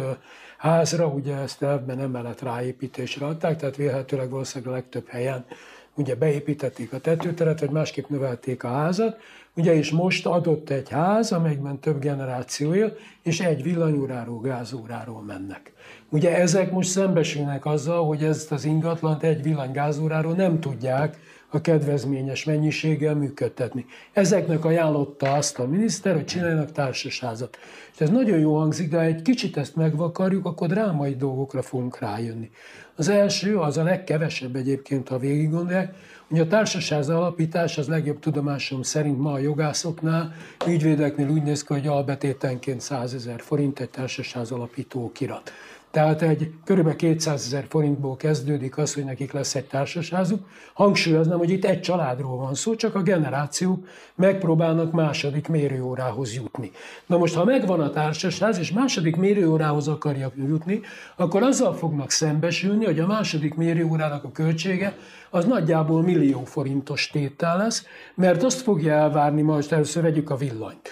házra, 0.62 1.08
ugye 1.08 1.36
ezt 1.36 1.64
elvben 1.64 2.00
emelet 2.00 2.42
ráépítésre 2.42 3.26
adták, 3.26 3.58
tehát 3.58 3.76
vélhetőleg 3.76 4.30
valószínűleg 4.30 4.74
a 4.74 4.76
legtöbb 4.76 5.08
helyen 5.08 5.46
ugye 5.94 6.16
beépítették 6.16 6.94
a 6.94 7.00
tetőteret, 7.00 7.60
vagy 7.60 7.70
másképp 7.70 8.08
növelték 8.08 8.64
a 8.64 8.68
házat, 8.68 9.18
ugye 9.56 9.74
és 9.74 9.92
most 9.92 10.26
adott 10.26 10.70
egy 10.70 10.90
ház, 10.90 11.32
amelyben 11.32 11.80
több 11.80 12.00
generáció 12.00 12.74
él, 12.74 12.96
és 13.22 13.40
egy 13.40 13.64
villanyóráról, 13.64 14.42
gázóráról 14.42 15.22
mennek. 15.22 15.72
Ugye 16.10 16.38
ezek 16.38 16.72
most 16.72 16.90
szembesülnek 16.90 17.66
azzal, 17.66 18.06
hogy 18.06 18.24
ezt 18.24 18.52
az 18.52 18.66
ingatlant 18.66 19.24
egy 19.24 19.44
villanygázóráról 19.44 20.34
nem 20.34 20.60
tudják 20.60 21.18
a 21.54 21.62
kedvezményes 21.62 22.44
mennyiséggel 22.44 23.16
működtetni. 23.16 23.86
Ezeknek 24.14 24.66
ajánlotta 24.66 25.34
azt 25.34 25.60
a 25.60 25.68
miniszter, 25.68 26.14
hogy 26.14 26.26
csináljanak 26.26 26.72
társasházat. 26.72 27.58
És 27.94 28.00
ez 28.00 28.10
nagyon 28.10 28.40
jó 28.40 28.58
hangzik, 28.58 28.90
de 28.90 28.98
ha 28.98 29.04
egy 29.04 29.22
kicsit 29.22 29.58
ezt 29.58 29.76
megvakarjuk, 29.76 30.46
akkor 30.46 30.68
drámai 30.68 31.16
dolgokra 31.16 31.62
fogunk 31.62 32.00
rájönni. 32.00 32.50
Az 32.96 33.08
első, 33.08 33.58
az 33.58 33.78
a 33.78 33.84
legkevesebb 33.84 34.56
egyébként, 34.56 35.08
ha 35.08 35.18
végig 35.18 35.50
gondolják, 35.50 35.96
hogy 36.30 36.40
a 36.40 36.48
társaság 36.48 37.10
alapítás 37.10 37.78
az 37.78 37.88
legjobb 37.88 38.20
tudomásom 38.20 38.82
szerint 38.82 39.20
ma 39.20 39.32
a 39.32 39.40
jogászoknál, 39.40 40.34
ügyvédeknél 40.68 41.30
úgy 41.30 41.44
néz 41.44 41.64
ki, 41.64 41.74
hogy 41.74 41.88
albetétenként 41.88 42.82
100 42.82 43.14
ezer 43.14 43.42
forint 43.42 43.80
egy 43.80 43.90
társaság 43.90 44.46
alapító 44.50 45.12
kirat. 45.14 45.52
Tehát 45.92 46.22
egy 46.22 46.54
kb. 46.66 46.96
200 46.96 47.46
ezer 47.46 47.66
forintból 47.70 48.16
kezdődik 48.16 48.78
az, 48.78 48.94
hogy 48.94 49.04
nekik 49.04 49.32
lesz 49.32 49.56
egy 49.56 49.66
társasházuk. 49.66 50.48
Hangsúlyoznám, 50.74 51.38
hogy 51.38 51.50
itt 51.50 51.66
egy 51.66 51.82
családról 51.82 52.38
van 52.38 52.54
szó, 52.54 52.76
csak 52.76 52.96
a 52.96 53.02
generációk 53.02 53.88
megpróbálnak 54.16 54.92
második 54.92 55.48
mérőórához 55.48 56.36
jutni. 56.36 56.72
Na 57.06 57.18
most, 57.18 57.36
ha 57.36 57.44
megvan 57.44 57.80
a 57.80 57.90
társasház, 57.90 58.58
és 58.58 58.72
második 58.72 59.16
mérőórához 59.16 59.88
akarják 59.88 60.34
jutni, 60.36 60.82
akkor 61.16 61.44
azzal 61.44 61.74
fognak 61.74 62.12
szembesülni, 62.12 62.86
hogy 62.86 63.00
a 63.00 63.08
második 63.08 63.54
mérőórának 63.54 64.24
a 64.24 64.32
költsége 64.32 64.96
az 65.30 65.46
nagyjából 65.46 66.02
millió 66.02 66.44
forintos 66.44 67.10
tétel 67.10 67.58
lesz, 67.58 67.86
mert 68.16 68.44
azt 68.44 68.62
fogja 68.62 68.94
elvárni, 68.94 69.42
most 69.42 69.72
először 69.72 70.04
vegyük 70.04 70.30
a 70.30 70.36
villanyt. 70.36 70.90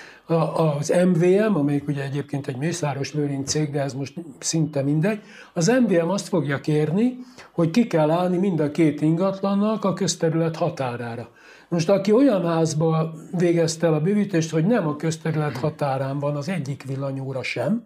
Az 0.56 0.94
MVM, 1.06 1.56
amelyik 1.56 1.88
ugye 1.88 2.04
egyébként 2.04 2.48
egy 2.48 2.58
Mészáros 2.58 3.14
Lőrinc 3.14 3.50
cég, 3.50 3.72
de 3.72 3.82
ez 3.82 3.94
most 3.94 4.14
szinte 4.40 4.82
mindegy, 4.82 5.22
az 5.54 5.68
MVM 5.68 6.10
azt 6.10 6.28
fogja 6.28 6.60
kérni, 6.60 7.18
hogy 7.52 7.70
ki 7.70 7.88
kell 7.88 8.10
állni 8.10 8.38
mind 8.38 8.60
a 8.60 8.72
két 8.72 9.02
ingatlannak 9.02 9.86
a 9.86 9.94
közterület 9.94 10.56
határára. 10.56 11.30
Most 11.70 11.90
aki 11.90 12.12
olyan 12.12 12.46
házba 12.46 13.14
végezte 13.38 13.88
el 13.88 13.94
a 13.94 14.02
bővítést, 14.02 14.52
hogy 14.52 14.66
nem 14.66 14.88
a 14.88 14.96
közterület 14.96 15.58
határán 15.58 16.20
van 16.20 16.36
az 16.36 16.50
egyik 16.50 16.84
villanyóra 16.88 17.44
sem, 17.44 17.84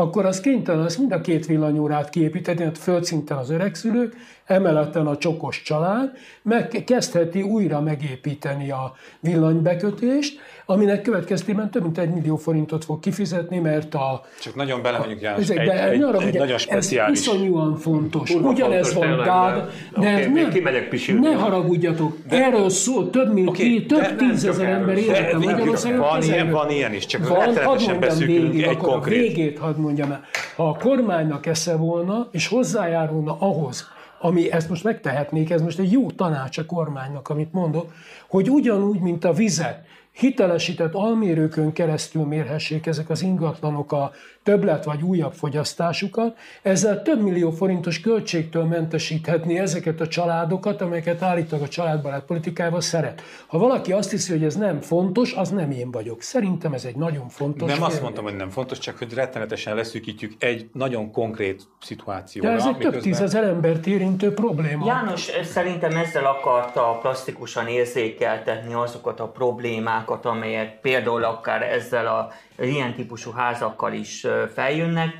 akkor 0.00 0.24
az 0.24 0.40
kénytelen 0.40 0.82
lesz 0.82 0.96
mind 0.96 1.12
a 1.12 1.20
két 1.20 1.46
villanyórát 1.46 2.08
kiépíteni, 2.08 2.64
hát 2.64 2.78
földszinten 2.78 3.36
az 3.36 3.50
öregszülők, 3.50 4.16
emeletten 4.50 5.06
a 5.06 5.16
csokos 5.16 5.62
család, 5.62 6.10
meg 6.42 6.82
kezdheti 6.86 7.42
újra 7.42 7.80
megépíteni 7.80 8.70
a 8.70 8.94
villanybekötést, 9.20 10.40
aminek 10.66 11.02
következtében 11.02 11.70
több 11.70 11.82
mint 11.82 11.98
egy 11.98 12.10
millió 12.10 12.36
forintot 12.36 12.84
fog 12.84 13.00
kifizetni, 13.00 13.58
mert 13.58 13.94
a... 13.94 14.22
Csak 14.40 14.54
nagyon 14.54 14.82
bele 14.82 14.98
mondjuk 14.98 15.20
János, 15.20 15.48
egy, 15.48 15.58
egy, 15.58 15.68
egy, 15.68 16.02
arra, 16.02 16.20
egy 16.20 16.38
nagyon 16.38 16.58
speciális... 16.58 17.18
Ez 17.18 17.26
iszonyúan 17.26 17.76
fontos. 17.76 18.30
Kurva 18.30 18.48
Ugyanez 18.48 18.92
fontos, 18.92 19.16
van 19.16 19.24
Gád, 19.24 19.70
de, 19.96 20.28
de 20.32 20.42
okay, 20.46 21.12
ne, 21.20 21.28
ne 21.28 21.34
haragudjatok, 21.34 22.16
de, 22.28 22.44
erről 22.44 22.70
szól 22.70 23.10
több 23.10 23.32
mint 23.32 23.48
okay, 23.48 23.86
több 23.86 24.16
tízezer 24.16 24.68
ember 24.68 24.96
élete 24.96 25.38
Magyarországon. 25.38 25.98
Van 25.98 26.22
ilyen, 26.22 26.50
van 26.50 26.70
ilyen 26.70 26.94
is, 26.94 27.06
csak 27.06 27.28
van, 27.28 27.38
rettenetesen 27.38 28.00
beszélünk 28.00 28.62
egy 28.62 28.76
konkrét. 28.76 29.20
Végét 29.20 29.58
hadd 29.58 29.76
mondjam 29.90 30.12
el. 30.12 30.24
Ha 30.56 30.68
a 30.68 30.76
kormánynak 30.76 31.46
esze 31.46 31.76
volna, 31.76 32.28
és 32.30 32.46
hozzájárulna 32.46 33.36
ahhoz, 33.38 33.88
ami 34.20 34.52
ezt 34.52 34.68
most 34.68 34.84
megtehetnék, 34.84 35.50
ez 35.50 35.62
most 35.62 35.78
egy 35.78 35.92
jó 35.92 36.10
tanács 36.10 36.58
a 36.58 36.66
kormánynak, 36.66 37.28
amit 37.28 37.52
mondok, 37.52 37.92
hogy 38.28 38.50
ugyanúgy, 38.50 39.00
mint 39.00 39.24
a 39.24 39.32
vizet, 39.32 39.84
hitelesített 40.12 40.94
almérőkön 40.94 41.72
keresztül 41.72 42.24
mérhessék 42.24 42.86
ezek 42.86 43.10
az 43.10 43.22
ingatlanok 43.22 43.92
a 43.92 44.12
többlet 44.50 44.84
vagy 44.84 45.02
újabb 45.02 45.32
fogyasztásukat, 45.32 46.36
ezzel 46.62 47.02
több 47.02 47.22
millió 47.22 47.50
forintos 47.50 48.00
költségtől 48.00 48.64
mentesíthetni 48.64 49.58
ezeket 49.58 50.00
a 50.00 50.06
családokat, 50.08 50.80
amelyeket 50.80 51.22
állítólag 51.22 51.64
a 51.64 51.68
családbarát 51.68 52.22
politikával 52.24 52.80
szeret. 52.80 53.22
Ha 53.46 53.58
valaki 53.58 53.92
azt 53.92 54.10
hiszi, 54.10 54.32
hogy 54.32 54.44
ez 54.44 54.56
nem 54.56 54.80
fontos, 54.80 55.32
az 55.32 55.50
nem 55.50 55.70
én 55.70 55.90
vagyok. 55.90 56.22
Szerintem 56.22 56.72
ez 56.72 56.84
egy 56.84 56.96
nagyon 56.96 57.28
fontos. 57.28 57.70
Nem 57.70 57.82
azt 57.82 58.02
mondtam, 58.02 58.24
hogy 58.24 58.36
nem 58.36 58.48
fontos, 58.48 58.78
csak 58.78 58.98
hogy 58.98 59.14
rettenetesen 59.14 59.74
leszűkítjük 59.74 60.32
egy 60.38 60.68
nagyon 60.72 61.12
konkrét 61.12 61.62
szituációra. 61.80 62.48
De 62.48 62.54
ez 62.54 62.66
egy 62.66 62.76
több 62.76 63.00
tízezer 63.00 63.44
embert 63.44 63.86
érintő 63.86 64.34
probléma. 64.34 64.86
János 64.86 65.30
szerintem 65.42 65.96
ezzel 65.96 66.24
akarta 66.24 66.98
plastikusan 67.02 67.66
érzékeltetni 67.66 68.74
azokat 68.74 69.20
a 69.20 69.28
problémákat, 69.28 70.24
amelyek 70.24 70.80
például 70.80 71.24
akár 71.24 71.62
ezzel 71.62 72.06
a 72.06 72.32
ilyen 72.64 72.94
típusú 72.94 73.30
házakkal 73.30 73.92
is 73.92 74.26
feljönnek. 74.46 75.14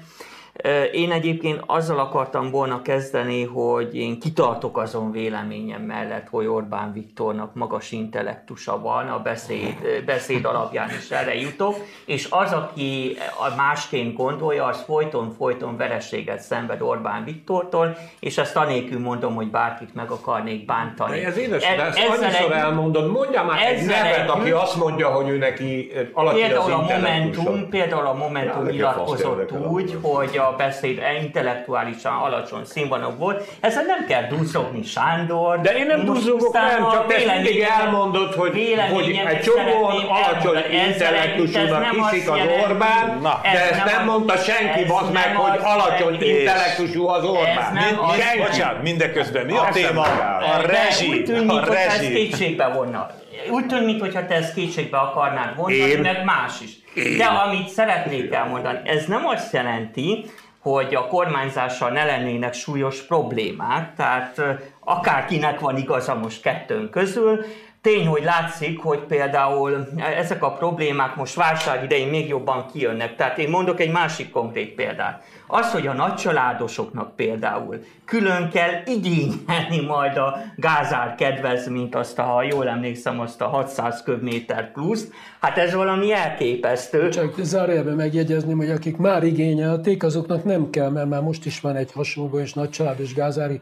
Én 0.93 1.13
egyébként 1.13 1.63
azzal 1.67 1.99
akartam 1.99 2.51
volna 2.51 2.83
kezdeni, 2.83 3.45
hogy 3.45 3.97
én 3.97 4.21
kitartok 4.21 4.79
azon 4.79 5.11
véleményem 5.11 5.83
mellett, 5.83 6.29
hogy 6.31 6.47
Orbán 6.47 6.93
Viktornak 6.93 7.55
magas 7.55 7.93
intellektusa 7.93 8.81
van, 8.81 9.09
a 9.09 9.19
beszéd, 9.19 9.77
beszéd 10.07 10.45
alapján 10.45 10.89
is 10.89 11.11
erre 11.11 11.35
jutok, 11.35 11.75
és 12.05 12.27
az, 12.31 12.53
aki 12.53 13.17
másként 13.57 14.17
gondolja, 14.17 14.65
az 14.65 14.83
folyton-folyton 14.87 15.77
vereséget 15.77 16.41
szenved 16.41 16.81
Orbán 16.81 17.25
Viktortól, 17.25 17.97
és 18.21 18.39
ezt 18.39 18.57
anélkül 18.57 19.01
mondom, 19.01 19.35
hogy 19.35 19.51
bárkit 19.51 19.95
meg 19.95 20.11
akarnék 20.11 20.65
bántani. 20.65 21.21
De 21.21 21.27
ez 21.27 21.37
édes, 21.37 21.63
de 21.63 21.85
ezt 21.85 21.99
annyiszor 21.99 22.53
egy, 22.53 22.59
elmondod, 22.59 23.11
mondja 23.11 23.45
már 23.45 23.67
egy 23.67 23.87
nevet, 23.87 24.17
egy, 24.17 24.29
aki 24.29 24.51
azt 24.51 24.77
mondja, 24.77 25.09
hogy 25.09 25.29
ő 25.29 25.37
neki 25.37 25.93
alapja 26.13 26.47
például 26.47 26.73
a 26.73 26.81
Momentum, 26.81 27.69
Például 27.69 28.07
a 28.07 28.15
Momentum 28.15 28.65
ja, 28.65 28.71
nyilatkozott 28.71 29.53
úgy, 29.53 29.99
hogy 30.03 30.39
a 30.39 30.50
beszéd 30.57 31.03
intellektuálisan 31.23 32.13
alacsony 32.13 32.65
színvonalú 32.65 33.17
volt. 33.17 33.49
Ezzel 33.61 33.85
nem 33.85 34.07
kell 34.07 34.23
duzzogni 34.23 34.83
Sándor. 34.83 35.61
De 35.61 35.77
én 35.77 35.87
nem 35.87 36.05
duzzogok, 36.05 36.53
nem, 36.53 36.89
csak 36.93 37.07
te 37.07 37.35
mindig 37.35 37.61
elmondod, 37.61 38.35
hogy, 38.35 38.79
hogy 38.93 39.21
egy 39.27 39.41
csomóan 39.41 40.05
alacsony 40.09 40.63
intellektusúnak 40.89 41.85
hiszik 41.85 42.31
az 42.31 42.39
Orbán, 42.65 43.19
Na, 43.23 43.41
de 43.43 43.71
ezt 43.71 43.85
nem, 43.85 43.97
nem 43.97 44.05
mondta 44.05 44.37
senki, 44.37 44.83
az 44.83 45.11
meg, 45.13 45.37
hogy 45.37 45.61
alacsony 45.63 46.15
intellektusú 46.23 47.07
az 47.07 47.25
Orbán. 47.25 47.99
Bocsánat, 48.39 48.83
mindeközben 48.83 49.47
mi 49.47 49.57
a 49.57 49.69
téma? 49.73 50.03
A 50.03 50.61
rezsi. 50.67 51.25
A 51.49 51.65
rezsi. 51.65 52.13
kétségbe 52.13 52.69
vonna 52.69 53.11
úgy 53.51 53.67
tűnik, 53.67 54.01
mintha 54.01 54.27
te 54.27 54.35
ezt 54.35 54.55
kétségbe 54.55 54.99
akarnád 54.99 55.57
vonni, 55.57 55.95
meg 56.03 56.25
más 56.25 56.61
is. 56.61 56.71
Én? 56.95 57.17
De 57.17 57.25
amit 57.25 57.69
szeretnék 57.69 58.33
elmondani, 58.33 58.79
ez 58.85 59.05
nem 59.05 59.27
azt 59.27 59.53
jelenti, 59.53 60.25
hogy 60.61 60.95
a 60.95 61.07
kormányzással 61.07 61.91
ne 61.91 62.05
lennének 62.05 62.55
súlyos 62.55 63.03
problémák, 63.03 63.95
tehát 63.95 64.43
akárkinek 64.85 65.61
van 65.61 65.77
igaza 65.77 66.15
most 66.15 66.43
kettőn 66.43 66.91
közül, 66.91 67.45
Tény, 67.83 68.07
hogy 68.07 68.23
látszik, 68.23 68.81
hogy 68.81 68.99
például 68.99 69.89
ezek 69.97 70.43
a 70.43 70.53
problémák 70.53 71.17
most 71.17 71.35
válság 71.35 71.85
idején 71.85 72.09
még 72.09 72.29
jobban 72.29 72.67
kijönnek. 72.73 73.17
Tehát 73.17 73.39
én 73.39 73.49
mondok 73.49 73.81
egy 73.81 73.91
másik 73.91 74.31
konkrét 74.31 74.75
példát. 74.75 75.25
Az, 75.51 75.73
hogy 75.73 75.87
a 75.87 75.93
nagycsaládosoknak 75.93 77.17
például 77.17 77.81
külön 78.11 78.51
kell 78.51 78.71
igényelni 78.87 79.87
majd 79.87 80.17
a 80.17 80.37
gázár 80.57 81.15
kedvezményt, 81.15 81.95
azt 81.95 82.19
a, 82.19 82.23
ha 82.23 82.43
jól 82.43 82.69
emlékszem, 82.69 83.21
azt 83.21 83.41
a 83.41 83.47
600 83.47 84.03
köbméter 84.03 84.73
plusz, 84.73 85.09
hát 85.41 85.59
ez 85.59 85.75
valami 85.75 86.13
elképesztő. 86.13 87.09
Csak 87.09 87.35
zárójelben 87.43 87.95
megjegyezném, 87.95 88.57
hogy 88.57 88.71
akik 88.71 88.97
már 88.97 89.23
igényelték, 89.23 90.03
azoknak 90.03 90.45
nem 90.45 90.71
kell, 90.71 90.91
mert 90.91 91.09
már 91.09 91.23
most 91.23 91.47
is 91.47 91.61
van 91.61 91.77
egy 91.77 91.93
hasonló 91.93 92.39
és 92.39 92.53
nagycsaládos 92.53 93.15
gázári 93.15 93.61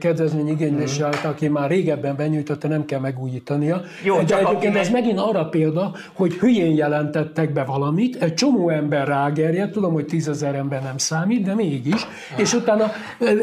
kedvezmény 0.00 0.48
igénylése, 0.48 1.06
mm. 1.06 1.28
aki 1.28 1.48
már 1.48 1.70
régebben 1.70 2.16
benyújtotta, 2.16 2.68
nem 2.68 2.84
kell 2.84 3.00
megújítania. 3.00 3.80
Jó, 4.04 4.20
De 4.20 4.38
egyébként 4.38 4.72
meg... 4.72 4.82
ez 4.82 4.90
megint 4.90 5.18
arra 5.18 5.44
példa, 5.44 5.92
hogy 6.12 6.34
hülyén 6.34 6.74
jelentettek 6.74 7.52
be 7.52 7.64
valamit, 7.64 8.22
egy 8.22 8.34
csomó 8.34 8.68
ember 8.68 9.06
rágerjedt, 9.06 9.72
tudom, 9.72 9.92
hogy 9.92 10.06
tízezer 10.06 10.54
ember 10.66 10.82
nem 10.82 10.98
számít, 10.98 11.42
de 11.42 11.54
mégis, 11.54 12.06
és 12.36 12.52
utána 12.52 12.92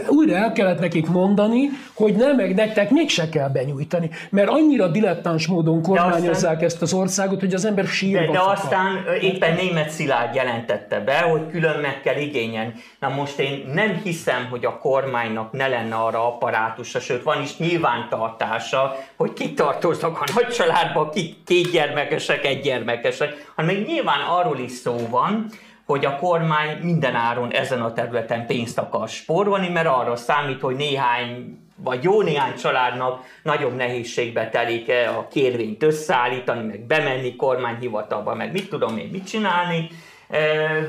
újra 0.08 0.36
el 0.36 0.52
kellett 0.52 0.80
nekik 0.80 1.08
mondani, 1.08 1.70
hogy 1.94 2.16
nem, 2.16 2.36
meg 2.36 2.56
nektek 2.56 2.90
mégse 2.90 3.30
kell 3.30 3.50
benyújtani, 3.50 4.10
mert 4.30 4.50
annyira 4.50 4.88
dilettáns 4.88 5.48
módon 5.48 5.82
kormányozzák 5.82 6.52
aztán, 6.52 6.64
ezt 6.64 6.82
az 6.82 6.94
országot, 6.94 7.40
hogy 7.40 7.54
az 7.54 7.66
ember 7.66 7.86
sírva 7.86 8.26
De, 8.26 8.32
de 8.32 8.40
aztán 8.40 9.06
éppen 9.22 9.56
német 9.56 9.90
Szilárd 9.90 10.36
jelentette 10.36 11.00
be, 11.00 11.20
hogy 11.20 11.48
külön 11.52 11.80
meg 11.80 12.02
kell 12.02 12.18
igényen. 12.18 12.74
Na 13.00 13.10
most 13.10 13.40
én 13.40 13.70
nem 13.74 14.02
hiszem, 14.04 14.48
hogy 14.50 14.66
a 14.66 14.78
kormánynak 14.78 15.52
ne 15.52 15.68
lenne 15.68 15.96
arra 15.96 16.28
apparátusa, 16.28 17.00
sőt 17.00 17.24
van 17.24 17.42
is 17.42 17.58
nyilvántartása, 17.58 18.96
hogy 19.16 19.34
kik 19.34 19.56
tartoznak 19.56 20.22
a 20.22 20.24
nagy 20.36 20.48
családba, 20.48 21.10
kik 21.10 21.44
két 21.46 21.72
gyermekesek, 21.72 22.46
egy 22.46 22.62
gyermekesek, 22.62 23.52
hanem 23.56 23.76
még 23.76 23.86
nyilván 23.86 24.20
arról 24.30 24.60
is 24.60 24.72
szó 24.72 25.08
van, 25.10 25.50
hogy 25.86 26.06
a 26.06 26.16
kormány 26.16 26.78
minden 26.82 27.16
áron 27.16 27.52
ezen 27.52 27.82
a 27.82 27.94
területen 27.94 28.46
pénzt 28.46 28.78
akar 28.78 29.10
spórolni, 29.10 29.70
mert 29.70 29.88
arra 29.88 30.16
számít, 30.16 30.62
hogy 30.62 30.76
néhány 30.76 31.58
vagy 31.76 32.04
jó 32.04 32.22
néhány 32.22 32.56
családnak 32.56 33.24
nagyobb 33.44 33.76
nehézségbe 33.76 34.50
telik 34.50 34.92
a 35.18 35.28
kérvényt 35.28 35.84
összeállítani, 35.84 36.68
meg 36.68 36.86
bemenni 36.86 37.36
kormányhivatalba, 37.36 38.36
meg 38.36 38.52
mit 38.52 38.70
tudom 38.70 38.98
én 38.98 39.10
mit 39.12 39.28
csinálni, 39.28 39.90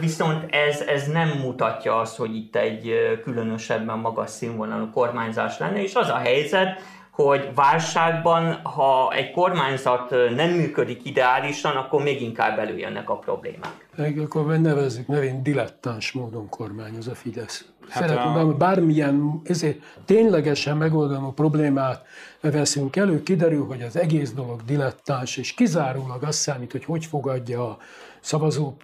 Viszont 0.00 0.54
ez, 0.54 0.80
ez 0.80 1.06
nem 1.06 1.28
mutatja 1.28 2.00
azt, 2.00 2.16
hogy 2.16 2.36
itt 2.36 2.56
egy 2.56 2.94
különösebben 3.22 3.98
magas 3.98 4.30
színvonalú 4.30 4.90
kormányzás 4.90 5.58
lenne, 5.58 5.82
és 5.82 5.94
az 5.94 6.08
a 6.08 6.16
helyzet, 6.16 6.80
hogy 7.14 7.50
válságban, 7.54 8.60
ha 8.62 9.12
egy 9.12 9.30
kormányzat 9.30 10.10
nem 10.10 10.50
működik 10.50 11.04
ideálisan, 11.04 11.76
akkor 11.76 12.02
még 12.02 12.22
inkább 12.22 12.58
előjönnek 12.58 13.10
a 13.10 13.16
problémák. 13.16 13.88
Akkor 14.24 14.58
nevezzük 14.58 15.06
nevén 15.06 15.42
dilettáns 15.42 16.12
módon 16.12 16.48
kormányoz 16.48 17.08
a 17.08 17.14
Fidesz. 17.14 17.64
Hát 17.88 18.08
Szeretném, 18.08 18.48
a... 18.48 18.52
bármilyen 18.52 19.40
ezért 19.44 19.78
ténylegesen 20.04 20.76
megoldandó 20.76 21.32
problémát 21.32 22.04
veszünk 22.40 22.96
elő, 22.96 23.22
kiderül, 23.22 23.66
hogy 23.66 23.82
az 23.82 23.96
egész 23.96 24.32
dolog 24.32 24.64
dilettáns, 24.64 25.36
és 25.36 25.52
kizárólag 25.52 26.22
azt 26.22 26.38
számít, 26.38 26.72
hogy 26.72 26.84
hogy 26.84 27.04
fogadja 27.04 27.68
a 27.68 27.78
szavazó 28.24 28.76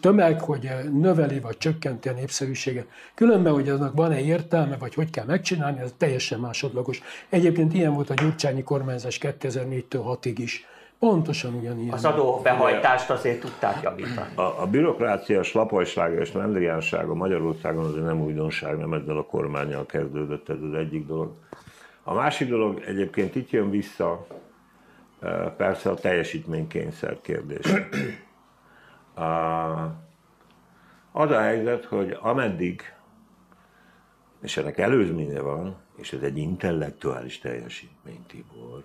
tömeg, 0.00 0.40
hogy 0.40 0.70
növeli 0.92 1.40
vagy 1.40 1.58
csökkenti 1.58 2.08
a 2.08 2.12
népszerűséget. 2.12 2.86
Különben, 3.14 3.52
hogy 3.52 3.68
aznak 3.68 3.94
van-e 3.94 4.20
értelme, 4.20 4.76
vagy 4.76 4.94
hogy 4.94 5.10
kell 5.10 5.24
megcsinálni, 5.24 5.80
ez 5.80 5.94
teljesen 5.96 6.40
másodlagos. 6.40 7.02
Egyébként 7.28 7.74
ilyen 7.74 7.94
volt 7.94 8.10
a 8.10 8.14
gyurcsányi 8.14 8.62
kormányzás 8.62 9.18
2004-től 9.22 10.18
6-ig 10.22 10.34
is. 10.36 10.66
Pontosan 10.98 11.54
ugyanilyen. 11.54 11.92
Az 11.92 12.04
adóbehajtást 12.04 13.10
azért 13.10 13.40
tudták 13.40 13.82
javítani. 13.82 14.34
A, 14.34 14.42
a 14.42 14.66
bürokrácia 14.70 15.42
slapajsága 15.42 16.20
és 16.20 16.32
lendriánsága 16.32 17.14
Magyarországon 17.14 17.84
azért 17.84 18.04
nem 18.04 18.20
újdonság, 18.20 18.78
nem 18.78 18.92
ezzel 18.92 19.16
a 19.16 19.24
kormányjal 19.24 19.86
kezdődött, 19.86 20.48
ez 20.48 20.62
az 20.70 20.74
egyik 20.74 21.06
dolog. 21.06 21.32
A 22.02 22.14
másik 22.14 22.48
dolog 22.48 22.82
egyébként 22.86 23.34
itt 23.34 23.50
jön 23.50 23.70
vissza 23.70 24.26
persze 25.56 25.90
a 25.90 25.94
teljesítménykényszer 25.94 27.20
kérdés. 27.20 27.66
Az 31.12 31.30
a 31.30 31.40
helyzet, 31.40 31.84
hogy 31.84 32.18
ameddig, 32.20 32.94
és 34.42 34.56
ennek 34.56 34.78
előzménye 34.78 35.40
van, 35.40 35.76
és 35.96 36.12
ez 36.12 36.22
egy 36.22 36.36
intellektuális 36.36 37.38
teljesítmény, 37.38 38.26
Tibor, 38.26 38.84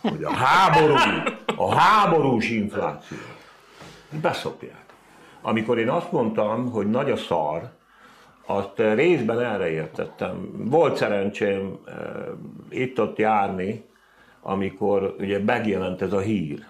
hogy 0.00 0.24
a 0.24 0.32
háború, 0.32 0.94
a 1.56 1.74
háborús 1.74 2.50
infláció 2.50 3.18
beszopják. 4.22 4.86
amikor 5.42 5.78
én 5.78 5.88
azt 5.88 6.12
mondtam, 6.12 6.70
hogy 6.70 6.90
nagy 6.90 7.10
a 7.10 7.16
szar, 7.16 7.70
azt 8.46 8.78
részben 8.78 9.40
erre 9.40 9.70
értettem. 9.70 10.50
Volt 10.52 10.96
szerencsém 10.96 11.78
uh, 11.86 11.92
itt-ott 12.68 13.18
járni, 13.18 13.84
amikor 14.40 15.14
ugye 15.18 15.38
megjelent 15.38 16.02
ez 16.02 16.12
a 16.12 16.20
hír. 16.20 16.66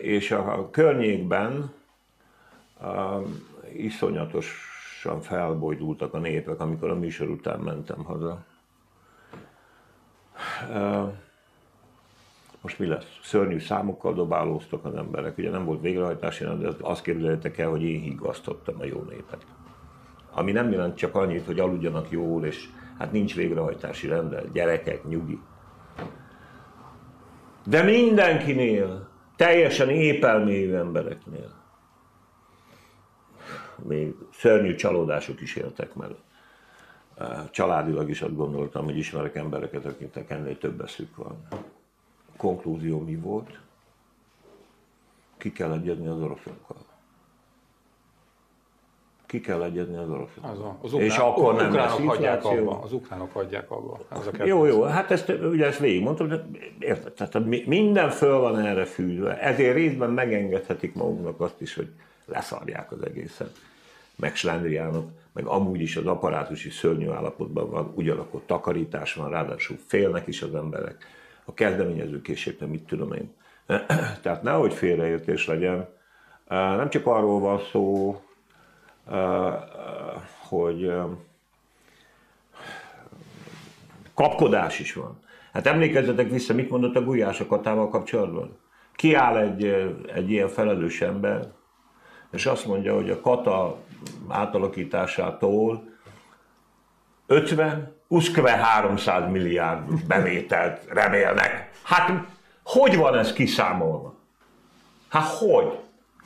És 0.00 0.30
a, 0.30 0.68
környékben 0.70 1.72
iszonyatosan 3.76 5.20
felbojdultak 5.20 6.14
a 6.14 6.18
népek, 6.18 6.60
amikor 6.60 6.90
a 6.90 6.94
műsor 6.94 7.28
után 7.28 7.60
mentem 7.60 8.04
haza. 8.04 8.44
Most 12.60 12.78
mi 12.78 12.86
lesz? 12.86 13.18
Szörnyű 13.22 13.58
számokkal 13.58 14.14
dobálóztak 14.14 14.84
az 14.84 14.94
emberek. 14.94 15.38
Ugye 15.38 15.50
nem 15.50 15.64
volt 15.64 15.80
végrehajtási, 15.80 16.44
de 16.44 16.68
azt 16.80 17.02
képzeljétek 17.02 17.58
el, 17.58 17.68
hogy 17.68 17.82
én 17.82 18.00
higgasztottam 18.00 18.74
a 18.78 18.84
jó 18.84 19.02
népet. 19.02 19.46
Ami 20.30 20.52
nem 20.52 20.70
jelent 20.70 20.96
csak 20.96 21.14
annyit, 21.14 21.46
hogy 21.46 21.60
aludjanak 21.60 22.10
jól, 22.10 22.44
és 22.44 22.68
hát 22.98 23.12
nincs 23.12 23.34
végrehajtási 23.34 24.06
rende, 24.06 24.42
gyerekek, 24.52 25.04
nyugi. 25.04 25.40
De 27.66 27.82
mindenkinél, 27.82 29.08
teljesen 29.36 29.90
épelmélyű 29.90 30.74
embereknél 30.74 31.64
még 33.82 34.14
szörnyű 34.32 34.74
csalódások 34.74 35.40
is 35.40 35.56
éltek 35.56 35.94
meg. 35.94 36.10
Családilag 37.50 38.10
is 38.10 38.22
azt 38.22 38.36
gondoltam, 38.36 38.84
hogy 38.84 38.96
ismerek 38.96 39.34
embereket, 39.34 39.84
akiknek 39.84 40.30
ennél 40.30 40.58
több 40.58 40.80
eszük 40.80 41.16
van. 41.16 41.46
A 41.50 42.36
konklúzió 42.36 43.00
mi 43.00 43.16
volt? 43.16 43.60
Ki 45.36 45.52
kell 45.52 45.72
egyezni 45.72 46.06
az 46.06 46.20
oroszokkal 46.20 46.85
ki 49.26 49.40
kell 49.40 49.62
egyezni 49.62 49.96
az 49.96 50.08
oroszokkal. 50.08 50.50
Az, 50.50 50.58
az 50.82 50.92
ukrán, 50.92 51.08
és 51.08 51.16
akkor 51.16 51.54
nem 51.54 51.74
lesz 51.74 51.98
hagyják 52.06 52.44
abba, 52.44 52.80
Az 52.82 52.92
ukránok 52.92 53.32
hagyják 53.32 53.70
abba. 53.70 53.98
Ez 54.08 54.26
a 54.26 54.44
jó, 54.44 54.64
jó, 54.64 54.82
hát 54.82 55.10
ezt, 55.10 55.28
ugye 55.28 55.66
ezt 55.66 55.78
végigmondtam, 55.78 56.28
de 56.28 56.46
érted, 56.78 57.12
tehát 57.12 57.66
minden 57.66 58.10
föl 58.10 58.38
van 58.38 58.58
erre 58.58 58.84
fűzve. 58.84 59.40
Ezért 59.40 59.74
részben 59.74 60.10
megengedhetik 60.10 60.94
maguknak 60.94 61.40
azt 61.40 61.60
is, 61.60 61.74
hogy 61.74 61.88
leszarják 62.24 62.92
az 62.92 63.02
egészet. 63.02 63.50
Meg 64.16 64.36
slendriánok, 64.36 65.10
meg 65.32 65.46
amúgy 65.46 65.80
is 65.80 65.96
az 65.96 66.06
apparátus 66.06 66.64
is 66.64 66.74
szörnyű 66.74 67.08
állapotban 67.08 67.70
van, 67.70 67.92
ugyanakkor 67.94 68.40
takarítás 68.46 69.14
van, 69.14 69.30
ráadásul 69.30 69.76
félnek 69.86 70.26
is 70.26 70.42
az 70.42 70.54
emberek. 70.54 71.06
A 71.44 71.54
kezdeményező 71.54 72.20
készségtől 72.20 72.68
mit 72.68 72.86
tudom 72.86 73.12
én. 73.12 73.34
Tehát 74.22 74.42
nehogy 74.42 74.72
félreértés 74.72 75.46
legyen. 75.46 75.88
Nem 76.48 76.90
csak 76.90 77.06
arról 77.06 77.40
van 77.40 77.60
szó, 77.72 78.16
hogy 80.48 80.92
kapkodás 84.14 84.78
is 84.78 84.94
van. 84.94 85.20
Hát 85.52 85.66
emlékezzetek 85.66 86.30
vissza, 86.30 86.54
mit 86.54 86.70
mondott 86.70 86.96
a 86.96 87.04
Gulyás 87.04 87.40
a 87.40 87.46
Katával 87.46 87.88
kapcsolatban? 87.88 88.58
Kiáll 88.94 89.36
egy, 89.36 89.64
egy 90.14 90.30
ilyen 90.30 90.48
felelős 90.48 91.00
ember, 91.00 91.46
és 92.30 92.46
azt 92.46 92.66
mondja, 92.66 92.94
hogy 92.94 93.10
a 93.10 93.20
Kata 93.20 93.76
átalakításától 94.28 95.94
50, 97.26 97.96
uszkve 98.08 98.50
300 98.50 99.30
milliárd 99.30 100.04
bevételt 100.06 100.84
remélnek. 100.88 101.70
Hát 101.82 102.26
hogy 102.64 102.96
van 102.96 103.18
ez 103.18 103.32
kiszámolva? 103.32 104.14
Hát 105.08 105.26
hogy? 105.26 105.78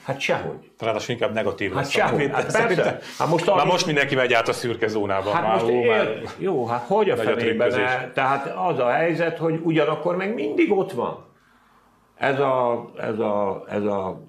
Hát 0.04 0.20
sehogy. 0.20 0.70
Ráadásul 0.78 1.14
inkább 1.14 1.32
negatív 1.32 1.72
hát 1.72 1.78
lesz. 1.78 1.90
Sehogy. 1.90 2.30
Hát 2.32 2.52
persze. 2.52 2.98
Hát 3.18 3.28
most 3.28 3.54
Már 3.54 3.66
most 3.66 3.86
mindenki 3.86 4.14
megy 4.14 4.32
át 4.32 4.48
a 4.48 4.52
szürke 4.52 4.88
zónába. 4.88 5.30
Hát 5.30 5.52
most 5.52 5.72
ér... 5.72 5.88
már... 5.88 6.22
Jó, 6.38 6.66
hát 6.66 6.86
hogy 6.86 7.10
a 7.10 7.16
fenében? 7.16 7.70
Tehát 8.14 8.56
az 8.56 8.78
a 8.78 8.90
helyzet, 8.90 9.38
hogy 9.38 9.60
ugyanakkor 9.62 10.16
meg 10.16 10.34
mindig 10.34 10.72
ott 10.72 10.92
van. 10.92 11.24
Ez 12.16 12.40
a, 12.40 12.90
ez 12.96 13.18
a, 13.18 13.64
ez 13.68 13.84
a 13.84 14.24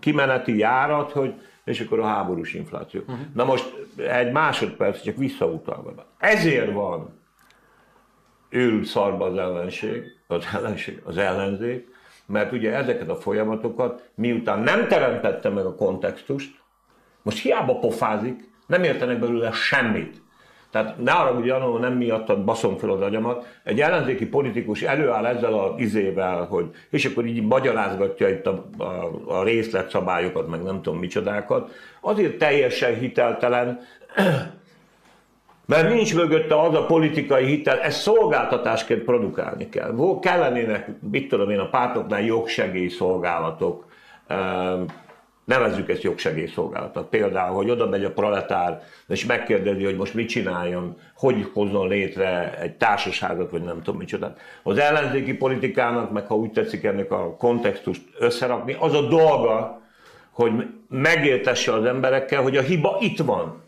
kimeneti 0.00 0.58
járat, 0.58 1.12
hogy 1.12 1.34
és 1.64 1.80
akkor 1.80 2.00
a 2.00 2.06
háborús 2.06 2.54
infláció. 2.54 3.00
Uh-huh. 3.00 3.26
Na 3.34 3.44
most 3.44 3.74
egy 3.96 4.32
másodperc, 4.32 5.02
csak 5.02 5.16
visszautalva. 5.16 5.92
Ezért 6.18 6.72
van 6.72 7.20
őrült 8.48 8.86
szarba 8.86 9.24
az 9.24 9.36
ellenség, 9.36 10.02
az 10.26 10.44
ellenség, 10.54 11.00
az 11.04 11.16
ellenzék, 11.16 11.88
mert 12.26 12.52
ugye 12.52 12.74
ezeket 12.74 13.08
a 13.08 13.16
folyamatokat, 13.16 14.10
miután 14.14 14.58
nem 14.58 14.88
teremtette 14.88 15.48
meg 15.48 15.64
a 15.64 15.74
kontextust, 15.74 16.62
most 17.22 17.42
hiába 17.42 17.78
pofázik, 17.78 18.52
nem 18.66 18.82
értenek 18.82 19.18
belőle 19.18 19.52
semmit. 19.52 20.22
Tehát 20.70 20.98
ne 20.98 21.12
arra, 21.12 21.34
hogy 21.34 21.46
Janó 21.46 21.78
nem 21.78 21.92
miattad 21.92 22.44
baszom 22.44 22.76
fel 22.76 22.90
az 22.90 23.00
agyamat. 23.00 23.58
Egy 23.64 23.80
ellenzéki 23.80 24.26
politikus 24.26 24.82
előáll 24.82 25.26
ezzel 25.26 25.54
az 25.54 25.80
izével, 25.80 26.44
hogy, 26.44 26.70
és 26.90 27.04
akkor 27.04 27.26
így 27.26 27.42
magyarázgatja 27.42 28.28
itt 28.28 28.46
a, 28.46 28.64
a, 28.78 29.10
a 29.26 29.42
részletszabályokat, 29.44 30.48
meg 30.48 30.62
nem 30.62 30.82
tudom 30.82 30.98
micsodákat. 30.98 31.72
Azért 32.00 32.38
teljesen 32.38 32.94
hiteltelen, 32.94 33.80
mert 35.66 35.88
nincs 35.88 36.14
mögötte 36.14 36.60
az 36.60 36.74
a 36.74 36.86
politikai 36.86 37.44
hitel, 37.44 37.80
ezt 37.80 38.00
szolgáltatásként 38.00 39.02
produkálni 39.02 39.68
kell. 39.68 39.94
Kellenének, 40.20 40.88
mit 41.10 41.28
tudom 41.28 41.50
én, 41.50 41.58
a 41.58 41.68
pártoknál 41.68 42.22
jogsegélyszolgálatok, 42.22 43.84
nevezzük 45.44 45.88
ezt 45.88 46.02
jogsegélyszolgálatot. 46.02 47.08
Például, 47.08 47.54
hogy 47.54 47.70
oda 47.70 47.88
megy 47.88 48.04
a 48.04 48.12
proletár, 48.12 48.82
és 49.08 49.26
megkérdezi, 49.26 49.84
hogy 49.84 49.96
most 49.96 50.14
mit 50.14 50.28
csináljon, 50.28 50.96
hogy 51.16 51.50
hozzon 51.52 51.88
létre 51.88 52.58
egy 52.60 52.72
társaságot, 52.72 53.50
vagy 53.50 53.62
nem 53.62 53.82
tudom 53.82 53.98
micsoda. 53.98 54.34
Az 54.62 54.78
ellenzéki 54.78 55.34
politikának, 55.34 56.12
meg 56.12 56.26
ha 56.26 56.36
úgy 56.36 56.50
tetszik 56.50 56.84
ennek 56.84 57.12
a 57.12 57.36
kontextust 57.36 58.02
összerakni, 58.18 58.76
az 58.78 58.94
a 58.94 59.08
dolga, 59.08 59.82
hogy 60.30 60.52
megértesse 60.88 61.72
az 61.72 61.84
emberekkel, 61.84 62.42
hogy 62.42 62.56
a 62.56 62.62
hiba 62.62 62.96
itt 63.00 63.18
van 63.18 63.63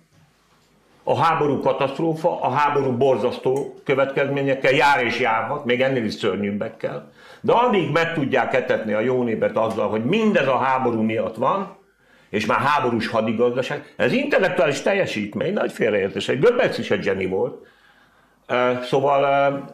a 1.08 1.16
háború 1.16 1.60
katasztrófa, 1.60 2.40
a 2.40 2.50
háború 2.50 2.96
borzasztó 2.96 3.74
következményekkel 3.84 4.72
jár 4.72 5.04
és 5.04 5.20
járhat, 5.20 5.64
még 5.64 5.80
ennél 5.82 6.04
is 6.04 6.14
szörnyűbbekkel. 6.14 7.10
De 7.40 7.52
amíg 7.52 7.92
meg 7.92 8.14
tudják 8.14 8.54
etetni 8.54 8.92
a 8.92 9.00
jó 9.00 9.22
népet 9.22 9.56
azzal, 9.56 9.88
hogy 9.88 10.04
mindez 10.04 10.46
a 10.46 10.56
háború 10.56 11.02
miatt 11.02 11.36
van, 11.36 11.76
és 12.30 12.46
már 12.46 12.58
háborús 12.58 13.08
hadigazdaság, 13.08 13.94
ez 13.96 14.12
intellektuális 14.12 14.82
teljesítmény, 14.82 15.52
nagy 15.52 15.72
félreértés. 15.72 16.28
Egy 16.28 16.40
Göbbels 16.40 16.78
is 16.78 16.90
egy 16.90 17.02
zseni 17.02 17.26
volt. 17.26 17.66
Szóval 18.82 19.64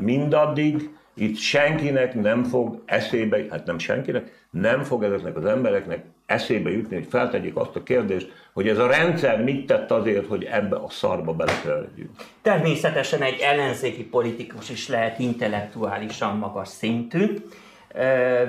mindaddig 0.00 0.90
itt 1.14 1.36
senkinek 1.36 2.14
nem 2.14 2.44
fog 2.44 2.82
eszébe, 2.84 3.38
hát 3.50 3.66
nem 3.66 3.78
senkinek, 3.78 4.46
nem 4.50 4.82
fog 4.82 5.02
ezeknek 5.02 5.36
az 5.36 5.44
embereknek 5.44 6.04
eszébe 6.26 6.70
jutni, 6.70 6.94
hogy 6.94 7.06
feltegyék 7.10 7.56
azt 7.56 7.76
a 7.76 7.82
kérdést, 7.82 8.32
hogy 8.52 8.68
ez 8.68 8.78
a 8.78 8.86
rendszer 8.86 9.42
mit 9.42 9.66
tett 9.66 9.90
azért, 9.90 10.26
hogy 10.26 10.44
ebbe 10.44 10.76
a 10.76 10.90
szarba 10.90 11.32
belekerüljünk. 11.32 12.10
Természetesen 12.42 13.22
egy 13.22 13.40
ellenzéki 13.40 14.04
politikus 14.04 14.70
is 14.70 14.88
lehet 14.88 15.18
intellektuálisan 15.18 16.36
magas 16.36 16.68
szintű, 16.68 17.36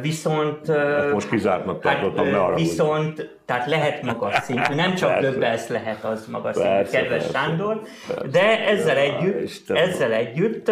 viszont... 0.02 0.68
Hát 0.68 1.12
most 1.12 1.30
kizártnak 1.30 1.82
tartottam, 1.82 2.24
hát, 2.24 2.34
ne 2.34 2.40
arra 2.40 2.56
Viszont, 2.56 3.20
úgy. 3.20 3.30
tehát 3.46 3.68
lehet 3.68 4.02
magas 4.02 4.36
szintű, 4.44 4.74
nem 4.74 4.96
csak 4.96 5.20
Göbbels 5.20 5.68
lehet 5.68 6.04
az 6.04 6.28
magas 6.28 6.56
szintű, 6.56 6.90
kedves 6.90 7.24
persze, 7.24 7.32
Sándor, 7.32 7.82
persze, 8.08 8.28
de 8.28 8.68
ezzel 8.68 8.98
együtt, 8.98 9.70
ezzel 9.70 10.12
együtt 10.12 10.72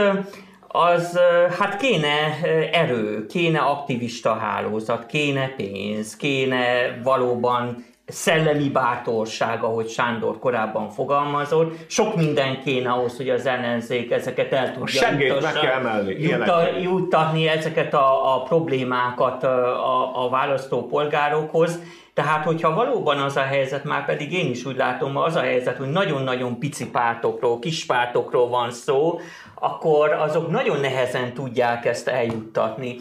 az 0.76 1.20
hát 1.60 1.78
kéne 1.78 2.40
erő, 2.72 3.26
kéne 3.26 3.60
aktivista 3.60 4.34
hálózat, 4.34 5.06
kéne 5.06 5.48
pénz, 5.48 6.16
kéne 6.16 6.66
valóban 7.04 7.86
szellemi 8.08 8.70
bátorság, 8.70 9.64
ahogy 9.64 9.90
Sándor 9.90 10.40
korábban 10.40 10.90
fogalmazott. 10.90 11.76
Sok 11.88 12.16
minden 12.16 12.62
kéne 12.64 12.90
ahhoz, 12.90 13.18
hogy 13.18 13.30
az 13.30 13.46
ellenzék 13.46 14.12
ezeket 14.12 14.54
el 14.54 14.74
tudja 14.74 15.02
juttatni 16.82 17.48
ezeket 17.48 17.94
a, 17.94 18.36
a 18.36 18.42
problémákat 18.42 19.44
a, 19.44 20.24
a 20.26 20.30
választópolgárokhoz. 20.30 21.80
Tehát, 22.16 22.46
hogyha 22.46 22.74
valóban 22.74 23.18
az 23.18 23.36
a 23.36 23.42
helyzet, 23.42 23.84
már 23.84 24.06
pedig 24.06 24.34
én 24.34 24.50
is 24.50 24.66
úgy 24.66 24.76
látom, 24.76 25.18
az 25.18 25.36
a 25.36 25.42
helyzet, 25.42 25.78
hogy 25.78 25.88
nagyon-nagyon 25.88 26.60
pici 26.60 26.90
pártokról, 26.90 27.60
kis 27.60 27.86
pártokról 27.86 28.50
van 28.50 28.72
szó, 28.72 29.20
akkor 29.56 30.12
azok 30.12 30.50
nagyon 30.50 30.80
nehezen 30.80 31.34
tudják 31.34 31.86
ezt 31.86 32.08
eljuttatni. 32.08 32.96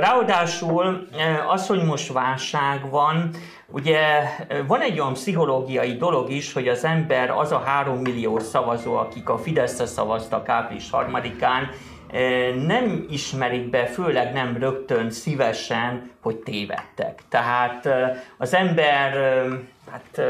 Ráadásul 0.00 1.06
az, 1.48 1.66
hogy 1.66 1.84
most 1.84 2.12
válság 2.12 2.90
van, 2.90 3.30
Ugye 3.74 3.98
van 4.66 4.80
egy 4.80 5.00
olyan 5.00 5.12
pszichológiai 5.12 5.96
dolog 5.96 6.30
is, 6.30 6.52
hogy 6.52 6.68
az 6.68 6.84
ember 6.84 7.30
az 7.30 7.52
a 7.52 7.58
három 7.58 7.98
millió 7.98 8.38
szavazó, 8.38 8.96
akik 8.96 9.28
a 9.28 9.38
Fideszre 9.38 9.86
szavaztak 9.86 10.48
április 10.48 10.90
harmadikán, 10.90 11.70
nem 12.66 13.06
ismerik 13.10 13.70
be, 13.70 13.86
főleg 13.86 14.32
nem 14.32 14.56
rögtön 14.58 15.10
szívesen, 15.10 16.10
hogy 16.20 16.36
tévedtek. 16.36 17.22
Tehát 17.28 17.88
az 18.36 18.54
ember 18.54 19.40
Hát 19.90 20.22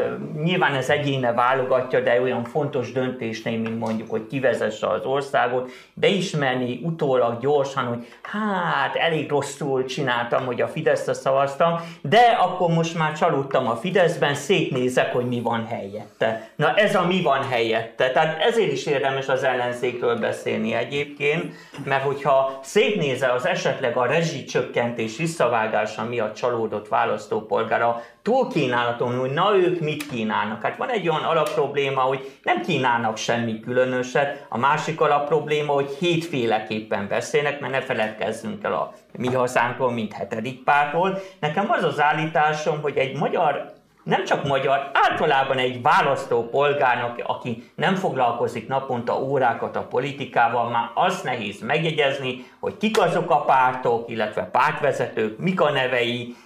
nyilván 0.43 0.75
ez 0.75 0.91
egyéne 0.91 1.33
válogatja, 1.33 2.01
de 2.01 2.21
olyan 2.21 2.45
fontos 2.45 2.93
döntésnél, 2.93 3.59
mint 3.59 3.79
mondjuk, 3.79 4.11
hogy 4.11 4.27
kivezesse 4.27 4.89
az 4.89 5.05
országot, 5.05 5.71
beismerni 5.95 6.81
utólag 6.83 7.41
gyorsan, 7.41 7.85
hogy 7.85 8.07
hát 8.23 8.97
elég 8.97 9.31
rosszul 9.31 9.85
csináltam, 9.85 10.47
hogy 10.47 10.61
a 10.61 10.69
Fideszre 10.69 11.13
szavaztam, 11.13 11.81
de 12.01 12.21
akkor 12.21 12.71
most 12.71 12.99
már 12.99 13.13
csalódtam 13.13 13.69
a 13.69 13.77
Fideszben, 13.77 14.35
szétnézek, 14.35 15.13
hogy 15.13 15.25
mi 15.25 15.41
van 15.41 15.67
helyette. 15.67 16.49
Na 16.57 16.75
ez 16.75 16.95
a 16.95 17.07
mi 17.07 17.23
van 17.23 17.49
helyette. 17.49 18.11
Tehát 18.11 18.43
ezért 18.43 18.73
is 18.73 18.87
érdemes 18.87 19.29
az 19.29 19.43
ellenzékről 19.43 20.19
beszélni 20.19 20.75
egyébként, 20.75 21.55
mert 21.85 22.05
hogyha 22.05 22.59
szétnézel 22.63 23.31
az 23.31 23.47
esetleg 23.47 23.97
a 23.97 24.07
rezsicsökkentés 24.07 25.17
visszavágása 25.17 26.05
miatt 26.05 26.35
csalódott 26.35 26.89
választópolgára, 26.89 28.03
túl 28.23 28.49
kínálaton, 28.49 29.19
hogy 29.19 29.31
na 29.31 29.57
ők 29.57 29.81
mit 29.81 30.07
kínálnak. 30.07 30.63
Hát 30.63 30.77
van 30.77 30.89
egy 30.89 31.09
olyan 31.09 31.23
alapprobléma, 31.23 32.01
hogy 32.01 32.31
nem 32.43 32.61
kínálnak 32.61 33.17
semmi 33.17 33.61
különöset, 33.61 34.47
a 34.49 34.59
másik 34.59 35.01
alapprobléma, 35.01 35.73
hogy 35.73 35.97
hétféleképpen 35.99 37.09
beszélnek, 37.09 37.61
mert 37.61 37.73
ne 37.73 37.81
feledkezzünk 37.81 38.65
el 38.65 38.73
a 38.73 38.93
mi 39.13 39.33
hazánkról, 39.33 39.91
mint 39.91 40.13
hetedik 40.13 40.65
pártról. 40.65 41.19
Nekem 41.41 41.71
az 41.71 41.85
az 41.85 42.01
állításom, 42.01 42.81
hogy 42.81 42.97
egy 42.97 43.17
magyar 43.17 43.73
nem 44.03 44.25
csak 44.25 44.47
magyar, 44.47 44.91
általában 44.93 45.59
egy 45.59 45.83
választópolgárnak, 45.83 47.23
aki 47.27 47.71
nem 47.75 47.95
foglalkozik 47.95 48.69
naponta 48.69 49.21
órákat 49.21 49.77
a 49.77 49.87
politikával, 49.87 50.71
már 50.71 50.91
az 50.95 51.23
nehéz 51.23 51.61
megjegyezni, 51.61 52.47
hogy 52.61 52.77
kik 52.77 53.01
azok 53.01 53.31
a 53.31 53.45
pártok, 53.45 54.11
illetve 54.11 54.43
pártvezetők, 54.43 55.39
mik 55.39 55.61
a 55.61 55.71
nevei, 55.71 56.37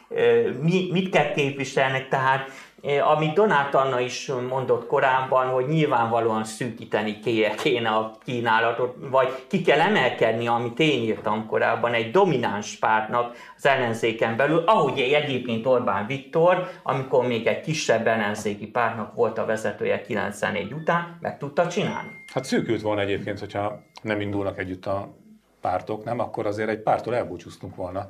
mi, 0.61 0.89
mit 0.93 1.11
kell 1.11 1.33
képviselnek, 1.33 2.09
tehát 2.09 2.51
amit 2.83 3.35
Donát 3.35 3.75
Anna 3.75 4.01
is 4.01 4.33
mondott 4.49 4.87
korábban, 4.87 5.47
hogy 5.47 5.67
nyilvánvalóan 5.67 6.45
szűkíteni 6.45 7.19
kéne 7.63 7.89
a 7.89 8.13
kínálatot, 8.25 8.97
vagy 9.11 9.29
ki 9.49 9.63
kell 9.63 9.81
emelkedni, 9.81 10.47
amit 10.47 10.79
én 10.79 11.03
írtam 11.03 11.47
korábban, 11.47 11.95
egy 11.95 12.11
domináns 12.11 12.77
pártnak 12.77 13.37
az 13.57 13.67
ellenzéken 13.67 14.37
belül, 14.37 14.63
ahogy 14.67 14.99
egyébként 14.99 15.67
Orbán 15.67 16.07
Viktor, 16.07 16.69
amikor 16.83 17.27
még 17.27 17.47
egy 17.47 17.61
kisebb 17.61 18.07
ellenzéki 18.07 18.67
pártnak 18.67 19.15
volt 19.15 19.39
a 19.39 19.45
vezetője 19.45 20.03
94 20.03 20.73
után, 20.73 21.19
meg 21.21 21.39
tudta 21.39 21.69
csinálni. 21.69 22.09
Hát 22.33 22.45
szűkült 22.45 22.83
volna 22.83 23.01
egyébként, 23.01 23.39
hogyha 23.39 23.83
nem 24.03 24.21
indulnak 24.21 24.59
együtt 24.59 24.87
a 24.87 25.15
pártok, 25.61 26.05
nem? 26.05 26.19
Akkor 26.19 26.47
azért 26.47 26.69
egy 26.69 26.83
pártól 26.83 27.15
elbúcsúztunk 27.15 27.77
volna 27.77 28.09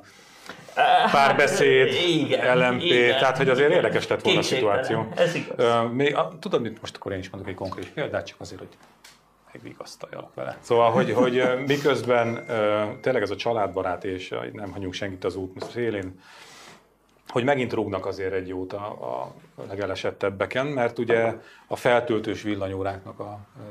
párbeszéd, 1.11 1.93
igen, 1.93 2.57
LMP, 2.57 2.81
igen. 2.81 3.19
tehát 3.19 3.37
hogy 3.37 3.49
azért 3.49 3.71
érdekes 3.71 4.07
lett 4.07 4.21
volna 4.21 4.39
a 4.39 4.43
szituáció. 4.43 5.07
Ez 5.15 5.35
igaz. 5.35 5.91
Még, 5.91 6.17
tudod, 6.39 6.61
mit 6.61 6.81
most 6.81 6.95
akkor 6.95 7.11
én 7.11 7.19
is 7.19 7.29
mondok 7.29 7.49
egy 7.49 7.55
konkrét 7.55 7.91
példát, 7.93 8.25
csak 8.25 8.39
azért, 8.39 8.59
hogy 8.59 8.77
megvigasztaljalak 9.53 10.33
vele. 10.33 10.57
Szóval, 10.61 10.91
hogy, 10.91 11.11
hogy 11.11 11.43
miközben 11.65 12.45
tényleg 13.01 13.21
ez 13.21 13.29
a 13.29 13.35
családbarát, 13.35 14.03
és 14.03 14.35
nem 14.51 14.71
hagyunk 14.71 14.93
senkit 14.93 15.23
az 15.23 15.35
út 15.35 15.71
szélén, 15.71 16.19
hogy 17.27 17.43
megint 17.43 17.73
rúgnak 17.73 18.05
azért 18.05 18.33
egy 18.33 18.47
jót 18.47 18.73
a, 18.73 18.85
a 18.85 19.33
legelesettebbeken, 19.69 20.65
mert 20.65 20.99
ugye 20.99 21.33
a 21.67 21.75
feltöltős 21.75 22.41
villanyóráknak 22.41 23.19
a 23.19 23.39
uh, 23.57 23.63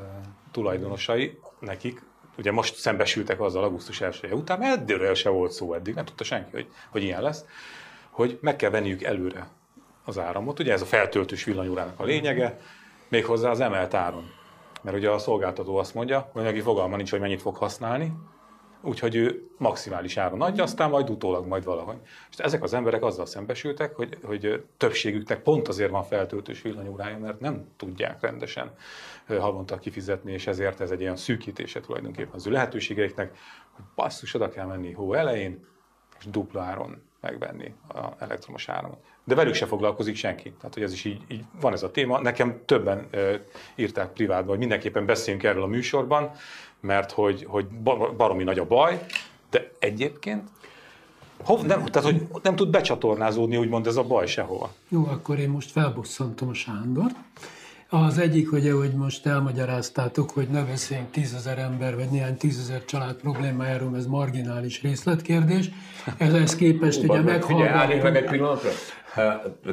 tulajdonosai, 0.51 1.39
nekik 1.59 2.03
ugye 2.39 2.53
most 2.53 2.75
szembesültek 2.75 3.41
azzal 3.41 3.65
augusztus 3.65 4.01
1 4.01 4.21
-e 4.23 4.35
után, 4.35 4.59
mert 4.59 4.77
eddigről 4.77 5.15
se 5.15 5.29
volt 5.29 5.53
szó 5.53 5.75
eddig, 5.75 5.95
nem 5.95 6.05
tudta 6.05 6.25
senki, 6.25 6.51
hogy, 6.53 6.67
hogy 6.91 7.03
ilyen 7.03 7.23
lesz, 7.23 7.45
hogy 8.11 8.39
meg 8.41 8.57
kell 8.57 8.71
venniük 8.71 9.03
előre 9.03 9.49
az 10.05 10.19
áramot. 10.19 10.59
Ugye 10.59 10.73
ez 10.73 10.83
a 10.83 10.87
feltöltős 10.87 11.45
villanyórának 11.45 12.01
a 12.01 12.05
lényege, 12.05 12.61
méghozzá 13.09 13.51
az 13.51 13.61
emelt 13.61 13.95
áron. 13.95 14.31
Mert 14.83 14.97
ugye 14.97 15.11
a 15.11 15.19
szolgáltató 15.19 15.77
azt 15.77 15.95
mondja, 15.95 16.29
hogy 16.33 16.43
neki 16.43 16.61
fogalma 16.61 16.97
nincs, 16.97 17.11
hogy 17.11 17.21
mennyit 17.21 17.41
fog 17.41 17.57
használni, 17.57 18.13
úgyhogy 18.87 19.15
ő 19.15 19.51
maximális 19.59 20.17
áron 20.17 20.43
adja, 20.43 20.63
aztán 20.63 20.91
majd 20.91 21.11
utólag 21.11 21.47
majd 21.47 21.65
valahogy. 21.65 21.97
És 22.31 22.39
ezek 22.39 22.63
az 22.63 22.75
emberek 22.75 23.03
azzal 23.03 23.27
szembesültek, 23.27 23.95
hogy, 23.95 24.19
hogy 24.23 24.65
többségüknek 24.77 25.43
pont 25.43 25.69
azért 25.69 25.91
van 25.91 26.05
feltöltős 26.05 26.63
villanyórája, 26.63 27.19
mert 27.19 27.41
nem 27.41 27.67
tudják 27.77 28.21
rendesen 28.21 28.71
havonta 29.27 29.79
kifizetni, 29.79 30.33
és 30.33 30.47
ezért 30.47 30.81
ez 30.81 30.91
egy 30.91 31.01
ilyen 31.01 31.17
szűkítése 31.17 31.81
tulajdonképpen 31.81 32.35
az 32.35 32.47
ő 32.47 32.51
lehetőségeiknek, 32.51 33.37
hogy 33.73 33.85
basszus, 33.95 34.35
oda 34.35 34.49
kell 34.49 34.67
menni 34.67 34.93
hó 34.93 35.15
elején, 35.15 35.67
és 36.19 36.27
dupla 36.27 36.63
áron 36.63 37.03
megvenni 37.21 37.75
az 37.89 38.05
elektromos 38.19 38.69
áramot. 38.69 38.99
De 39.25 39.35
velük 39.35 39.55
se 39.55 39.67
foglalkozik 39.67 40.17
senki. 40.17 40.53
Tehát, 40.53 40.75
hogy 40.75 40.83
ez 40.83 40.93
is 40.93 41.05
így, 41.05 41.23
így 41.29 41.45
van 41.61 41.73
ez 41.73 41.83
a 41.83 41.91
téma. 41.91 42.21
Nekem 42.21 42.61
többen 42.65 43.07
e, 43.11 43.41
írták 43.75 44.13
privátban, 44.13 44.49
hogy 44.49 44.59
mindenképpen 44.59 45.07
beszéljünk 45.07 45.45
erről 45.45 45.63
a 45.63 45.67
műsorban, 45.67 46.31
mert 46.87 47.13
hogy, 47.13 47.45
hogy 47.49 47.67
baromi 48.17 48.45
nagy 48.45 48.59
a 48.59 48.65
baj, 48.65 49.07
de 49.51 49.71
egyébként 49.79 50.43
Hov, 51.45 51.63
nem, 51.63 51.85
tehát, 51.85 52.11
hogy 52.11 52.27
nem 52.43 52.57
tud 52.57 52.71
becsatornázódni, 52.71 53.57
úgymond 53.57 53.87
ez 53.87 53.97
a 53.97 54.03
baj 54.03 54.27
sehova. 54.27 54.73
Jó, 54.89 55.07
akkor 55.11 55.39
én 55.39 55.49
most 55.49 55.71
felbosszantom 55.71 56.49
a 56.49 56.55
Sándor. 56.55 57.11
Az 57.89 58.19
egyik, 58.19 58.53
ugye, 58.53 58.73
hogy 58.73 58.93
most 58.93 59.27
elmagyaráztátok, 59.27 60.31
hogy 60.31 60.49
ne 60.49 60.63
beszéljünk 60.63 61.11
tízezer 61.11 61.59
ember, 61.59 61.97
vagy 61.97 62.09
néhány 62.11 62.37
tízezer 62.37 62.85
család 62.85 63.15
problémájáról, 63.15 63.97
ez 63.97 64.07
marginális 64.07 64.83
részletkérdés. 64.83 65.71
Ehhez 66.19 66.57
képest 66.57 67.03
ugye 67.03 67.21
meghallgatjuk... 67.21 68.03
meg 68.03 68.17
egy 68.17 68.25
pillanatra. 68.25 68.71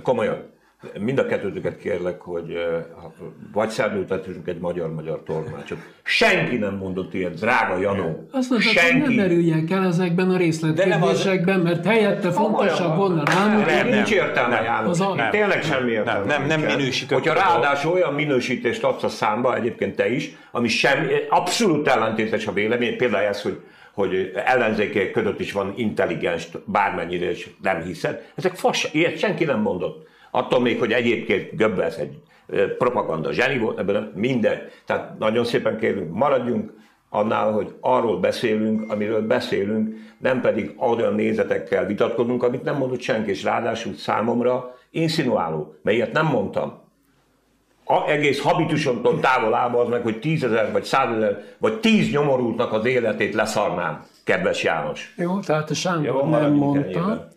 Komolyan 0.04 0.53
mind 1.00 1.20
a 1.20 1.26
kettőtöket 1.26 1.78
kérlek, 1.78 2.22
hogy 2.22 2.58
vagy 3.54 3.70
szerződtetünk 3.70 4.48
egy 4.48 4.58
magyar-magyar 4.58 5.24
tolmácsot. 5.26 5.78
Senki 6.04 6.58
nem 6.58 6.76
mondott 6.76 7.14
ilyet, 7.14 7.34
drága 7.34 7.78
Janó. 7.78 8.28
Azt 8.32 8.50
mondta, 8.50 8.70
Senki. 8.70 9.00
hogy 9.00 9.16
nem 9.16 9.26
merüljek 9.26 9.72
el 9.72 9.86
ezekben 9.86 10.30
a 10.30 10.38
részletkérdésekben, 10.38 11.60
mert 11.60 11.86
helyette 11.86 12.32
fontosabb 12.32 12.98
volna 12.98 13.24
rámutatni. 13.26 13.74
Nem, 13.74 13.88
nincs 13.88 14.12
értelme, 14.12 14.62
János. 14.62 14.98
Nem, 14.98 15.30
Tényleg 15.30 15.64
semmi 15.64 15.92
értelme. 15.92 16.26
Nem, 16.26 16.46
nem, 16.46 16.60
nem 16.60 16.78
minősített. 16.78 17.18
Hogyha 17.18 17.34
ráadásul 17.34 17.92
olyan 17.92 18.14
minősítést 18.14 18.84
adsz 18.84 19.04
a 19.04 19.10
számba, 19.10 19.56
egyébként 19.56 19.96
te 19.96 20.10
is, 20.10 20.36
ami 20.52 20.68
semmi, 20.68 21.12
abszolút 21.30 21.88
ellentétes 21.88 22.48
a 22.48 22.54
vélemény, 22.54 22.98
például 22.98 23.28
ez, 23.28 23.42
hogy 23.42 23.62
hogy 23.94 24.32
ellenzékek 24.46 25.12
között 25.12 25.40
is 25.40 25.52
van 25.52 25.74
intelligens, 25.76 26.48
bármennyire 26.66 27.32
is 27.32 27.50
nem 27.62 27.82
hiszed. 27.82 28.22
Ezek 28.36 28.56
fas, 28.56 28.88
ilyet 28.92 29.18
senki 29.18 29.44
nem 29.44 29.60
mondott. 29.60 30.08
Attól 30.36 30.60
még, 30.60 30.80
hogy 30.80 30.92
egyébként 30.92 31.56
Göbbels 31.56 31.98
egy 31.98 32.18
propaganda 32.78 33.32
zseni 33.32 33.58
volt, 33.58 33.80
ebben 33.80 34.12
minden. 34.16 34.62
Tehát 34.86 35.20
nagyon 35.20 35.46
szépen 35.46 35.78
kérünk, 35.78 36.14
maradjunk 36.14 36.74
annál, 37.10 37.52
hogy 37.52 37.74
arról 37.80 38.20
beszélünk, 38.20 38.92
amiről 38.92 39.28
beszélünk, 39.28 39.96
nem 40.18 40.42
pedig 40.42 40.76
olyan 40.78 41.14
nézetekkel 41.14 41.86
vitatkozunk, 41.86 42.44
amit 42.44 42.64
nem 42.64 42.78
mondott 42.78 43.02
senki, 43.02 43.30
és 43.30 43.44
ráadásul 43.44 43.94
számomra 43.94 44.76
insinuáló, 44.92 45.76
mert 45.82 45.98
ilyet 45.98 46.12
nem 46.12 46.26
mondtam. 46.26 46.82
A, 47.86 48.10
egész 48.10 48.42
habitusomtól 48.42 49.20
távol 49.20 49.54
állva 49.54 49.80
az 49.80 49.90
meg, 49.90 50.02
hogy 50.02 50.20
tízezer, 50.20 50.72
vagy 50.72 50.84
százezer, 50.84 51.44
vagy 51.58 51.80
tíz 51.80 52.12
nyomorultnak 52.12 52.74
az 52.74 52.86
életét 52.86 53.34
leszarnám, 53.34 54.06
kedves 54.24 54.64
János. 54.64 55.14
Jó, 55.18 55.40
tehát 55.40 55.70
a 55.70 55.74
Sándor 55.74 56.06
Jó, 56.06 56.30
nem 56.30 56.54
mondta, 56.54 57.32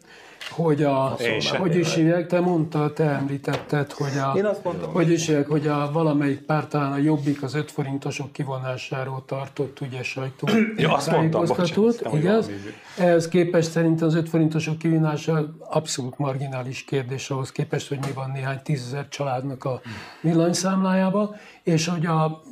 hogy 0.51 0.83
a, 0.83 1.17
hogy 1.59 1.77
is 1.77 1.95
hívják, 1.95 2.27
te 2.27 2.41
mondta, 2.41 2.93
te 2.93 3.05
említetted, 3.05 3.93
hogy 3.93 4.19
a, 4.19 4.37
Én 4.37 4.45
azt 4.45 4.65
mondom, 4.65 4.93
hogy 4.93 5.11
is 5.11 5.27
hívják, 5.27 5.47
hogy 5.47 5.67
a 5.67 5.91
valamelyik 5.93 6.41
párt 6.41 6.69
talán 6.69 6.93
a 6.93 6.97
Jobbik 6.97 7.43
az 7.43 7.55
5 7.55 7.71
forintosok 7.71 8.33
kivonásáról 8.33 9.23
tartott 9.27 9.81
ugye 9.81 10.03
sajtó 10.03 10.49
ja, 10.77 10.95
azt 10.97 11.11
mondtam, 11.11 11.45
bocsánat, 11.45 12.07
igaz? 12.13 12.51
Ehhez 12.99 13.29
képest 13.29 13.71
szerintem 13.71 14.09
az 14.09 14.15
5 14.15 14.29
forintosok 14.29 14.79
kivonása 14.79 15.55
abszolút 15.71 16.19
marginális 16.19 16.85
kérdés 16.85 17.31
ahhoz 17.31 17.53
képest, 17.53 17.89
hogy 17.89 17.99
mi 17.99 18.13
van 18.15 18.31
néhány 18.31 18.61
tízezer 18.63 19.09
családnak 19.09 19.65
a 19.65 19.81
villanyszámlájába, 20.21 21.35
és 21.63 21.89
hogy 21.89 22.07
a 22.07 22.43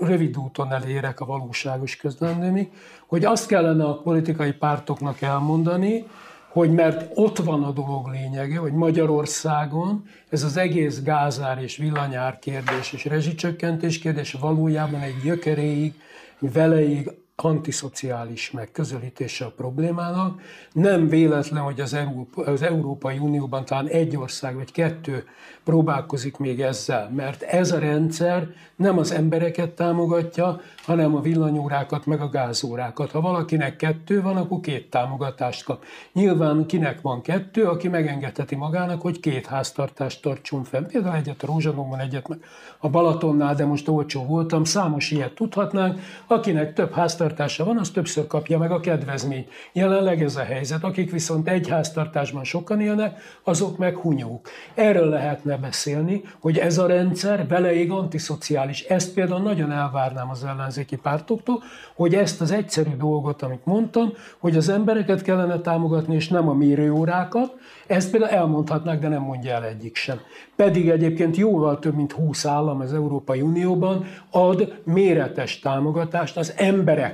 rövid 0.00 0.38
úton 0.38 0.72
elérek 0.72 1.20
a 1.20 1.24
valóságos 1.24 1.96
közleményig, 1.96 2.70
hogy 3.06 3.24
azt 3.24 3.46
kellene 3.46 3.84
a 3.84 4.00
politikai 4.00 4.52
pártoknak 4.52 5.20
elmondani, 5.20 6.06
hogy 6.54 6.70
mert 6.70 7.10
ott 7.14 7.38
van 7.38 7.62
a 7.62 7.70
dolog 7.70 8.08
lényege, 8.08 8.58
hogy 8.58 8.72
Magyarországon 8.72 10.04
ez 10.28 10.42
az 10.42 10.56
egész 10.56 11.02
gázár 11.02 11.62
és 11.62 11.76
villanyár 11.76 12.38
kérdés 12.38 12.92
és 12.92 13.04
rezsicsökkentés 13.04 13.98
kérdés 13.98 14.32
valójában 14.32 15.00
egy 15.00 15.14
gyökeréig, 15.22 15.94
veleig 16.38 17.10
antiszociális 17.36 18.50
megközelítése 18.50 19.44
a 19.44 19.50
problémának. 19.50 20.40
Nem 20.72 21.08
véletlen, 21.08 21.62
hogy 21.62 21.80
az, 21.80 21.94
Európa, 21.94 22.42
az 22.42 22.62
Európai 22.62 23.18
Unióban 23.18 23.64
talán 23.64 23.88
egy 23.88 24.16
ország 24.16 24.54
vagy 24.54 24.72
kettő 24.72 25.24
próbálkozik 25.64 26.36
még 26.36 26.60
ezzel, 26.60 27.10
mert 27.10 27.42
ez 27.42 27.72
a 27.72 27.78
rendszer 27.78 28.48
nem 28.76 28.98
az 28.98 29.12
embereket 29.12 29.70
támogatja, 29.70 30.60
hanem 30.84 31.14
a 31.14 31.20
villanyórákat 31.20 32.06
meg 32.06 32.20
a 32.20 32.28
gázórákat. 32.28 33.10
Ha 33.10 33.20
valakinek 33.20 33.76
kettő 33.76 34.22
van, 34.22 34.36
akkor 34.36 34.60
két 34.60 34.90
támogatást 34.90 35.64
kap. 35.64 35.84
Nyilván 36.12 36.66
kinek 36.66 37.00
van 37.00 37.22
kettő, 37.22 37.64
aki 37.64 37.88
megengedheti 37.88 38.54
magának, 38.54 39.00
hogy 39.00 39.20
két 39.20 39.46
háztartást 39.46 40.22
tartson 40.22 40.64
fenn. 40.64 40.86
Például 40.86 41.16
egyet 41.16 41.42
a 41.42 41.46
Rózsadomban, 41.46 41.98
egyet 41.98 42.28
meg 42.28 42.38
a 42.78 42.88
Balatonnál, 42.88 43.54
de 43.54 43.64
most 43.64 43.88
olcsó 43.88 44.24
voltam, 44.24 44.64
számos 44.64 45.10
ilyet 45.10 45.34
tudhatnánk. 45.34 46.00
Akinek 46.26 46.72
több 46.72 46.92
háztartása 47.24 47.64
van, 47.64 47.78
az 47.78 47.90
többször 47.90 48.26
kapja 48.26 48.58
meg 48.58 48.70
a 48.70 48.80
kedvezményt. 48.80 49.48
Jelenleg 49.72 50.22
ez 50.22 50.36
a 50.36 50.42
helyzet. 50.42 50.84
Akik 50.84 51.10
viszont 51.10 51.48
egy 51.48 51.68
háztartásban 51.68 52.44
sokan 52.44 52.80
élnek, 52.80 53.20
azok 53.42 53.78
meg 53.78 53.96
hunyók. 53.96 54.48
Erről 54.74 55.08
lehetne 55.08 55.56
beszélni, 55.56 56.22
hogy 56.40 56.58
ez 56.58 56.78
a 56.78 56.86
rendszer 56.86 57.46
beleég 57.46 57.90
antiszociális. 57.90 58.82
Ezt 58.82 59.14
például 59.14 59.42
nagyon 59.42 59.72
elvárnám 59.72 60.30
az 60.30 60.44
ellenzéki 60.44 60.96
pártoktól, 60.96 61.62
hogy 61.94 62.14
ezt 62.14 62.40
az 62.40 62.50
egyszerű 62.50 62.96
dolgot, 62.96 63.42
amit 63.42 63.64
mondtam, 63.64 64.12
hogy 64.38 64.56
az 64.56 64.68
embereket 64.68 65.22
kellene 65.22 65.58
támogatni, 65.58 66.14
és 66.14 66.28
nem 66.28 66.48
a 66.48 66.54
mérőórákat, 66.54 67.54
ezt 67.86 68.10
például 68.10 68.32
elmondhatnák, 68.32 68.98
de 68.98 69.08
nem 69.08 69.22
mondja 69.22 69.52
el 69.52 69.64
egyik 69.64 69.96
sem. 69.96 70.20
Pedig 70.56 70.88
egyébként 70.88 71.36
jóval 71.36 71.78
több 71.78 71.94
mint 71.94 72.12
20 72.12 72.44
állam 72.44 72.80
az 72.80 72.94
Európai 72.94 73.40
Unióban 73.40 74.04
ad 74.30 74.80
méretes 74.84 75.58
támogatást 75.58 76.36
az 76.36 76.54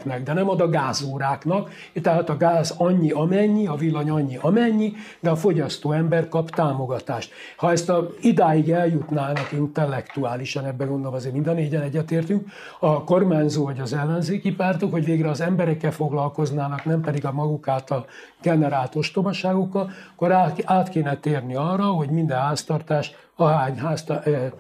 embereknek, 0.01 0.23
de 0.23 0.33
nem 0.33 0.49
ad 0.49 0.61
a 0.61 0.69
gázóráknak. 0.69 1.71
Tehát 2.03 2.29
a 2.29 2.37
gáz 2.37 2.75
annyi 2.79 3.11
amennyi, 3.11 3.67
a 3.67 3.75
villany 3.75 4.11
annyi 4.11 4.39
amennyi, 4.41 4.93
de 5.21 5.31
a 5.31 5.37
fogyasztó 5.37 5.93
ember 5.93 6.29
kap 6.29 6.51
támogatást. 6.51 7.33
Ha 7.57 7.71
ezt 7.71 7.89
a, 7.89 8.11
idáig 8.21 8.71
eljutnának 8.71 9.53
intellektuálisan, 9.53 10.65
ebben 10.65 10.89
gondolom 10.89 11.15
azért 11.15 11.35
mind 11.35 11.47
a 11.47 11.53
négyen 11.53 11.83
egyetértünk, 11.83 12.49
a 12.81 13.05
kormányzó 13.05 13.65
vagy 13.65 13.81
az 13.81 13.93
ellenzéki 13.93 14.53
pártok, 14.53 14.91
hogy 14.93 15.05
végre 15.05 15.31
az 15.31 15.41
emberekkel 15.41 15.93
foglalkoznának, 15.93 16.85
nem 16.85 17.01
pedig 17.01 17.27
a 17.27 17.33
maguk 17.33 17.69
által 17.69 18.07
generált 18.43 18.97
ostobaságokkal, 18.97 19.91
akkor 20.15 20.33
át 20.65 20.89
kéne 20.89 21.17
térni 21.17 21.55
arra, 21.55 21.85
hogy 21.85 22.11
minden 22.11 22.39
háztartás 22.39 23.13
ahány 23.37 23.79
házta, 23.79 24.23
eh, 24.23 24.51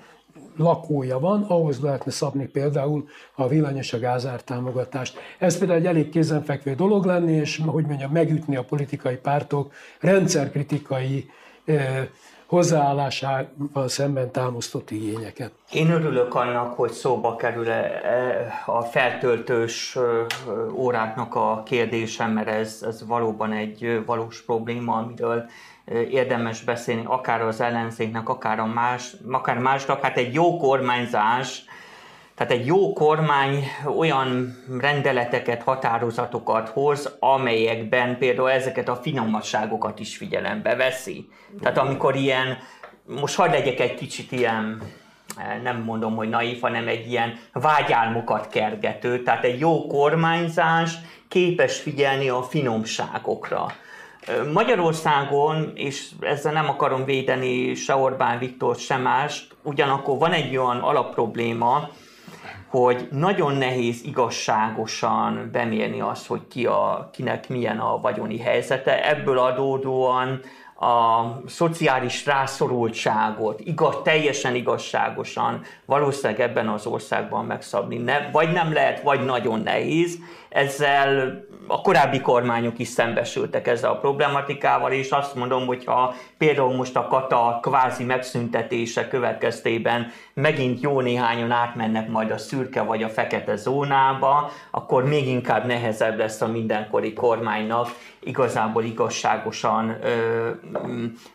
lakója 0.61 1.18
van, 1.18 1.42
ahhoz 1.42 1.80
lehetne 1.80 2.11
szabni 2.11 2.46
például 2.46 3.08
a 3.34 3.48
villany 3.48 3.76
és 3.76 3.92
a 3.92 3.98
gázár 3.98 4.42
támogatást. 4.42 5.18
Ez 5.38 5.58
például 5.58 5.78
egy 5.78 5.86
elég 5.86 6.08
kézenfekvő 6.08 6.74
dolog 6.74 7.04
lenni, 7.04 7.32
és 7.32 7.61
hogy 7.66 7.86
mondjam, 7.86 8.11
megütni 8.11 8.56
a 8.56 8.64
politikai 8.64 9.16
pártok 9.16 9.72
rendszerkritikai 10.00 11.30
hozzáállásával 12.46 13.88
szemben 13.88 14.30
támasztott 14.30 14.90
igényeket. 14.90 15.52
Én 15.72 15.90
örülök 15.90 16.34
annak, 16.34 16.76
hogy 16.76 16.90
szóba 16.90 17.36
kerül 17.36 17.66
a 18.66 18.82
feltöltős 18.82 19.98
óráknak 20.72 21.34
a 21.34 21.62
kérdése, 21.64 22.26
mert 22.26 22.48
ez, 22.48 22.84
ez 22.86 23.06
valóban 23.06 23.52
egy 23.52 24.02
valós 24.06 24.42
probléma, 24.42 24.96
amiről 24.96 25.44
érdemes 26.11 26.62
beszélni, 26.62 27.03
akár 27.05 27.43
az 27.43 27.61
ellenzéknek, 27.61 28.28
akár, 28.28 28.59
a 28.59 28.66
más, 28.66 29.12
akár 29.30 29.59
másnak. 29.59 30.03
Hát 30.03 30.16
egy 30.16 30.34
jó 30.34 30.57
kormányzás, 30.57 31.64
tehát 32.34 32.53
egy 32.53 32.66
jó 32.66 32.93
kormány 32.93 33.64
olyan 33.97 34.57
rendeleteket, 34.80 35.62
határozatokat 35.62 36.68
hoz, 36.68 37.16
amelyekben 37.18 38.18
például 38.18 38.51
ezeket 38.51 38.88
a 38.88 38.97
finommasságokat 38.97 40.01
is 40.01 40.16
figyelembe 40.16 40.74
veszi. 40.74 41.28
Tehát 41.61 41.78
amikor 41.78 42.16
ilyen, 42.16 42.59
most 43.07 43.36
hadd 43.36 43.51
legyek 43.51 43.80
egy 43.80 43.95
kicsit 43.95 44.32
ilyen, 44.32 44.82
nem 45.62 45.82
mondom, 45.82 46.16
hogy 46.16 46.28
naív, 46.28 46.61
hanem 46.61 46.88
egy 46.88 47.11
ilyen 47.11 47.38
vágyálmokat 47.53 48.49
kergető. 48.49 49.22
Tehát 49.22 49.45
egy 49.45 49.61
jó 49.61 49.86
kormányzás 49.86 50.95
képes 51.28 51.80
figyelni 51.80 52.28
a 52.28 52.43
finomságokra. 52.43 53.66
Magyarországon, 54.53 55.73
és 55.75 56.11
ezzel 56.21 56.53
nem 56.53 56.68
akarom 56.68 57.05
védeni 57.05 57.75
se 57.75 57.97
Orbán 57.97 58.39
Viktor, 58.39 58.77
se 58.77 58.97
mást, 58.97 59.57
ugyanakkor 59.62 60.18
van 60.18 60.33
egy 60.33 60.57
olyan 60.57 60.79
alapprobléma, 60.79 61.89
hogy 62.68 63.09
nagyon 63.11 63.55
nehéz 63.55 64.05
igazságosan 64.05 65.49
bemérni 65.53 66.01
azt, 66.01 66.27
hogy 66.27 66.41
ki 66.49 66.66
a, 66.66 67.09
kinek 67.12 67.49
milyen 67.49 67.79
a 67.79 68.01
vagyoni 68.01 68.39
helyzete. 68.39 69.09
Ebből 69.09 69.39
adódóan 69.39 70.41
a 70.81 71.25
szociális 71.47 72.27
rászorultságot 72.27 73.61
igaz, 73.61 73.97
teljesen 74.03 74.55
igazságosan 74.55 75.62
valószínűleg 75.85 76.41
ebben 76.41 76.68
az 76.68 76.87
országban 76.87 77.45
megszabni 77.45 77.97
ne, 77.97 78.31
vagy 78.31 78.53
nem 78.53 78.73
lehet, 78.73 79.03
vagy 79.03 79.25
nagyon 79.25 79.61
nehéz. 79.61 80.18
Ezzel 80.51 81.40
a 81.66 81.80
korábbi 81.80 82.20
kormányok 82.20 82.78
is 82.78 82.88
szembesültek 82.88 83.66
ezzel 83.66 83.90
a 83.90 83.98
problematikával, 83.98 84.92
és 84.92 85.11
azt 85.11 85.34
mondom, 85.34 85.66
hogy 85.66 85.84
például 86.38 86.74
most 86.74 86.96
a 86.96 87.07
kata 87.07 87.59
kvázi 87.62 88.05
megszüntetése 88.05 89.09
következtében 89.09 90.11
megint 90.41 90.80
jó 90.80 91.01
néhányan 91.01 91.51
átmennek 91.51 92.09
majd 92.09 92.30
a 92.30 92.38
szürke 92.38 92.82
vagy 92.82 93.03
a 93.03 93.09
fekete 93.09 93.57
zónába, 93.57 94.51
akkor 94.70 95.05
még 95.05 95.28
inkább 95.28 95.66
nehezebb 95.66 96.18
lesz 96.18 96.41
a 96.41 96.47
mindenkori 96.47 97.12
kormánynak 97.12 97.88
igazából 98.20 98.84
igazságosan 98.84 99.97
ö, 100.03 100.51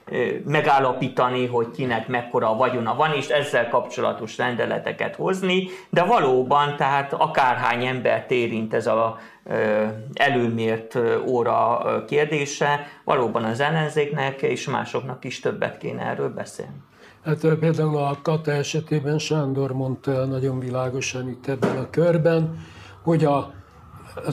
ö, 0.06 0.28
megállapítani, 0.46 1.48
hogy 1.48 1.72
kinek 1.72 2.08
mekkora 2.08 2.50
a 2.50 2.56
vagyona 2.56 2.96
van, 2.96 3.14
és 3.14 3.28
ezzel 3.28 3.70
kapcsolatos 3.70 4.38
rendeleteket 4.38 5.16
hozni, 5.16 5.68
de 5.90 6.04
valóban, 6.04 6.76
tehát 6.76 7.14
akárhány 7.14 7.86
embert 7.86 8.32
érint 8.32 8.74
ez 8.74 8.88
a 8.88 9.18
előmért 10.14 10.98
óra 11.26 11.82
kérdése, 12.08 12.88
valóban 13.04 13.44
az 13.44 13.60
ellenzéknek 13.60 14.42
és 14.42 14.68
másoknak 14.68 15.26
is 15.26 15.40
többet 15.40 15.78
kéne 15.78 16.02
erről 16.02 16.30
beszélni. 16.30 16.78
Hát 17.26 17.56
például 17.60 17.98
a 17.98 18.18
Kata 18.22 18.52
esetében 18.52 19.18
Sándor 19.18 19.72
mondta 19.72 20.26
nagyon 20.26 20.60
világosan 20.60 21.30
itt 21.30 21.48
ebben 21.48 21.78
a 21.78 21.90
körben, 21.90 22.60
hogy 23.02 23.26
a 23.26 23.54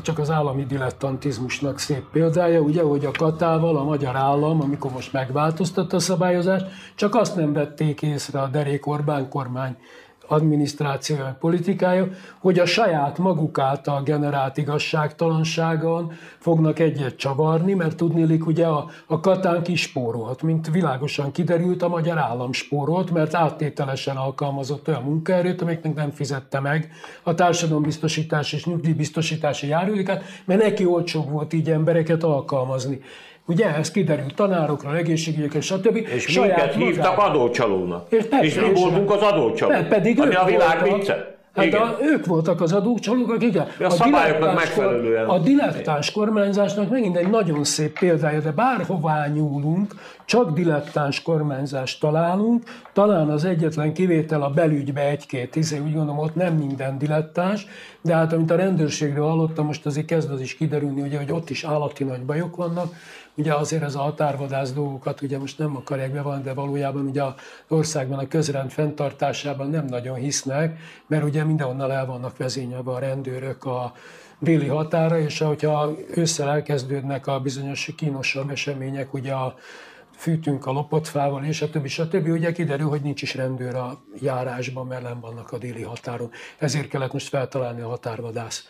csak 0.03 0.19
az 0.19 0.31
állami 0.31 0.65
dilettantizmusnak 0.65 1.79
szép 1.79 2.05
példája, 2.13 2.61
ugye, 2.61 2.83
hogy 2.83 3.05
a 3.05 3.11
Katával 3.11 3.77
a 3.77 3.85
magyar 3.85 4.17
állam, 4.17 4.61
amikor 4.61 4.91
most 4.91 5.13
megváltoztatta 5.13 5.97
a 5.97 6.01
szabályozást, 6.01 6.67
csak 6.95 7.15
azt 7.15 7.37
nem 7.37 7.53
vették 7.53 8.03
észre 8.03 8.41
a 8.41 8.49
derék 8.49 8.87
Orbán 8.87 9.29
kormány 9.29 9.77
adminisztrációja, 10.33 11.37
politikája, 11.41 12.09
hogy 12.39 12.59
a 12.59 12.67
saját 12.67 13.19
maguk 13.19 13.59
által 13.59 14.03
generált 14.03 14.57
igazságtalanságon 14.57 16.13
fognak 16.39 16.79
egyet 16.79 17.17
csavarni, 17.17 17.75
mert 17.75 17.97
tudnélik, 17.97 18.47
ugye 18.47 18.67
a, 18.67 18.91
a 19.07 19.21
Katán 19.21 19.63
kispórolt, 19.63 20.43
mint 20.43 20.71
világosan 20.71 21.33
kiderült, 21.33 21.83
a 21.83 21.89
magyar 21.89 22.19
állam 22.19 22.53
spórolt, 22.53 23.11
mert 23.11 23.35
áttételesen 23.35 24.17
alkalmazott 24.17 24.89
olyan 24.89 25.03
munkaerőt, 25.03 25.63
amiknek 25.63 25.95
nem 25.95 26.11
fizette 26.11 26.61
meg 26.61 26.91
a 27.23 27.35
társadalombiztosítás 27.35 28.53
és 28.53 28.65
nyugdíjbiztosítási 28.65 29.67
járulékát, 29.67 30.25
mert 30.45 30.63
neki 30.63 30.85
olcsóbb 30.85 31.31
volt 31.31 31.53
így 31.53 31.71
embereket 31.71 32.23
alkalmazni. 32.23 33.01
Ugye 33.47 33.75
ez 33.75 33.91
kiderült 33.91 34.35
tanárokra, 34.35 34.97
egészségügyekre, 34.97 35.61
stb. 35.61 35.97
És 35.97 36.23
Saját 36.23 36.77
minket 36.77 36.95
hívtak 36.95 37.19
adócsalónak. 37.19 38.07
És, 38.09 38.25
persze, 38.25 38.45
és 38.45 38.55
mi 38.55 38.73
voltunk 38.73 39.11
az 39.11 39.23
adócsalók. 39.23 39.89
Pedig 39.89 40.21
ami 40.21 40.35
a 40.35 40.45
világ 40.45 40.83
vicce. 40.83 41.33
Hát 41.55 41.75
a, 41.75 41.99
ők 42.01 42.27
voltak 42.27 42.61
az 42.61 42.73
adócsalók, 42.73 43.31
akik 43.31 43.49
igen. 43.49 43.67
A, 43.81 43.85
a 43.85 43.91
szabályoknak 43.91 44.55
megfelelően. 44.55 45.29
A 45.29 45.39
dilettáns 45.39 46.11
kormányzásnak 46.11 46.91
megint 46.91 47.17
egy 47.17 47.31
nagyon 47.31 47.65
szép 47.65 47.99
példája, 47.99 48.41
de 48.41 48.51
bárhová 48.51 49.27
nyúlunk, 49.27 49.95
csak 50.25 50.51
dilettáns 50.51 51.23
kormányzást 51.23 52.01
találunk, 52.01 52.63
talán 52.93 53.29
az 53.31 53.45
egyetlen 53.45 53.93
kivétel 53.93 54.43
a 54.43 54.51
belügybe 54.51 55.01
egy-két, 55.09 55.57
izé, 55.57 55.79
úgy 55.79 55.95
gondolom, 55.95 56.19
ott 56.19 56.35
nem 56.35 56.55
minden 56.55 56.99
dilettáns, 56.99 57.67
de 58.01 58.15
hát 58.15 58.33
amit 58.33 58.51
a 58.51 58.57
rendőrségről 58.57 59.27
hallottam, 59.27 59.67
most 59.67 59.87
azért 59.87 60.07
kezd 60.07 60.31
az 60.31 60.41
is 60.41 60.57
kiderülni, 60.57 61.01
ugye, 61.01 61.19
hogy 61.19 61.33
ott 61.33 61.51
is 61.51 61.65
állati 61.65 62.05
nagy 62.05 62.23
bajok 62.23 62.57
vannak, 62.57 62.95
Ugye 63.35 63.55
azért 63.55 63.83
ez 63.83 63.95
a 63.95 64.01
határvadász 64.01 64.73
dolgokat 64.73 65.21
ugye 65.21 65.39
most 65.39 65.59
nem 65.59 65.77
akarják 65.77 66.13
bevallani, 66.13 66.43
de 66.43 66.55
valójában 66.55 67.07
ugye 67.07 67.23
az 67.23 67.35
országban 67.69 68.19
a 68.19 68.29
közrend 68.29 68.71
fenntartásában 68.71 69.71
nem 69.71 69.85
nagyon 69.85 70.17
hisznek, 70.17 70.79
mert 71.07 71.25
ugye 71.25 71.45
mindenhonnan 71.45 71.91
el 71.91 72.07
vannak 72.07 72.37
vezényelve 72.37 72.91
a 72.91 72.99
rendőrök 72.99 73.65
a 73.65 73.93
déli 74.39 74.67
határa, 74.67 75.19
és 75.19 75.39
hogyha 75.39 75.91
ősszel 76.15 76.49
elkezdődnek 76.49 77.27
a 77.27 77.41
bizonyos 77.41 77.91
kínosabb 77.97 78.51
események, 78.51 79.15
ugye 79.15 79.33
a 79.33 79.55
fűtünk 80.17 80.67
a 80.67 80.73
lopott 80.73 81.13
és 81.43 81.63
a 81.63 81.71
többi, 81.71 81.89
stb. 81.89 82.29
Ugye 82.29 82.53
kiderül, 82.53 82.89
hogy 82.89 83.03
nincs 83.03 83.23
is 83.23 83.35
rendőr 83.35 83.75
a 83.75 83.99
járásban, 84.21 84.87
mert 84.87 85.03
nem 85.03 85.21
vannak 85.21 85.53
a 85.53 85.59
déli 85.59 85.83
határon. 85.83 86.31
Ezért 86.59 86.89
kellett 86.89 87.13
most 87.13 87.29
feltalálni 87.29 87.81
a 87.81 87.89
határvadász 87.89 88.69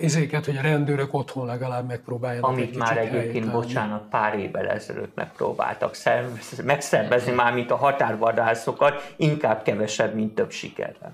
izéket, 0.00 0.44
hogy 0.44 0.56
a 0.56 0.60
rendőrök 0.60 1.14
otthon 1.14 1.46
legalább 1.46 1.86
megpróbáljanak 1.86 2.50
Amit 2.50 2.70
egy 2.70 2.76
már 2.76 2.98
egyébként, 2.98 3.50
bocsánat, 3.50 4.08
pár 4.08 4.38
évvel 4.38 4.68
ezelőtt 4.68 5.14
megpróbáltak 5.14 5.94
szervez, 5.94 6.62
megszervezni 6.64 7.32
már, 7.32 7.54
mint 7.54 7.70
a 7.70 7.76
határvadászokat, 7.76 9.14
inkább 9.16 9.62
kevesebb, 9.62 10.14
mint 10.14 10.34
több 10.34 10.50
sikerrel. 10.50 11.12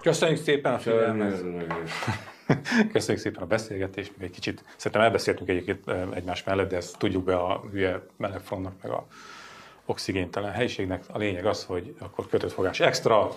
Köszönjük 0.00 0.38
szépen 0.38 0.72
a 0.72 0.78
figyelmet! 0.78 1.42
Köszönjük 2.92 3.22
szépen 3.22 3.42
a 3.42 3.46
beszélgetést, 3.46 4.12
még 4.16 4.28
egy 4.28 4.34
kicsit, 4.34 4.64
szerintem 4.76 5.00
elbeszéltünk 5.00 5.48
egyébként 5.48 5.90
egymás 6.14 6.44
mellett, 6.44 6.68
de 6.68 6.76
ezt 6.76 6.98
tudjuk 6.98 7.24
be 7.24 7.36
a 7.36 7.62
hülye 7.70 8.00
melegfrontnak, 8.16 8.74
meg 8.82 8.92
a 8.92 9.06
oxigéntelen 9.86 10.52
helyiségnek. 10.52 11.04
A 11.12 11.18
lényeg 11.18 11.46
az, 11.46 11.64
hogy 11.64 11.94
akkor 11.98 12.28
kötött 12.28 12.52
fogás 12.52 12.80
extra, 12.80 13.28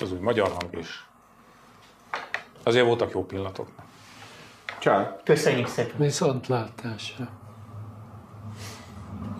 az 0.00 0.12
új 0.12 0.18
magyar 0.18 0.48
hang, 0.48 0.76
és 0.78 1.00
azért 2.64 2.86
voltak 2.86 3.12
jó 3.12 3.24
pillanatok. 3.24 3.68
Csá. 4.78 5.16
Köszönjük 5.24 5.66
szépen! 5.66 5.96
Viszontlátásra. 5.96 7.28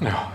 Ja. 0.00 0.32